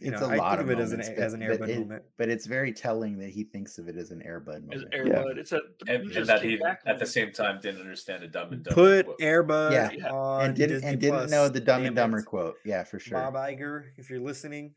[0.00, 1.40] You it's know, a I lot think of of it as an moments, as an
[1.40, 2.02] but- Airbud it- moment.
[2.16, 4.92] But it's very telling that he thinks of it as an Airbud As moment.
[4.94, 5.36] Airbud.
[5.38, 8.52] It's a and, and that he back at the same time didn't understand a dumb
[8.52, 8.74] and dumber.
[8.74, 9.18] Put quote.
[9.20, 9.90] Airbud Yeah.
[9.92, 10.10] Yeah.
[10.10, 12.56] on and didn't Disney and didn't Plus, know the Dumb and Dumber quote.
[12.64, 13.18] Yeah, for sure.
[13.18, 14.74] Bob Iger, if you're listening,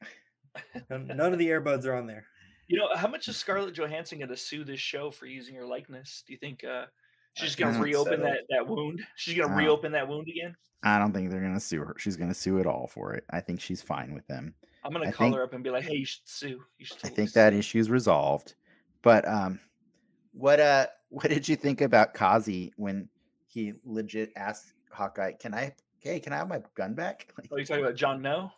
[0.90, 2.26] none, none of the Airbuds are on there.
[2.68, 5.66] You know, how much is Scarlett Johansson going to sue this show for using her
[5.66, 6.22] likeness?
[6.26, 6.62] Do you think?
[6.64, 6.84] uh
[7.34, 9.00] She's gonna reopen that that wound.
[9.16, 10.56] She's gonna reopen that wound again.
[10.82, 11.94] I don't think they're gonna sue her.
[11.98, 13.24] She's gonna sue it all for it.
[13.30, 14.54] I think she's fine with them.
[14.84, 16.62] I'm gonna I call think- her up and be like, "Hey, you should sue.
[16.78, 18.54] You should." I think sue." that issue's resolved.
[19.02, 19.60] But um,
[20.32, 23.08] what uh, what did you think about Kazi when
[23.46, 27.56] he legit asked Hawkeye, "Can I, hey, can I have my gun back?" Like, Oh,
[27.56, 28.22] you talking about John?
[28.22, 28.50] No.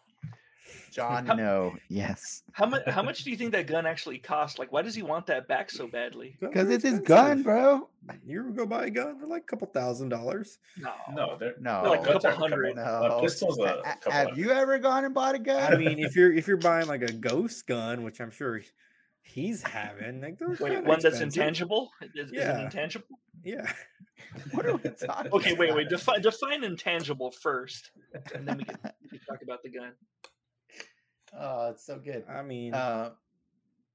[0.91, 2.83] John, How- no, yes, How much?
[2.87, 4.59] How much do you think that gun actually cost?
[4.59, 6.37] Like, why does he want that back so badly?
[6.41, 7.89] Because it's his gun, bro.
[8.27, 9.19] You ever go buy a gun?
[9.19, 10.59] They're like a couple thousand dollars.
[10.79, 10.93] No.
[11.15, 12.77] No, they're No, like a couple hundred.
[12.77, 12.83] No.
[12.83, 14.39] A pistol's a A- couple have hundred.
[14.45, 15.73] you ever gone and bought a gun?
[15.73, 18.61] I mean, if you're if you're buying like a ghost gun, which I'm sure
[19.23, 21.91] he's having, like those Wait, kinda one that's intangible?
[22.03, 22.65] Is, is it Yeah.
[22.65, 23.07] intangible?
[23.45, 23.71] Yeah.
[24.53, 25.33] what are we talking?
[25.33, 25.87] Okay, wait, wait.
[25.87, 25.91] about?
[25.91, 27.91] Define define intangible first,
[28.35, 29.93] and then we can, we can talk about the gun.
[31.39, 32.25] Oh, it's so good.
[32.29, 33.11] I mean, Uh,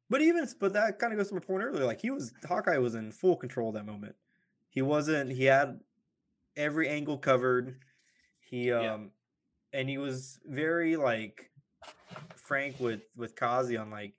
[0.10, 1.86] but even but that kind of goes to my point earlier.
[1.86, 4.16] Like he was Hawkeye was in full control that moment.
[4.70, 5.32] He wasn't.
[5.32, 5.80] He had
[6.56, 7.78] every angle covered.
[8.40, 9.80] He um, Yeah.
[9.80, 11.52] and he was very like
[12.36, 14.14] frank with with Kazi on like,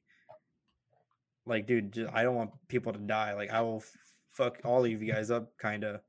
[1.47, 3.35] like dude, I don't want people to die.
[3.35, 3.97] Like I will f-
[4.31, 6.01] fuck all of you guys up, kind of.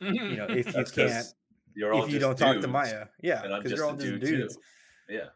[0.00, 1.26] You know, if you can't,
[1.76, 4.56] you're all if you don't talk to Maya, yeah, because you're all just dude dudes.
[4.56, 4.62] too.
[5.14, 5.26] Yeah.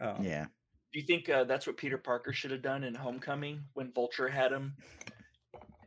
[0.00, 0.46] Um, yeah,
[0.92, 4.28] Do you think uh, that's what Peter Parker should have done in Homecoming when Vulture
[4.28, 4.74] had him,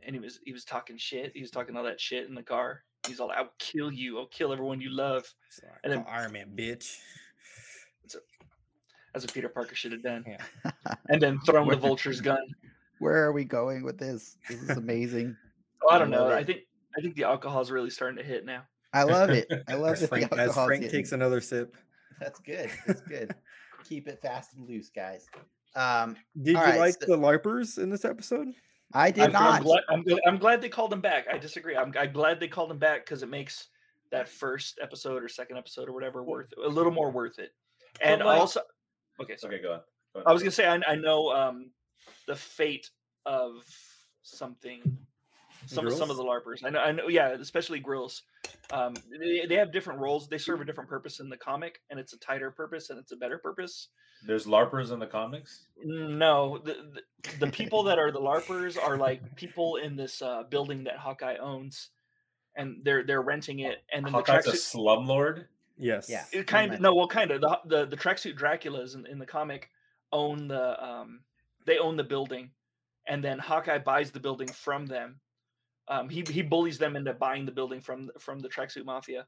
[0.02, 1.32] and he was he was talking shit.
[1.34, 2.82] He was talking all that shit in the car.
[3.06, 4.18] He's all, "I'll kill you.
[4.18, 6.98] I'll kill everyone you love." so I And then- call Iron Man, bitch.
[9.14, 10.24] That's what Peter Parker should have done.
[10.26, 10.70] Yeah.
[11.08, 12.42] And then thrown the Vulture's gun.
[12.98, 14.36] Where are we going with this?
[14.48, 15.36] This is amazing.
[15.80, 16.24] Oh, I I don't know.
[16.24, 16.62] love I think
[16.98, 18.62] I think the alcohol's really starting to hit now.
[18.92, 19.46] I love it.
[19.68, 20.08] I love it.
[20.08, 21.76] Frank, as Frank takes another sip.
[22.20, 22.68] That's good.
[22.84, 23.32] That's good.
[23.88, 25.26] Keep it fast and loose, guys.
[25.74, 28.48] Um, Did you right, like so- the LARPers in this episode?
[28.94, 29.62] I did I'm, I'm not.
[29.62, 31.26] glad, I'm, I'm glad they called him back.
[31.30, 31.76] I disagree.
[31.76, 33.68] I'm, I'm glad they called him back because it makes
[34.10, 37.50] that first episode or second episode or whatever worth a little more worth it.
[38.00, 38.62] And like- also,
[39.20, 39.56] okay, sorry.
[39.56, 39.80] Okay, go on.
[40.14, 40.26] Go on.
[40.26, 41.70] I was gonna say I, I know um,
[42.26, 42.88] the fate
[43.26, 43.64] of
[44.22, 44.80] something.
[45.66, 46.64] Some of some of the larpers.
[46.64, 46.78] I know.
[46.78, 47.08] I know.
[47.08, 48.22] Yeah, especially grills.
[48.70, 50.28] Um, they, they have different roles.
[50.28, 53.12] They serve a different purpose in the comic, and it's a tighter purpose, and it's
[53.12, 53.88] a better purpose.
[54.26, 55.66] There's LARPers in the comics.
[55.82, 60.42] No, the, the the people that are the larpers are like people in this uh,
[60.50, 61.90] building that Hawkeye owns,
[62.56, 64.74] and they're they're renting it, and then the Hawkeye's a tracksuit.
[64.74, 65.44] slumlord.
[65.78, 66.10] Yes.
[66.10, 66.24] Yeah.
[66.32, 69.26] It kind of no, well, kind of the the the tracksuit Draculas in, in the
[69.26, 69.70] comic
[70.12, 71.20] own the um
[71.64, 72.50] they own the building,
[73.06, 75.20] and then Hawkeye buys the building from them.
[75.88, 79.26] Um, he he bullies them into buying the building from from the tracksuit mafia,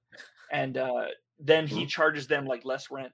[0.52, 1.06] and uh,
[1.38, 3.12] then he charges them like less rent.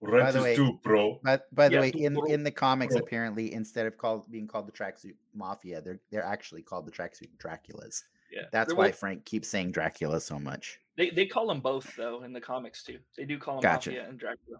[0.00, 1.18] Rent the is way- due, bro.
[1.22, 3.02] But by the Yeah, way, tu- in bro- in the comics, bro.
[3.04, 7.28] apparently, instead of called being called the tracksuit mafia, they're they're actually called the tracksuit
[7.38, 8.02] Draculas.
[8.30, 10.78] Yeah, That's They're- why well, Frank keeps saying Dracula so much.
[10.96, 12.98] they they call them both though in the comics too.
[13.16, 13.90] They do call them Gotcha.
[13.90, 14.58] mafia and Dracula.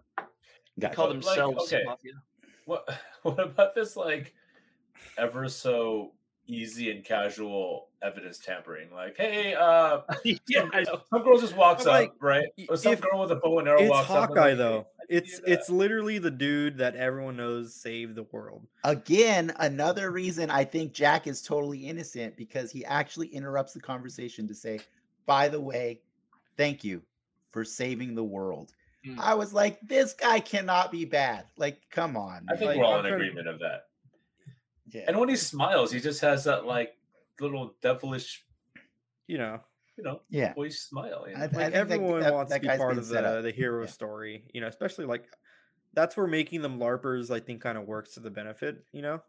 [0.77, 1.83] They call But, like, themselves okay.
[1.85, 2.13] mafia.
[2.65, 2.87] What
[3.23, 4.33] what about this like
[5.17, 6.13] ever so
[6.47, 8.91] easy and casual evidence tampering?
[8.93, 10.01] Like, hey, uh
[10.47, 12.47] yeah, I some girl just walks like, up, right?
[12.57, 14.15] y- Or some if- girl with a bow and arrow It's walks up.
[14.17, 14.87] and Hawkeye like, though.
[15.09, 18.67] "Hey, It's it's literally the dude that everyone knows saved the world.
[18.83, 24.47] Again, another reason I think Jack is totally innocent because he actually interrupts the conversation
[24.47, 24.79] to say,
[25.25, 26.01] "By the way,
[26.57, 27.01] thank you
[27.51, 28.73] for saving the world."
[29.05, 29.19] Mm.
[29.19, 32.43] I was like, "This guy cannot be bad." Like, come on.
[32.49, 32.79] I think man.
[32.79, 33.85] we're all in agreement of that.
[34.91, 35.05] Yeah.
[35.07, 36.95] And when he smiles, he just has that like
[37.39, 38.45] little devilish,
[39.27, 39.59] You know,
[39.97, 40.53] you know, yeah.
[40.53, 41.25] voice smile.
[41.27, 41.39] You know?
[41.39, 43.83] I like think that- everyone that- wants that to be part of the the hero
[43.83, 43.89] Yeah.
[43.89, 44.45] story.
[44.53, 45.25] You know, especially like
[45.93, 47.31] that's where making them larpers.
[47.33, 48.83] I think kind of works to the benefit.
[48.91, 49.23] You know,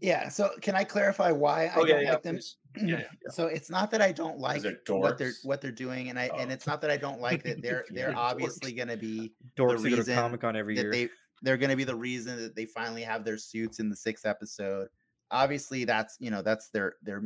[0.00, 0.28] Yeah.
[0.28, 2.10] So, can I clarify why I Oh yeah, don't yeah.
[2.12, 2.34] like them?
[2.36, 2.56] please.
[2.76, 3.04] Yeah, yeah.
[3.30, 6.26] So it's not that I don't like they're what they're what they're doing, and I
[6.26, 6.54] and Oh.
[6.54, 9.90] it's not that I don't like that they're they're obviously going to be dorks that
[9.90, 10.92] go to reason Comic Con every year.
[10.92, 11.08] they
[11.42, 14.26] they're going to be the reason that they finally have their suits in the sixth
[14.26, 14.88] episode.
[15.30, 17.22] Obviously, that's you know that's their their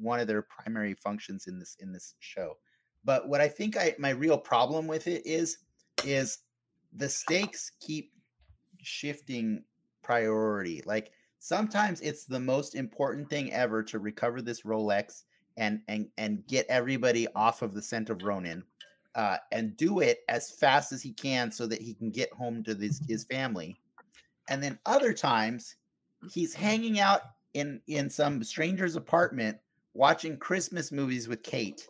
[0.00, 2.56] one of their primary functions in this in this show.
[3.04, 5.58] But what I think I my real problem with it is
[6.04, 6.38] is
[6.96, 8.12] the stakes keep
[8.82, 9.62] shifting
[10.02, 10.82] priority.
[10.84, 15.24] Like sometimes it's the most important thing ever to recover this Rolex
[15.56, 18.62] and and and get everybody off of the scent of Ronin
[19.18, 22.64] uh, and do it as fast as he can so that he can get home
[22.64, 23.78] to this, his family.
[24.48, 25.76] And then other times,
[26.32, 27.22] he's hanging out
[27.54, 29.58] in in some stranger's apartment
[29.94, 31.88] watching Christmas movies with Kate,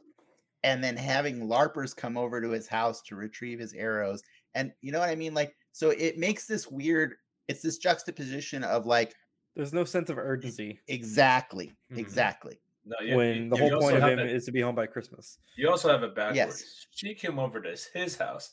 [0.64, 4.22] and then having larpers come over to his house to retrieve his arrows.
[4.54, 5.34] And you know what I mean?
[5.34, 7.16] Like, so it makes this weird.
[7.48, 9.14] It's this juxtaposition of like
[9.56, 10.80] There's no sense of urgency.
[10.88, 11.98] exactly, Mhm.
[11.98, 12.60] exactly.
[12.88, 14.86] No, you, when you- the whole point of have him is to be home by
[14.86, 15.38] Christmas.
[15.56, 16.36] You also have it backwards.
[16.36, 16.86] Yes.
[16.90, 18.52] She came over to his house,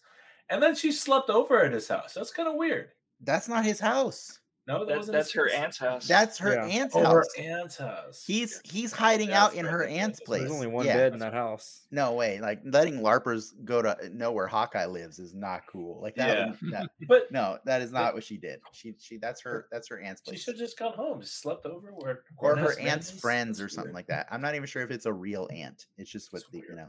[0.49, 2.13] and then she slept over at his house.
[2.13, 2.89] That's kind of weird.
[3.21, 4.39] That's not his house.
[4.67, 6.07] No, that That, wasn't that's her aunt's house.
[6.07, 6.65] That's her Yeah.
[6.65, 7.25] aunt's Oh, house.
[7.37, 8.23] her aunt's house.
[8.25, 10.41] He's he's hiding That's out in her aunt's that's place.
[10.41, 10.95] There's only one yeah.
[10.97, 11.85] bed in that house.
[11.91, 12.39] No way.
[12.39, 16.01] Like letting larpers go to uh, know where Hawkeye lives is not cool.
[16.01, 16.37] Like that.
[16.37, 16.45] Yeah.
[16.61, 18.59] would- that- but no, that is not what she did.
[18.73, 20.39] She she that's her that's her aunt's place.
[20.39, 23.19] she should just gone home, just slept over where or her aunt's Man's.
[23.21, 23.95] friends or something weird.
[23.95, 24.27] like that.
[24.31, 25.85] I'm not even sure if it's a real aunt.
[25.97, 26.87] It's just what It's the, you know.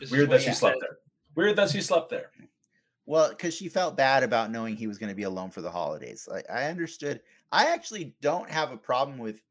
[0.00, 0.96] This Weird that she he slept there.
[1.36, 2.30] Weird that she slept there.
[3.06, 5.70] Well, because she felt bad about knowing he was going to be alone for the
[5.70, 6.28] holidays.
[6.30, 7.22] Like I understood.
[7.50, 9.42] I actually don't have a problem with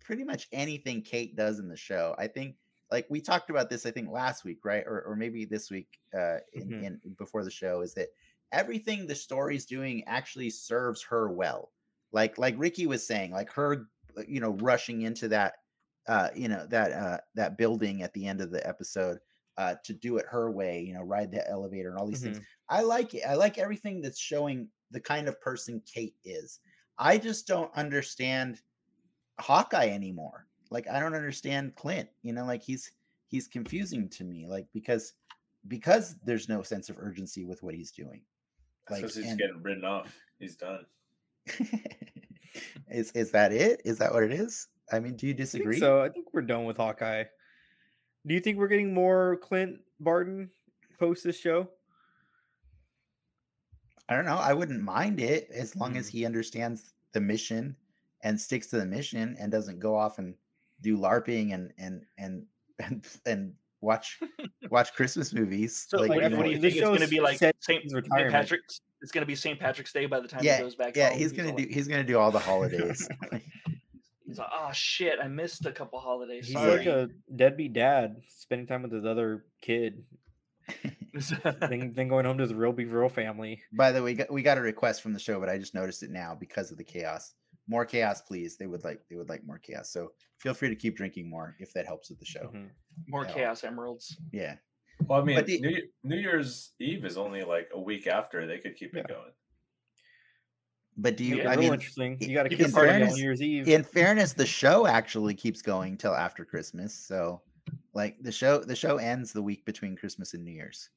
[0.00, 2.14] pretty much anything Kate does in the show.
[2.18, 2.58] I think
[2.90, 4.84] like we talked about this, I think last week, right?
[4.86, 6.80] Or or maybe this week, uh, in, Mhm.
[6.80, 8.10] in before the show, is that
[8.52, 11.72] everything the story's doing actually serves her well.
[12.12, 15.56] Like like Ricky was saying, like her, uh, you know, rushing into that,
[16.06, 19.20] uh, you know, that uh that building at the end of the episode,
[19.56, 22.38] uh, to do it her way, you know, ride the elevator and all these things.
[22.38, 22.44] Mhm.
[22.68, 23.22] I like it.
[23.26, 26.60] I like everything that's showing the kind of person Kate is.
[26.98, 28.60] I just don't understand
[29.38, 30.46] Hawkeye anymore.
[30.70, 32.08] Like I don't understand Clint.
[32.22, 32.92] You know, like he's
[33.28, 34.46] he's confusing to me.
[34.46, 35.14] Like because
[35.68, 38.22] because there's no sense of urgency with what he's doing.
[38.88, 40.16] Like, he's and- getting written off.
[40.38, 40.86] He's done.
[42.88, 43.82] is is that it?
[43.84, 44.68] Is that what it is?
[44.92, 45.78] I mean, do you I disagree?
[45.78, 47.24] so I think we're done with Hawkeye.
[48.26, 50.50] Do you think we're getting more Clint Barton
[50.98, 51.68] post this show?
[54.08, 54.36] I don't know.
[54.36, 56.12] I wouldn't mind it as long as Mm.
[56.12, 57.76] he understands the mission
[58.22, 60.34] and sticks to the mission and doesn't go off and
[60.82, 62.46] do LARPing and and and
[62.80, 64.18] and, and watch
[64.70, 65.86] watch Christmas movies.
[65.88, 67.38] So, Like, what, you do you- what do you think it's going to be like?
[67.38, 68.32] Saint, his Saint retirement.
[68.32, 68.80] Patrick's.
[69.02, 69.58] It's going to be St.
[69.58, 70.94] Patrick's Day by the time yeah, he goes back.
[70.94, 71.18] yeah, home.
[71.18, 73.08] he's gonna all do like- he's gonna do all the holidays.
[74.30, 76.46] He's like, oh shit, I missed a couple holidays.
[76.46, 76.78] He's Sorry.
[76.78, 80.04] like a deadbeat dad spending time with his other kid,
[81.60, 83.60] then, then going home to his real big real family.
[83.72, 85.74] By the way, we got, we got a request from the show, but I just
[85.74, 87.34] noticed it now because of the chaos.
[87.68, 88.56] More chaos, please.
[88.56, 89.90] They would like they would like more chaos.
[89.92, 92.50] So feel free to keep drinking more if that helps with the show.
[92.54, 92.70] Mhm.
[93.08, 93.32] More Yeah.
[93.32, 94.16] chaos emeralds.
[94.32, 94.56] Yeah.
[95.06, 98.46] Well, I mean, the- New, New Year's Eve is only like a week after.
[98.46, 99.32] They could keep it going.
[100.96, 101.36] But do you?
[101.36, 102.16] Make it I mean, interesting.
[102.20, 103.68] You got to in keep partying on New Year's Eve.
[103.68, 106.92] in fairness, the show actually keeps going till after Christmas.
[106.94, 107.40] So,
[107.94, 110.90] like the show, the show ends the week between Christmas and New Year's.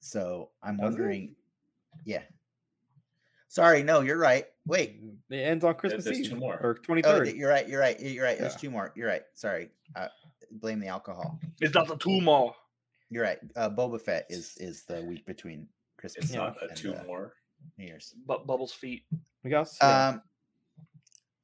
[0.00, 0.84] So I'm Does it?
[0.84, 1.34] wondering,
[2.04, 2.22] yeah.
[3.48, 4.46] Sorry, no, you're right.
[4.66, 5.00] Wait,
[5.30, 6.58] it ends on Christmas there's Eve two more.
[6.62, 7.24] or twenty oh, third.
[7.24, 7.66] th- you're right.
[7.68, 7.98] You're right.
[7.98, 8.38] You're right.
[8.38, 8.58] There's Yeah.
[8.58, 8.92] two more.
[8.94, 9.22] You're right.
[9.34, 9.70] Sorry.
[9.96, 10.08] Uh,
[10.52, 11.40] blame the alcohol.
[11.60, 12.54] It's not the two more.
[13.10, 13.38] You're right.
[13.56, 15.66] Uh, Boba Fett is is the week between
[15.96, 16.26] Christmas.
[16.26, 16.40] It's Yeah.
[16.40, 17.32] not a and, two uh, more.
[17.76, 18.14] New Year's.
[18.26, 19.04] But Bubbles' feet.
[19.44, 19.68] we got.
[19.80, 20.22] Um,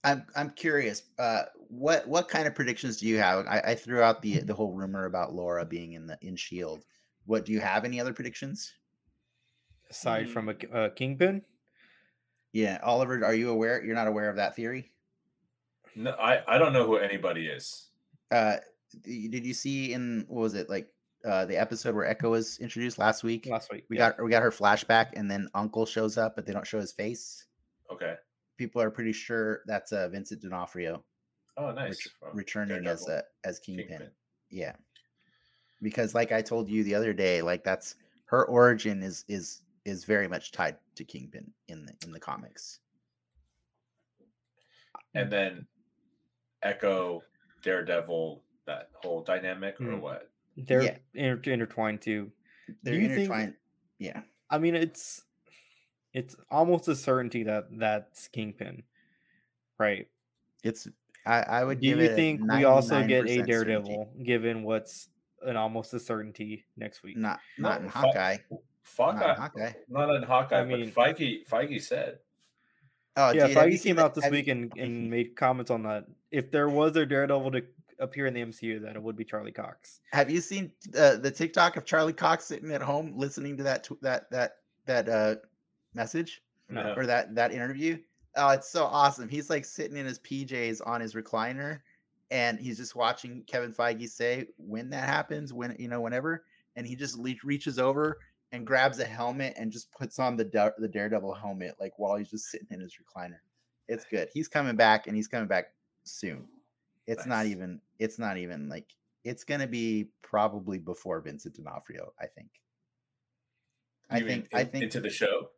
[0.03, 1.03] I'm I'm curious.
[1.19, 3.47] Uh, what what kind of predictions do you have?
[3.47, 6.85] I, I threw out the the whole rumor about Laura being in the in Shield.
[7.27, 7.85] What do you have?
[7.85, 8.74] Any other predictions?
[9.95, 11.43] aside from a, a kingpin.
[12.53, 13.82] Yeah, Oliver, are you aware?
[13.85, 14.93] You're not aware of that theory?
[15.97, 17.89] No, I, I don't know who anybody is.
[18.31, 18.57] Uh,
[19.03, 20.89] did you see in what was it like
[21.24, 23.46] uh the episode where Echo was introduced last week?
[23.46, 24.10] Last week, We yeah.
[24.10, 26.92] got we got her flashback, and then Uncle shows up, but they don't show his
[26.92, 27.46] face.
[27.90, 28.14] Okay.
[28.59, 31.05] People are pretty sure that's uh Vincent D'Onofrio
[31.56, 32.09] Oh, ret- nice.
[32.20, 33.88] From returning as a as Kingpin.
[33.88, 34.10] Kingpin.
[34.51, 34.72] Yeah.
[35.82, 37.96] Because like I told you the other day, like that's
[38.26, 42.80] her origin is is is very much tied to Kingpin in the in the comics.
[45.14, 45.66] And then
[46.62, 47.22] Echo,
[47.62, 50.01] Daredevil, that whole dynamic, or Mm.
[50.01, 50.30] what?
[50.56, 50.98] They're Yeah.
[51.14, 52.32] inter- intertwined too.
[52.82, 53.56] They're you think-
[53.98, 54.22] Yeah.
[54.51, 55.24] I mean, it's
[56.12, 58.85] it's almost a certainty that that's Kingpin,
[59.78, 60.09] right?
[60.62, 60.86] It's
[61.26, 64.24] I, I would Do give you it think we also get a Daredevil, certainty.
[64.24, 65.09] given what's
[65.43, 67.16] an almost a certainty next week?
[67.16, 68.36] Not not No, in Fi- Hawkeye.
[68.97, 69.18] Hawkeye.
[69.18, 69.72] Not in Hawkeye.
[69.89, 72.18] Not in Hawkeye, I mean- but Feige, Feige said.
[73.16, 76.06] Oh yeah, dude, Feige came out this week and, and made comments on that.
[76.31, 77.64] If there was a Daredevil to
[77.98, 80.00] appear in the MCU, that it would be Charlie Cox.
[80.12, 83.84] Have you seen uh, the TikTok of Charlie Cox sitting at home listening to that
[83.84, 84.56] tw- that that
[84.86, 85.36] that uh
[85.94, 86.94] message No.
[86.96, 87.98] or that that interview?
[88.36, 89.28] Oh, it's so awesome.
[89.28, 91.80] He's like sitting in his PJs on his recliner
[92.30, 96.44] and he's just watching Kevin Feige say when that happens, when you know, whenever,
[96.74, 98.18] and he just le- reaches over
[98.50, 102.16] and grabs a helmet and just puts on the Da- the Daredevil helmet like while
[102.16, 103.38] he's just sitting in his recliner.
[103.88, 104.28] It's good.
[104.32, 105.66] He's coming back and he's coming back
[106.04, 106.48] soon.
[107.06, 108.94] It's not even it's not even like
[109.24, 112.48] it's gonna be probably before Vincent D'Onofrio, I think.
[114.10, 115.51] I You mean think I think into the show.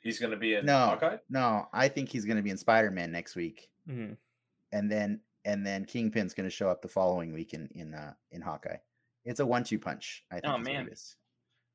[0.00, 0.78] He's going to be in No.
[0.86, 1.18] Hawkeye.
[1.28, 3.68] no, I think he's gonna be in Spider-Man next week.
[3.88, 4.16] Mhm.
[4.72, 8.14] And then and then Kingpin's going to show up the following week in in uh,
[8.30, 8.76] in Hawkeye.
[9.24, 10.24] It's a one-two punch.
[10.30, 10.46] I think.
[10.46, 10.90] Oh, man.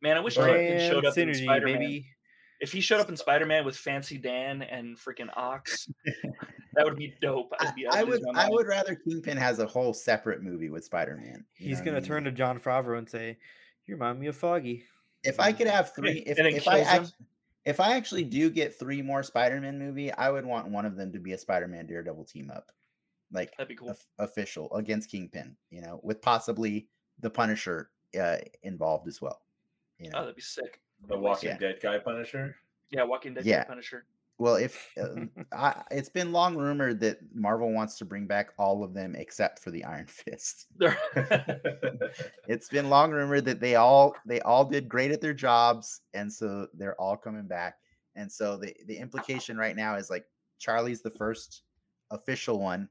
[0.01, 1.79] Man, I wish Brand Kingpin showed up in Spider Man.
[1.79, 2.14] baby.
[2.61, 5.89] If he showed up in Spider Man with Fancy Dan and freaking Ox,
[6.73, 7.51] that would be dope.
[7.59, 9.93] I, I'd be, I I'd lose would my I would rather Kingpin has a whole
[9.93, 11.43] separate movie with Spider-Man.
[11.53, 12.07] He's know what I gonna mean?
[12.07, 13.37] turn to Jon Favreau and say,
[13.85, 14.85] "You remind me of Foggy."
[15.23, 17.13] If I could have three, if, if I kills act,
[17.65, 21.11] if I actually do get three more Spider-Man movie, I would want one of them
[21.13, 22.71] to be a Spider-Man Daredevil team up,
[23.31, 23.89] like That'd be cool.
[23.89, 25.57] of- official against Kingpin.
[25.71, 26.87] You know, with possibly
[27.19, 27.89] the Punisher
[28.21, 29.41] uh, involved as well.
[29.99, 30.79] You know, Oh, that'd be sick.
[31.07, 31.57] The Walking Yeah.
[31.57, 32.55] Dead guy Punisher.
[32.91, 33.63] Yeah, Walking Dead Yeah.
[33.63, 34.05] Punisher.
[34.37, 38.83] well, if uh, I, it's been long rumored that Marvel wants to bring back all
[38.83, 40.67] of them except for the Iron Fist.
[42.47, 46.31] It's been long rumored that they all they all did great at their jobs, and
[46.31, 47.75] so they're all coming back.
[48.15, 50.25] And so the the implication right now is like
[50.59, 51.63] Charlie's the first
[52.11, 52.87] official one.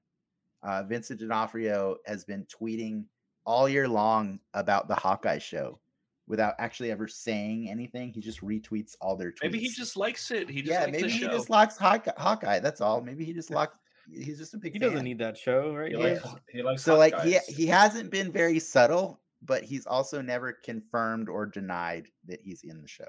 [0.62, 3.04] Uh, Vincent D'Onofrio has been tweeting
[3.46, 5.78] all year long about the Hawkeye show
[6.26, 8.12] without actually ever saying anything.
[8.12, 9.42] He just retweets all their tweets.
[9.42, 10.48] maybe he just likes it.
[10.48, 11.28] He just yeah, likes maybe the he show.
[11.28, 12.58] just likes Hawkeye, Hawkeye.
[12.60, 13.00] That's all.
[13.00, 13.74] Maybe he just likes.
[14.12, 14.72] He's just a big.
[14.74, 14.90] He fan.
[14.90, 15.90] doesn't need that show, right?
[15.90, 17.46] He He likes, he likes So hot like he guys.
[17.46, 22.80] he hasn't been very subtle, but he's also never confirmed or denied that he's in
[22.82, 23.04] the show.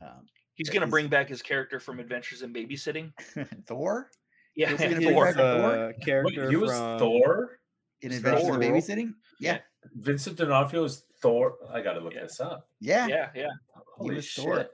[0.00, 3.12] Um, He's gonna he's- bring back his character from Adventures in Babysitting.
[3.66, 4.10] Thor
[4.54, 5.24] Yeah, Is he gonna He bring Thor.
[5.24, 6.20] back was Thor?
[6.20, 7.58] a Wait, he was from Thor.
[8.02, 8.16] in Thor.
[8.16, 8.58] Adventures in Thor.
[8.60, 9.14] Babysitting.
[9.40, 9.58] Yeah,
[9.96, 11.54] Vincent D'Onofrio is Thor.
[11.72, 12.22] I gotta look Yeah.
[12.22, 12.68] this up.
[12.80, 13.48] yeah, Yeah, yeah.
[13.96, 14.56] Holy was Thor.
[14.58, 14.70] shit!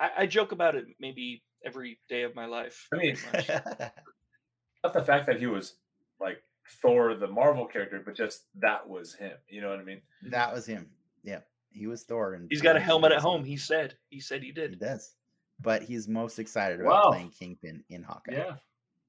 [0.00, 2.88] I, I joke about it maybe every day of my life.
[2.92, 3.16] I mean.
[4.84, 5.74] Not the fact that he was
[6.20, 6.42] like
[6.80, 9.32] Thor, the Marvel character, but just that was him.
[9.48, 10.00] You know what I mean?
[10.30, 10.88] that was him.
[11.22, 11.40] Yeah,
[11.70, 13.44] he was Thor, and he's got a helmet at home.
[13.44, 13.94] He said.
[14.10, 14.70] He said he did.
[14.70, 14.80] He did.
[14.86, 15.14] does,
[15.60, 17.10] but he's most excited about Wow.
[17.10, 18.32] playing Kingpin in Hawkeye.
[18.32, 18.54] Yeah,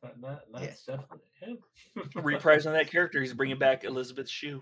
[0.04, 1.58] that, that, that's definitely him.
[2.16, 4.62] Reprising that character, he's bringing back Elizabeth Shue.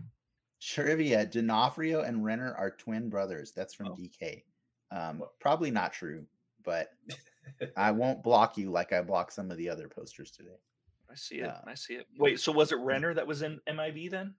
[0.62, 3.52] Trivia: D'Onofrio and Renner are twin brothers.
[3.52, 3.96] That's from Oh.
[3.96, 4.44] DK.
[4.92, 6.26] Um, probably not true,
[6.64, 6.92] but
[7.78, 10.58] I won't block you like I blocked some of the other posters today.
[11.10, 11.48] I see it.
[11.50, 12.08] Uh, I see it.
[12.18, 14.34] Wait, so was it Renner that was in MIB then?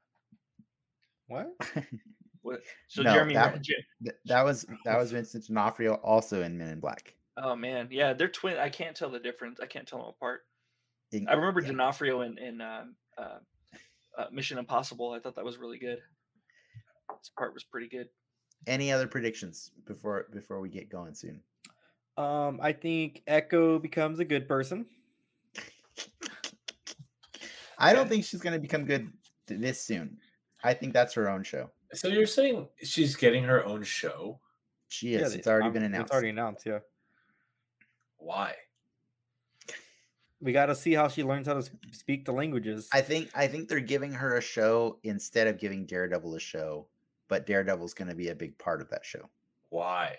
[1.28, 1.48] what?
[2.42, 2.60] What?
[2.88, 3.34] So No, Jeremy.
[3.34, 7.14] that Ren- Je- Th- that was that was Vincent D'Onofrio also in Men in Black.
[7.36, 8.58] oh man, yeah, they're twin.
[8.58, 9.58] I can't tell the difference.
[9.60, 10.42] I can't tell them apart.
[11.12, 11.68] In- I remember yeah.
[11.68, 13.38] D'Onofrio in in um, uh,
[14.18, 15.12] uh, Mission Impossible.
[15.12, 15.98] I thought that was really good.
[17.18, 18.08] This part was pretty good.
[18.66, 21.40] Any other predictions before before we get going soon?
[22.16, 24.86] Um, I think Echo becomes a good person.
[27.78, 29.10] I don't think she's going to become good
[29.48, 30.18] this soon.
[30.62, 31.70] I think that's her own show.
[31.94, 34.38] So you're saying she's getting her own show?
[34.88, 35.32] She is.
[35.32, 36.04] they- it's already um, been announced.
[36.04, 36.66] It's already announced.
[36.66, 36.78] Yeah,
[38.18, 38.54] Why?
[40.42, 42.88] We got to see how she learns how to speak the languages.
[42.92, 46.86] I think I think they're giving her a show instead of giving Daredevil a show,
[47.28, 49.30] but Daredevil's going to be a big part of that show.
[49.70, 50.16] Why?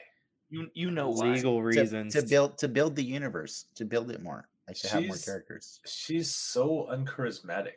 [0.50, 1.34] You you know why?
[1.34, 5.06] legal reasons to, build to build the universe, to build it more, like to have
[5.06, 5.82] more characters.
[5.86, 7.74] She's so uncharismatic.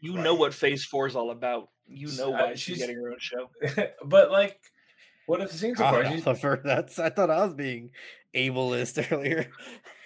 [0.00, 1.68] You know what Phase Four is all about.
[1.86, 3.50] You know why she's, she's- getting her own show.
[4.04, 4.58] but like,
[5.26, 6.14] what if the scenes God, apart?
[6.14, 7.90] She's, that's I thought I was being
[8.34, 9.50] ableist earlier.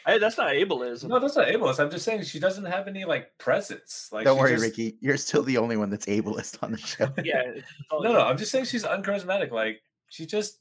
[0.07, 1.09] Hey, that's not ableism.
[1.09, 1.81] no, that's not ableist.
[1.81, 4.11] I'm just saying she doesn't have any like presence.
[4.13, 4.99] Like, Don't worry, just- Ricky.
[5.01, 7.09] You're still the only one that's ableist on the show.
[7.25, 7.43] yeah.
[7.93, 9.51] No, no, I'm just saying she's uncharismatic.
[9.51, 10.59] Like she just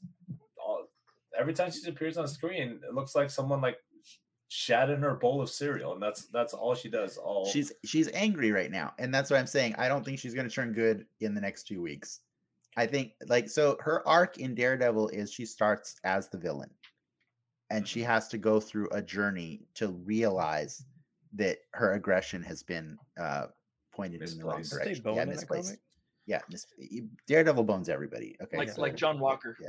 [1.38, 3.76] every time she appears on screen, it looks like someone like
[4.48, 7.16] shat in her bowl of cereal, and that's that's all she does.
[7.16, 10.34] All she's she's angry right now and that's what i'm saying i don't think she's
[10.34, 12.20] going to turn good in the next two weeks
[12.76, 16.70] i think like so her arc in daredevil is she starts as the villain
[17.70, 20.84] and she has to go through a journey to realize
[21.34, 23.46] that her aggression has been uh
[23.94, 24.70] pointed in the wrong Misplaced.
[24.70, 25.76] Did they direction bone yeah misplaced
[26.26, 26.66] yeah mis-
[27.26, 29.56] daredevil bones everybody okay like so- like John Walker.
[29.60, 29.68] yeah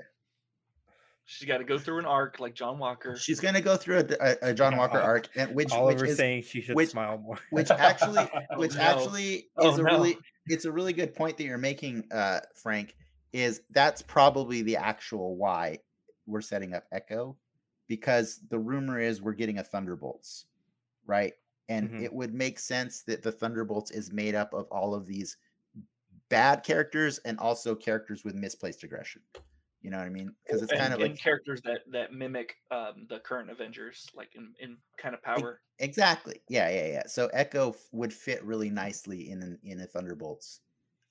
[1.28, 3.16] She's got to go through an arc like John Walker.
[3.18, 5.70] she's going to go through a, a, a john Yeah, walker Ol- arc and which
[5.74, 7.40] which is saying she should which- smile more.
[7.50, 8.82] which actually Oh, which no.
[8.82, 9.92] actually Oh, is a no.
[9.92, 10.18] really
[10.48, 12.96] it's a really good point that you're making uh frank
[13.34, 15.80] is that's probably the actual why
[16.28, 17.36] we're setting up echo
[17.88, 20.46] because the rumor is we're getting a thunderbolts
[21.06, 21.34] right
[21.70, 22.04] and Mhm.
[22.04, 25.38] it would make sense that the thunderbolts is made up of all of these
[26.30, 29.22] bad characters and also characters with misplaced aggression
[29.82, 32.56] you know what i mean because it's and, kind of like characters that that mimic
[32.72, 35.62] um, the current Avengers, like in in kind of power.
[35.80, 36.42] Exactly.
[36.50, 37.04] Yeah, yeah, yeah.
[37.08, 40.62] So Echo f- would fit really nicely in an, in a Thunderbolts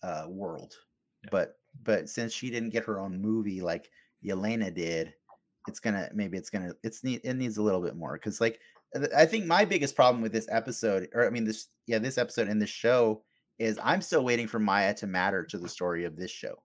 [0.03, 0.75] uh, world,
[1.23, 1.29] Yeah.
[1.31, 3.91] but but since she didn't get her own movie like
[4.25, 5.15] Yelena did,
[5.69, 8.61] it's gonna maybe it's gonna it's need it needs a little bit more because like
[9.17, 12.47] I think my biggest problem with this episode, or I mean this, yeah, this episode
[12.47, 13.23] and this show
[13.59, 16.63] is I'm still waiting for Maya to matter to the story of this show.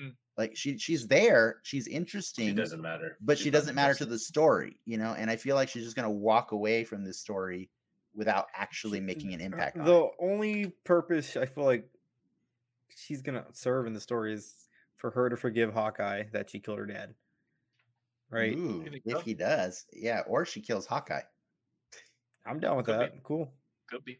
[0.00, 0.10] Hmm.
[0.38, 3.18] Like she she's there, she's She interesting, doesn't matter.
[3.20, 5.14] but she doesn't matter to the story, you know.
[5.18, 7.68] And I feel like she's just gonna walk away from this story
[8.14, 9.76] without actually making an impact.
[9.76, 9.84] On it.
[9.86, 11.90] The only purpose I feel like
[12.88, 14.54] she's gonna serve in the story is
[14.96, 17.14] for her to forgive Hawkeye that she killed her dad.
[18.30, 18.54] Right?
[18.54, 21.20] Ooh, if he does, yeah, or she kills Hawkeye.
[22.44, 23.04] I'm down with Could be.
[23.06, 23.22] that.
[23.22, 23.52] Cool.
[23.88, 24.18] Could be.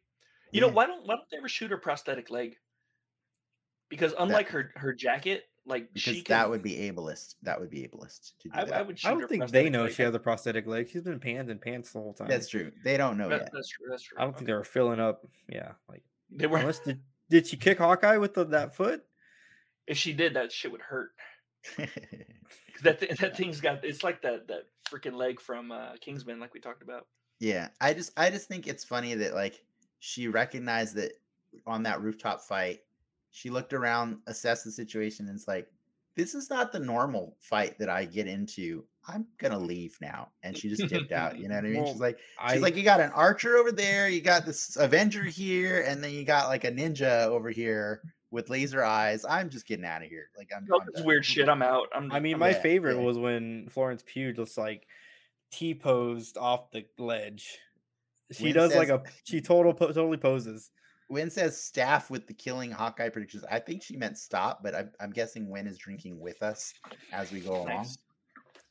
[0.53, 2.57] You know why don't why don't they ever shoot her prosthetic leg?
[3.89, 7.35] Because unlike her her jacket, like Because she can, that would be ableist.
[7.43, 8.75] That would be ableist to do I, that.
[8.75, 8.99] I would.
[8.99, 9.93] Shoot I don't think they know leg.
[9.93, 10.89] she has a prosthetic leg.
[10.89, 12.29] She's been panned and pants the whole time.
[12.29, 12.73] That's true.
[12.85, 13.51] They don't know That- yet.
[13.53, 13.87] That's true.
[13.91, 14.19] That's true.
[14.19, 15.27] I don't think they were filling up.
[15.49, 16.59] Yeah, like they were.
[16.59, 19.03] unless did, did she kick Hawkeye with the, that foot?
[19.87, 21.11] If she did, that shit would hurt.
[22.83, 23.85] that thi- that thing's got.
[23.85, 27.07] It's like that that freaking leg from uh, Kingsman, like we talked about.
[27.41, 29.63] yeah, I just I just think it's funny that like
[29.99, 31.13] she recognized that
[31.67, 32.81] on that rooftop fight,
[33.31, 35.69] she looked around, assessed the situation, and it's like,
[36.17, 38.85] this is not the normal fight that I get into.
[39.09, 41.39] I'm gonna leave now, and she just dipped out.
[41.39, 41.83] You know what I mean?
[41.83, 44.77] Well, she's like, I she's like, you got an archer over there, you got this
[44.77, 49.25] Avenger here, and then you got like a ninja over here with laser eyes.
[49.29, 50.31] I'm just getting out of here.
[50.37, 50.67] Like I'm.
[50.73, 51.49] I'm this weird shit.
[51.49, 51.89] I'm out.
[51.95, 52.11] I'm.
[52.13, 53.03] I mean, I'm my Yeah, favorite yeah.
[53.03, 54.87] was when Florence Pugh just like
[55.51, 57.59] T posed off the ledge.
[58.33, 60.71] She Win does like a she total po- totally poses.
[61.09, 63.45] Win says staff with the killing Hawkeye predictions.
[63.49, 66.75] I think she meant stop, but I'm, I'm guessing Win is drinking with us
[67.13, 67.67] as we go along.
[67.69, 67.99] Nice.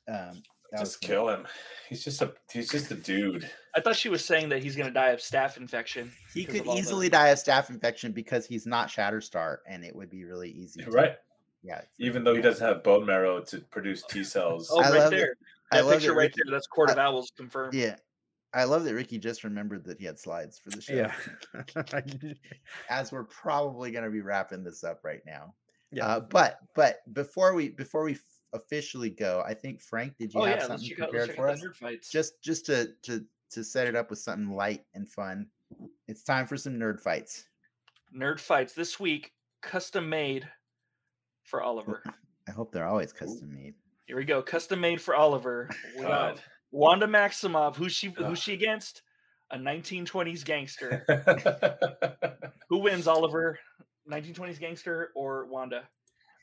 [0.10, 1.08] Um, that was Just cool.
[1.10, 1.48] kill him.
[1.90, 3.50] He's just a he's just a dude.
[3.76, 6.12] I thought she was saying that he's gonna die of staph infection.
[6.34, 9.96] He could of the- easily die of staph infection because he's not Shatterstar, and it
[9.96, 10.84] would be really easy.
[10.84, 11.16] to- Right.
[11.64, 11.82] Yeah.
[12.00, 14.70] Even him though he doesn't have bone marrow to produce T cells.
[14.72, 15.36] Oh, I right love that- there.
[15.72, 16.52] I That love picture that right Ricky- there.
[16.56, 17.74] That's Court of I- Owls confirmed.
[17.74, 17.96] Yeah.
[18.54, 20.94] I love that Ricky just remembered that he had slides for the show.
[20.94, 21.14] Yeah.
[22.90, 25.54] As we're probably going to be wrapping this up right now.
[25.92, 26.08] Yeah.
[26.08, 28.20] Uh, but but before we before we f-
[28.54, 31.36] officially go, I think Frank, did you Oh have yeah, something check prepared let's check
[31.36, 31.62] for us?
[31.62, 32.10] nerd fights.
[32.10, 35.48] Just just to to to set it up with something light and fun.
[36.08, 37.46] It's time for some nerd fights.
[38.16, 39.32] nerd fights this week,
[39.62, 40.48] custom made
[41.44, 42.04] for Oliver.
[42.48, 43.74] I hope they're always custom made.
[44.06, 45.70] Here we go, custom made for Oliver.
[45.98, 46.42] We got God.
[46.72, 47.76] Wanda Maximoff.
[47.76, 48.10] Who's she?
[48.10, 48.26] Ugh.
[48.26, 49.02] Who's she against?
[49.52, 51.06] A 1920s gangster.
[52.70, 53.60] Who wins, Oliver?
[54.12, 55.84] 1920s gangster or Wanda?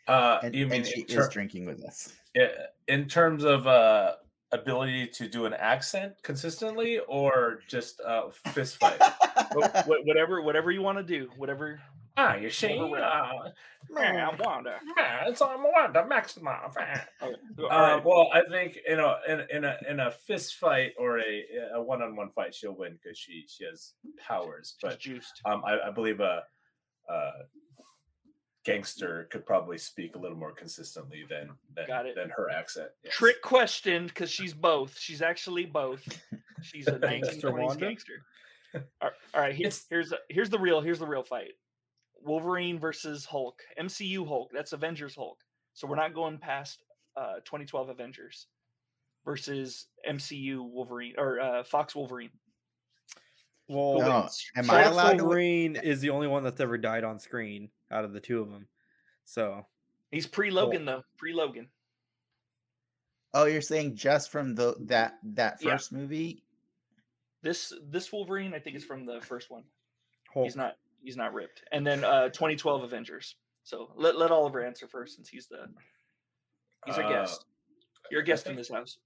[0.09, 2.13] And, you mean and she in, is drinking with us.
[2.35, 2.49] yeah,
[2.89, 4.15] in terms of uh,
[4.53, 9.01] ability to do an accent consistently, or just uh, fist fight?
[9.57, 11.29] Wh- wh- whatever, whatever you want to do.
[11.37, 11.81] Whatever.
[12.17, 13.05] ah, you see, Whatever.
[13.05, 13.51] uh,
[13.91, 14.79] Man, Wanda.
[14.97, 16.71] man, it's on Wanda Maximoff.
[16.77, 18.05] Okay, All Uh, right.
[18.05, 21.83] well, I think you know, in in a in a fist fight or a a
[21.83, 24.77] one on one fight, she'll win because she she has powers.
[24.79, 25.41] She's But juiced.
[25.45, 26.43] um, I, I believe a,
[27.11, 27.31] a
[28.65, 32.15] gangster could probably speak a little more consistently than than, Got it.
[32.17, 32.89] than her accent.
[33.05, 33.15] yes.
[33.15, 34.99] Trick question, because she's both.
[34.99, 36.03] She's actually both.
[36.63, 38.13] She's a Gangster 1920s gangster.
[39.01, 41.53] All all right, here- It's- here's here's the real here's the real fight.
[42.25, 44.51] Wolverine versus Hulk, MCU Hulk.
[44.55, 45.39] That's Avengers Hulk.
[45.75, 46.85] So we're not going past
[47.17, 48.47] uh, 2012 Avengers
[49.25, 52.31] versus MCU Wolverine or uh, Fox Wolverine.
[53.69, 54.45] well, Who No, wins?
[54.57, 55.25] am I Fox allowed to?
[55.25, 58.51] Wolverine is the only one that's ever died on screen out of the two of
[58.51, 58.67] them.
[59.25, 59.67] So
[60.11, 61.05] He's pre Logan though.
[61.19, 61.69] Pre Logan.
[63.35, 65.73] Oh, you're saying just from the that that Yeah.
[65.73, 66.43] first movie?
[67.43, 69.65] This this Wolverine, I think, is from the first one.
[70.33, 70.45] Hulk.
[70.47, 71.63] He's not he's not ripped.
[71.73, 73.37] And then uh 2012 Avengers.
[73.65, 75.67] So let, let Oliver answer first since he's the
[76.85, 77.45] he's our Uh, guest.
[78.11, 78.99] You're a I guest in think- this house.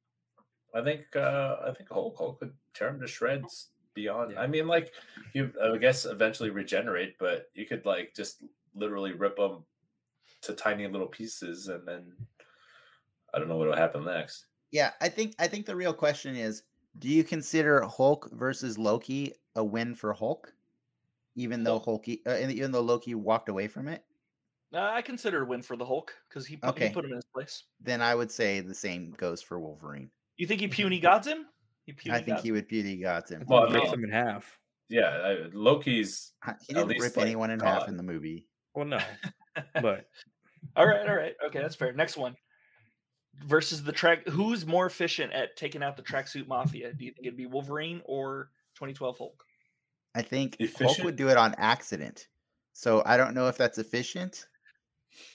[0.74, 3.70] I think uh, I think Hulk Hulk could tear him to shreds.
[3.94, 4.42] Beyond, Yeah.
[4.42, 4.92] I mean, like
[5.32, 8.42] you, I guess eventually regenerate, but you could like just
[8.76, 9.64] literally rip them
[10.42, 12.16] to tiny little pieces, and then
[13.32, 14.46] I don't know what will happen next.
[14.70, 16.64] Yeah, I think I think the real question is:
[16.98, 20.54] Do you consider Hulk versus Loki a win for Hulk,
[21.36, 24.04] even though Hulky, uh, even though Loki walked away from it?
[24.72, 26.92] Uh, I consider a win for the Hulk because he, put he Okay.
[26.92, 27.64] put him in his place.
[27.80, 30.10] Then I would say the same goes for Wolverine.
[30.36, 31.46] You think he puny gods him?
[31.84, 33.44] He puny I think gods he would beauty gods him.
[33.46, 34.58] Well, I breaks him in half.
[34.88, 36.32] Yeah, I, Loki's
[36.66, 38.48] He didn't least, rip like, anyone in half in the movie.
[38.76, 38.98] Well, no,
[39.74, 40.06] but
[40.76, 41.34] All right, all right.
[41.46, 41.92] Okay, that's fair.
[41.92, 42.36] Next one.
[43.46, 46.92] Versus the track who's more efficient at taking out the tracksuit mafia?
[46.92, 49.44] Do you think it'd be Wolverine or 2012 Hulk?
[50.14, 52.28] I think Hulk would do it on accident.
[52.72, 54.48] So I don't know if that's efficient.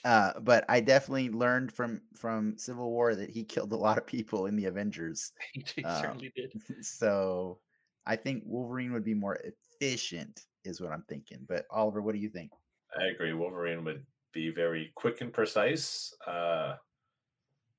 [0.04, 4.06] Uh, but I definitely learned from from Civil War that he killed a lot of
[4.06, 5.32] people in the Avengers.
[5.52, 6.52] he Uh, certainly did.
[6.84, 7.60] so
[8.06, 11.44] I think Wolverine would be more efficient, is what I'm thinking.
[11.48, 12.52] But Oliver, what do you think?
[12.98, 13.32] I agree.
[13.32, 16.14] Wolverine would be very quick and precise.
[16.26, 16.74] Uh,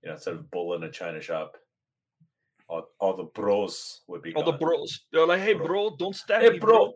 [0.02, 1.56] you know, instead of bull in a china shop,
[2.68, 4.34] all, all the bros would be.
[4.36, 5.02] All the bros.
[5.12, 5.66] They're like, hey, Bro.
[5.68, 6.94] bro, don't stab Hey, me, bro,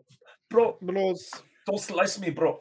[0.50, 1.30] bro, Bros.
[1.66, 2.60] don't slice me, bro.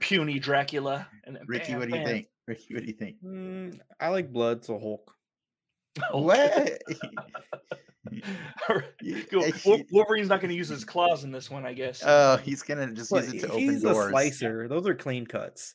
[0.00, 1.08] Puny Dracula.
[1.24, 2.12] And Ricky, bam, what do you bam.
[2.12, 2.26] think?
[2.46, 3.16] Ricky, what do you think?
[3.24, 5.12] Mm, I like blood, so Hulk.
[6.12, 6.82] What?
[8.68, 9.40] All right, You- Go.
[9.40, 12.02] Eh, Wol- he- Wolverine's not going to use his claws in this one, I guess.
[12.04, 14.10] Oh, he's gonna just But use it to open he's open a doors.
[14.10, 14.68] slicer.
[14.68, 15.74] Those are clean cuts.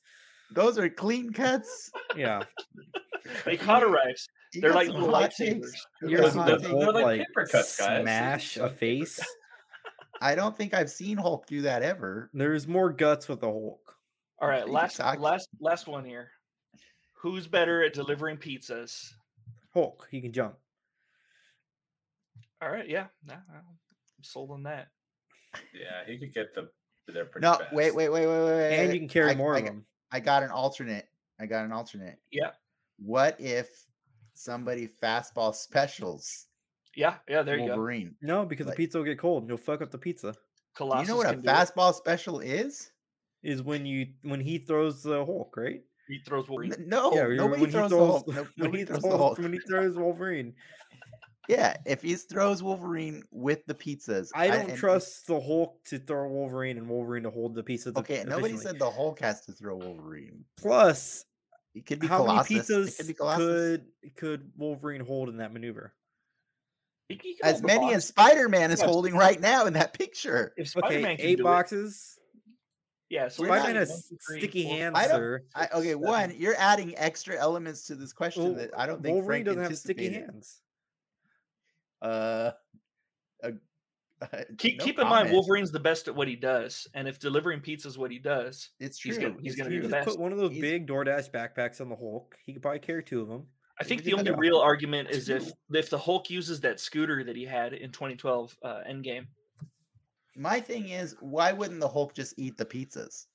[0.52, 1.92] Those are clean cuts.
[2.16, 2.42] Yeah.
[3.46, 4.28] they cauterize.
[4.54, 5.72] You They're like little lightsabers.
[6.02, 8.02] You You got ever some seen hot they're- the they're like like paper cuts, guys.
[8.02, 9.20] smash a face?
[10.22, 12.30] I don't think I've seen Hulk do that ever.
[12.34, 13.80] There's more guts with the Hulk.
[14.40, 16.30] All right, last last last one here.
[17.22, 19.12] Who's better at delivering pizzas?
[19.74, 20.56] Hulk, he can jump.
[22.62, 24.90] All right, yeah, nah, I'm sold on that.
[25.74, 26.70] Yeah, he could get the
[27.12, 27.74] there pretty No, fast.
[27.74, 28.76] wait, wait, wait, wait, wait, wait.
[28.78, 29.86] And you can carry I- more I, of got- them.
[30.12, 31.08] I got an alternate.
[31.40, 32.20] I got an alternate.
[32.32, 32.52] Yeah,
[33.00, 33.68] What if
[34.34, 36.48] somebody fastball specials
[36.96, 37.42] yeah, yeah.
[37.42, 37.76] There you go.
[37.76, 38.16] Wolverine?
[38.22, 40.36] No, because Like- the pizza will get cold you'll fuck up the pizza.
[40.76, 41.52] Colossus you know what a can do it.
[41.54, 42.92] fastball special is?
[43.44, 45.82] Is when you when he throws the Hulk, right?
[46.08, 46.74] He throws Wolverine.
[46.88, 48.28] No, yeah, nobody throws, he the throws Hulk.
[48.28, 49.38] When nobody he throws throws the Hulk.
[49.40, 50.54] when he throws Wolverine.
[51.50, 56.00] Yeah, if he throws Wolverine with the pizzas, I don't and- trust the Hulk to
[56.00, 57.92] throw Wolverine and Wolverine to hold the pizza.
[57.96, 60.46] Okay, nobody said the Hulk has to throw Wolverine.
[60.58, 61.26] Plus,
[61.74, 62.50] It could be how Colossus.
[62.50, 63.46] many it pizzas could be Colossus.
[63.46, 65.94] could could Wolverine hold in that maneuver?
[67.10, 67.96] He- he can as many box.
[67.96, 68.90] as Spider-Man is Yes.
[68.90, 70.54] holding right now in that picture.
[70.58, 72.18] If Okay, Spider-Man can eight do it, boxes.
[73.12, 73.28] Yeah.
[73.28, 75.44] So We're we're Spider-Man has one, two, three, sticky four, hands, I don't- sir.
[75.54, 79.14] I, okay, one, you're adding extra elements to this question Well, that I don't think
[79.14, 80.62] Wolverine Frank doesn't have sticky hands.
[82.02, 82.52] Uh,
[83.44, 83.52] uh,
[84.60, 85.32] Keep, no keep in mind.
[85.32, 88.70] Wolverine's the best at what he does, and if delivering pizza is what he does,
[88.80, 89.30] It's he's true.
[89.30, 90.08] gonna- he's gonna You be the best.
[90.10, 92.36] put one of those He's- big DoorDash backpacks on the Hulk.
[92.46, 93.48] He could probably carry two of them.
[93.80, 97.36] I think the only real argument is if if the Hulk uses that scooter that
[97.36, 99.26] he had in 2012 uh, Endgame.
[100.36, 103.26] My thing is, why wouldn't the Hulk just eat the pizzas?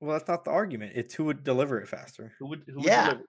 [0.00, 0.92] Well, that's not the argument.
[0.94, 2.32] It's who would deliver it faster.
[2.38, 2.64] Who would?
[2.66, 3.04] Who would Yeah.
[3.10, 3.24] deliver?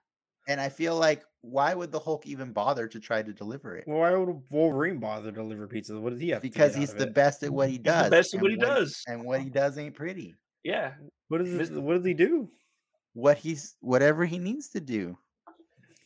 [0.48, 3.84] And I feel like, why would the Hulk even bother to try to deliver it?
[3.86, 6.00] Well, why would Wolverine bother to deliver pizzas?
[6.00, 6.42] What does he have?
[6.42, 7.14] Because out he's the it?
[7.14, 8.04] best at what he He's does.
[8.06, 9.04] the best at and what he does.
[9.06, 10.34] And what he does ain't pretty.
[10.64, 10.94] Yeah,
[11.28, 12.50] What is Mis- What does he do?
[13.12, 15.18] What he's whatever he needs to do.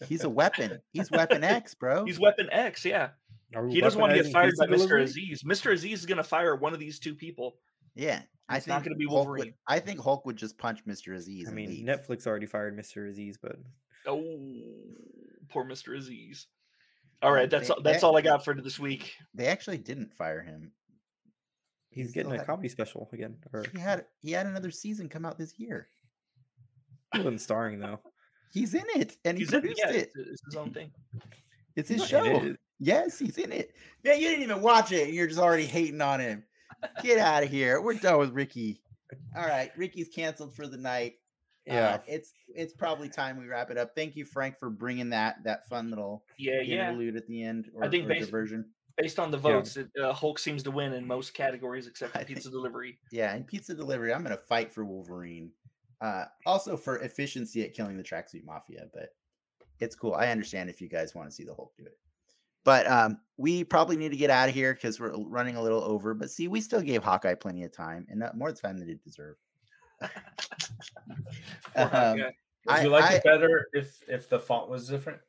[0.06, 0.80] He's a weapon.
[0.92, 2.04] He's Weapon X, bro.
[2.04, 2.84] he's Weapon X.
[2.84, 3.23] Yeah, Are we
[3.70, 5.00] he doesn't want to get fired by Mr.
[5.02, 5.42] Aziz.
[5.42, 5.72] Mr.
[5.72, 7.56] Aziz is going to fire one of these two people.
[7.94, 9.54] Yeah, I It's think not gonna be Hulk would- Wolverine.
[9.68, 11.14] I think Hulk would just punch Mr.
[11.14, 11.48] Aziz.
[11.48, 11.86] I mean, leave.
[11.86, 13.08] Netflix already fired Mr.
[13.08, 13.56] Aziz, but
[14.06, 14.20] Oh,
[15.48, 15.96] poor Mr.
[15.96, 16.46] Aziz.
[17.22, 19.14] All right, that's they- all, that's they- all I got for this week.
[19.32, 20.72] They actually didn't fire him.
[21.90, 23.36] he's still getting a had- comedy special again.
[23.52, 25.88] Or He had he had another season come out this year.
[27.12, 28.00] he wasn't starring though.
[28.52, 30.10] He's in it, and he He's in, produced yeah, it.
[30.16, 30.90] it's, it's his own thing.
[31.76, 32.24] It's his not show.
[32.24, 32.58] it.
[32.80, 33.74] Yes, he's in it.
[34.04, 36.44] Man, you didn't even watch it, and you're just already hating on him.
[37.02, 37.80] Get out of here.
[37.80, 38.80] We're done with Ricky.
[39.36, 41.14] All right, Ricky's canceled for the night.
[41.68, 42.00] Uh, Yeah.
[42.06, 43.94] it's it's probably time we wrap it up.
[43.94, 46.88] Thank you, Frank, for bringing that that fun little Yeah, yeah.
[46.90, 48.66] interlude at the end or, I think or basi- diversion.
[48.98, 49.42] Based on the Yeah.
[49.42, 52.50] votes, it, uh, Hulk seems to win in most categories except for I think- pizza
[52.50, 52.98] delivery.
[53.10, 55.52] Yeah, and pizza delivery, I'm gonna fight for Wolverine.
[56.02, 59.14] Uh, also for efficiency at killing the tracksuit mafia, but
[59.80, 60.12] it's cool.
[60.14, 61.98] I understand if you guys want to see the Hulk do it.
[62.64, 65.82] But um, we probably need to get out of here because we're running a little
[65.84, 66.14] over.
[66.14, 69.02] But see, we still gave Hawkeye plenty of time and not more time than it
[69.04, 69.38] deserved.
[71.76, 72.18] Poor Um,
[72.66, 75.20] Would you like I- it better if if the font was different?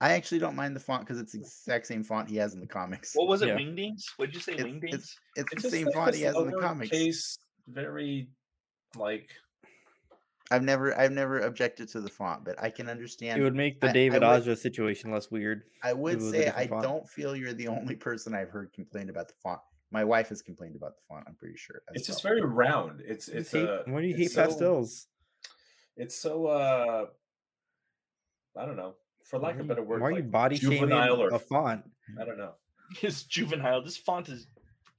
[0.00, 2.60] I actually don't mind the font because it's the exact same font he has in
[2.60, 3.12] the comics.
[3.14, 3.48] What was it?
[3.48, 3.56] Yeah.
[3.56, 4.02] Wingdings?
[4.16, 4.52] What did you say?
[4.54, 4.94] It's- Wingdings?
[4.94, 6.90] It's, it's It's the same like font he has in the comics.
[6.96, 7.38] lowercase,
[7.68, 8.28] very
[8.96, 9.30] like
[10.50, 13.40] I've never I've never objected to the font, but I can understand.
[13.40, 15.62] It would make the I- I David would- situation less weird.
[15.82, 16.82] I would say I font.
[16.82, 19.60] don't feel you're the only person I've heard complain about the font.
[19.90, 21.24] My wife has complained about the font.
[21.28, 21.82] I'm pretty sure.
[21.88, 23.00] as it's just very round.
[23.04, 25.06] It's it's hate- uh, why do you hate so- pastels?
[25.96, 27.06] It's so uh
[28.56, 28.94] I don't know.
[29.24, 31.84] For lack of a better word, why are you like body shaming or a font?
[32.20, 32.54] I don't know.
[33.02, 33.82] It's juvenile.
[33.82, 34.46] This font is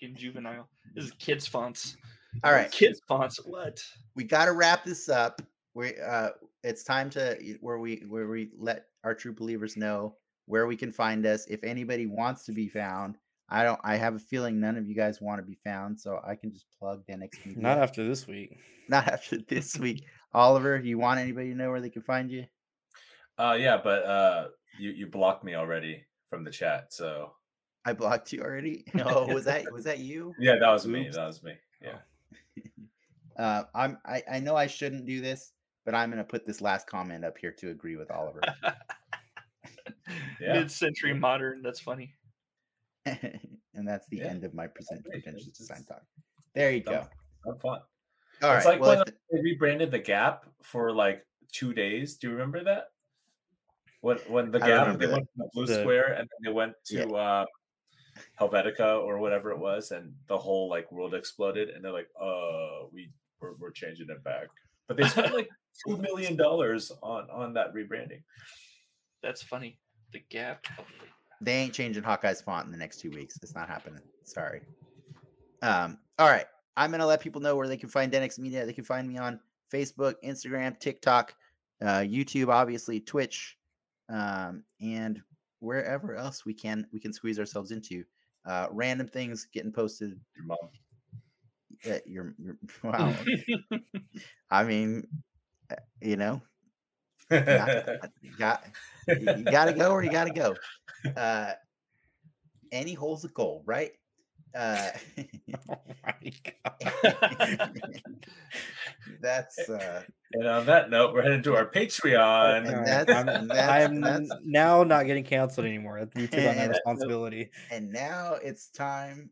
[0.02, 0.68] freaking juvenile.
[0.96, 1.96] This is kids' fonts.
[2.44, 3.40] All right, Kids' fonts.
[3.46, 3.82] What?
[4.16, 5.42] we got to wrap this up.
[5.74, 6.30] We uh,
[6.64, 10.16] it's time to where we where we let our true believers know
[10.46, 11.46] where we can find us.
[11.48, 13.18] If anybody wants to be found,
[13.50, 13.80] I don't.
[13.84, 16.52] I have a feeling none of you guys want to be found, so I can
[16.52, 17.62] just plug Den X Media.
[17.62, 18.58] Not after this week.
[18.90, 20.04] not after this week.
[20.34, 22.46] Oliver, you want anybody to know where they can find you?
[23.38, 24.48] Uh yeah, but uh
[24.80, 27.32] you you blocked me already from the chat, so
[27.86, 28.86] I blocked you already.
[29.06, 30.34] Oh, was that was that you?
[30.40, 31.10] Yeah, that was me.
[31.10, 31.54] That was me.
[31.82, 31.98] Yeah.
[33.38, 33.98] Uh, I'm.
[34.06, 35.54] I, I know I shouldn't do this,
[35.86, 38.42] but I'm gonna put this last comment up here to agree with Oliver.
[40.40, 40.54] Yeah.
[40.54, 41.62] Mid-century modern.
[41.62, 42.14] That's funny.
[43.06, 44.26] and that's the Yeah.
[44.28, 46.04] end of my present pretentious It's- design talk.
[46.54, 47.08] There you Done.
[47.46, 47.52] go.
[47.52, 47.80] Have fun.
[48.42, 48.74] All it's right.
[48.74, 52.18] like well, when if they rebranded the Gap for like two days.
[52.18, 52.90] Do you remember that?
[54.02, 55.12] When when the Gap they that.
[55.14, 57.06] went to Blue The- Square and then they went Yeah.
[57.06, 57.46] to uh,
[58.40, 62.88] Helvetica or whatever it was, and the whole like world exploded, and they're like, "Uh,
[62.92, 63.10] we
[63.44, 64.48] we're, we're changing it back."
[64.88, 65.50] But they spent like
[65.86, 68.24] two million dollars on on that rebranding.
[69.22, 69.78] That's funny.
[70.12, 70.66] The Gap.
[70.76, 70.88] Holy
[71.44, 73.38] they ain't changing Hawkeye's font in the next two weeks.
[73.42, 74.02] It's not happening.
[74.24, 74.62] Sorry.
[75.62, 76.46] Um, all right.
[76.76, 78.66] I'm gonna let people know where they can find Denix Media.
[78.66, 79.40] They can find me on
[79.72, 81.36] Facebook, Instagram, TikTok,
[81.82, 83.58] uh, YouTube, obviously, Twitch,
[84.10, 85.22] um, and
[85.60, 88.04] wherever else we can we can squeeze ourselves into.
[88.46, 90.20] Uh, random things getting posted.
[90.36, 90.58] Your mom.
[91.86, 93.14] At your, your wow.
[94.52, 95.08] I mean,
[95.72, 96.42] uh, you know,
[97.30, 97.86] got,
[98.38, 98.64] got
[99.08, 100.56] you got to go or you got to go.
[101.16, 101.54] Uh,
[102.72, 103.92] any holes a goal, right?
[104.56, 106.32] Uh, Oh my
[106.62, 107.80] god.
[109.22, 110.04] that's uh,
[110.34, 112.68] and on that note, we're heading to our Patreon.
[112.68, 116.00] And that's- I'm, and that's- I'm that's- now not getting canceled anymore.
[116.00, 117.50] That's YouTube on that responsibility.
[117.72, 119.30] and now it's time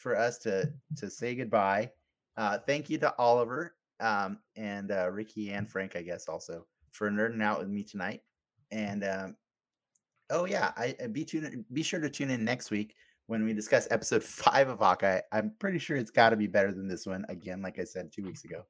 [0.00, 1.90] for us to to say goodbye.
[2.36, 7.10] Uh, thank you to Oliver um, and uh, Ricky and Frank, I guess, also for
[7.10, 8.22] nerding out with me tonight.
[8.70, 9.36] And um,
[10.30, 12.94] oh yeah, I, I be tune be sure to tune in next week
[13.26, 15.20] when we discuss episode five of Hawkeye.
[15.32, 17.24] I'm pretty sure it's got to be better than this one.
[17.28, 18.64] Again, like I said two weeks ago.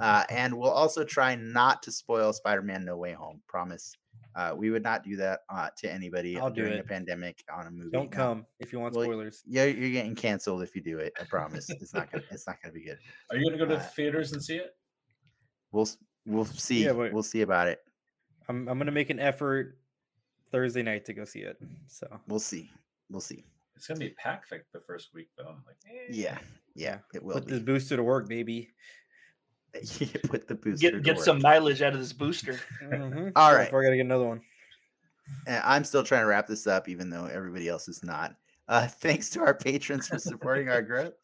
[0.00, 3.40] Uh, and we'll also try not to spoil Spider-Man: No Way Home.
[3.46, 3.94] Promise.
[4.36, 7.66] Uh, we would not do that uh, to anybody I'll do during a pandemic on
[7.68, 7.88] a movie.
[7.90, 8.16] Don't No.
[8.16, 9.42] come if you want Well, spoilers.
[9.46, 11.14] Yeah, you're getting canceled if you do it.
[11.18, 11.70] I promise.
[11.70, 12.22] It's not gonna.
[12.30, 12.98] It's not gonna be good.
[13.30, 14.76] Are you gonna go to Uh, theaters and see it?
[15.72, 15.88] We'll
[16.26, 16.84] we'll see.
[16.84, 17.80] Yeah, but- we'll see about it.
[18.48, 19.78] I'm I'm gonna make an effort
[20.52, 21.56] Thursday night to go see it.
[21.86, 22.70] So We'll see.
[23.10, 23.44] We'll see.
[23.74, 25.48] It's gonna be packed like the first week though.
[25.48, 26.08] I'm like, eh.
[26.10, 26.38] Yeah,
[26.74, 27.64] yeah, it will put this be.
[27.64, 28.70] booster to work, baby.
[30.28, 30.90] Put the booster.
[30.90, 32.58] get get some mileage out of this booster.
[32.82, 33.32] Mhm.
[33.36, 33.64] All Yeah, right.
[33.66, 34.40] Before I gotta get another one.
[35.46, 38.36] And I'm still trying to wrap this up, even though everybody else is not.
[38.68, 41.14] Uh, thanks to our patrons for supporting our growth,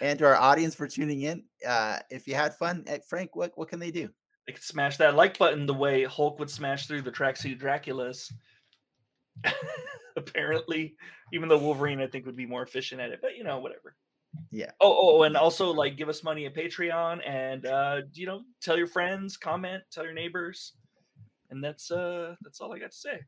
[0.00, 1.44] and to our audience for tuning in.
[1.66, 4.08] Uh, if you had fun, eh, Frank, what what can they do?
[4.46, 8.32] They could smash that like button the way Hulk would smash through the tracksuit Draculas.
[10.16, 10.94] Apparently,
[11.32, 13.94] even though Wolverine, I think, would be more efficient at it, but you know, whatever.
[14.50, 14.70] Yeah.
[14.80, 18.76] Oh, oh, and also like give us money at Patreon, and uh, you know, tell
[18.76, 20.72] your friends, comment, tell your neighbors,
[21.50, 23.20] and that's uh, that's all I got to say.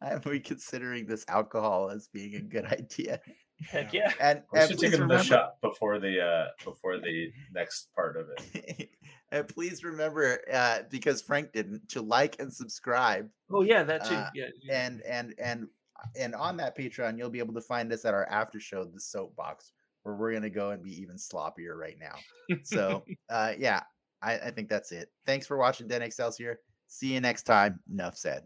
[0.00, 3.20] I'm reconsidering this alcohol as being a good idea.
[3.60, 4.12] Heck yeah.
[4.20, 7.88] And, We and should please take another remember, shot before the uh before the next
[7.94, 8.90] part of it.
[9.32, 13.28] and please remember, uh, because Frank didn't, to like and subscribe.
[13.50, 14.14] Oh yeah, that too.
[14.14, 14.46] Uh, yeah.
[14.62, 14.86] yeah.
[14.86, 15.68] And and and
[16.16, 19.00] and on that Patreon, you'll be able to find us at our after show, the
[19.00, 19.72] soapbox,
[20.08, 22.56] where we're gonna go and be even sloppier right now.
[22.64, 23.82] So uh yeah,
[24.22, 25.10] I, I think that's it.
[25.26, 26.58] Thanks for watching Den Excelsior.
[26.88, 27.78] See you next time.
[27.92, 28.44] Enough said.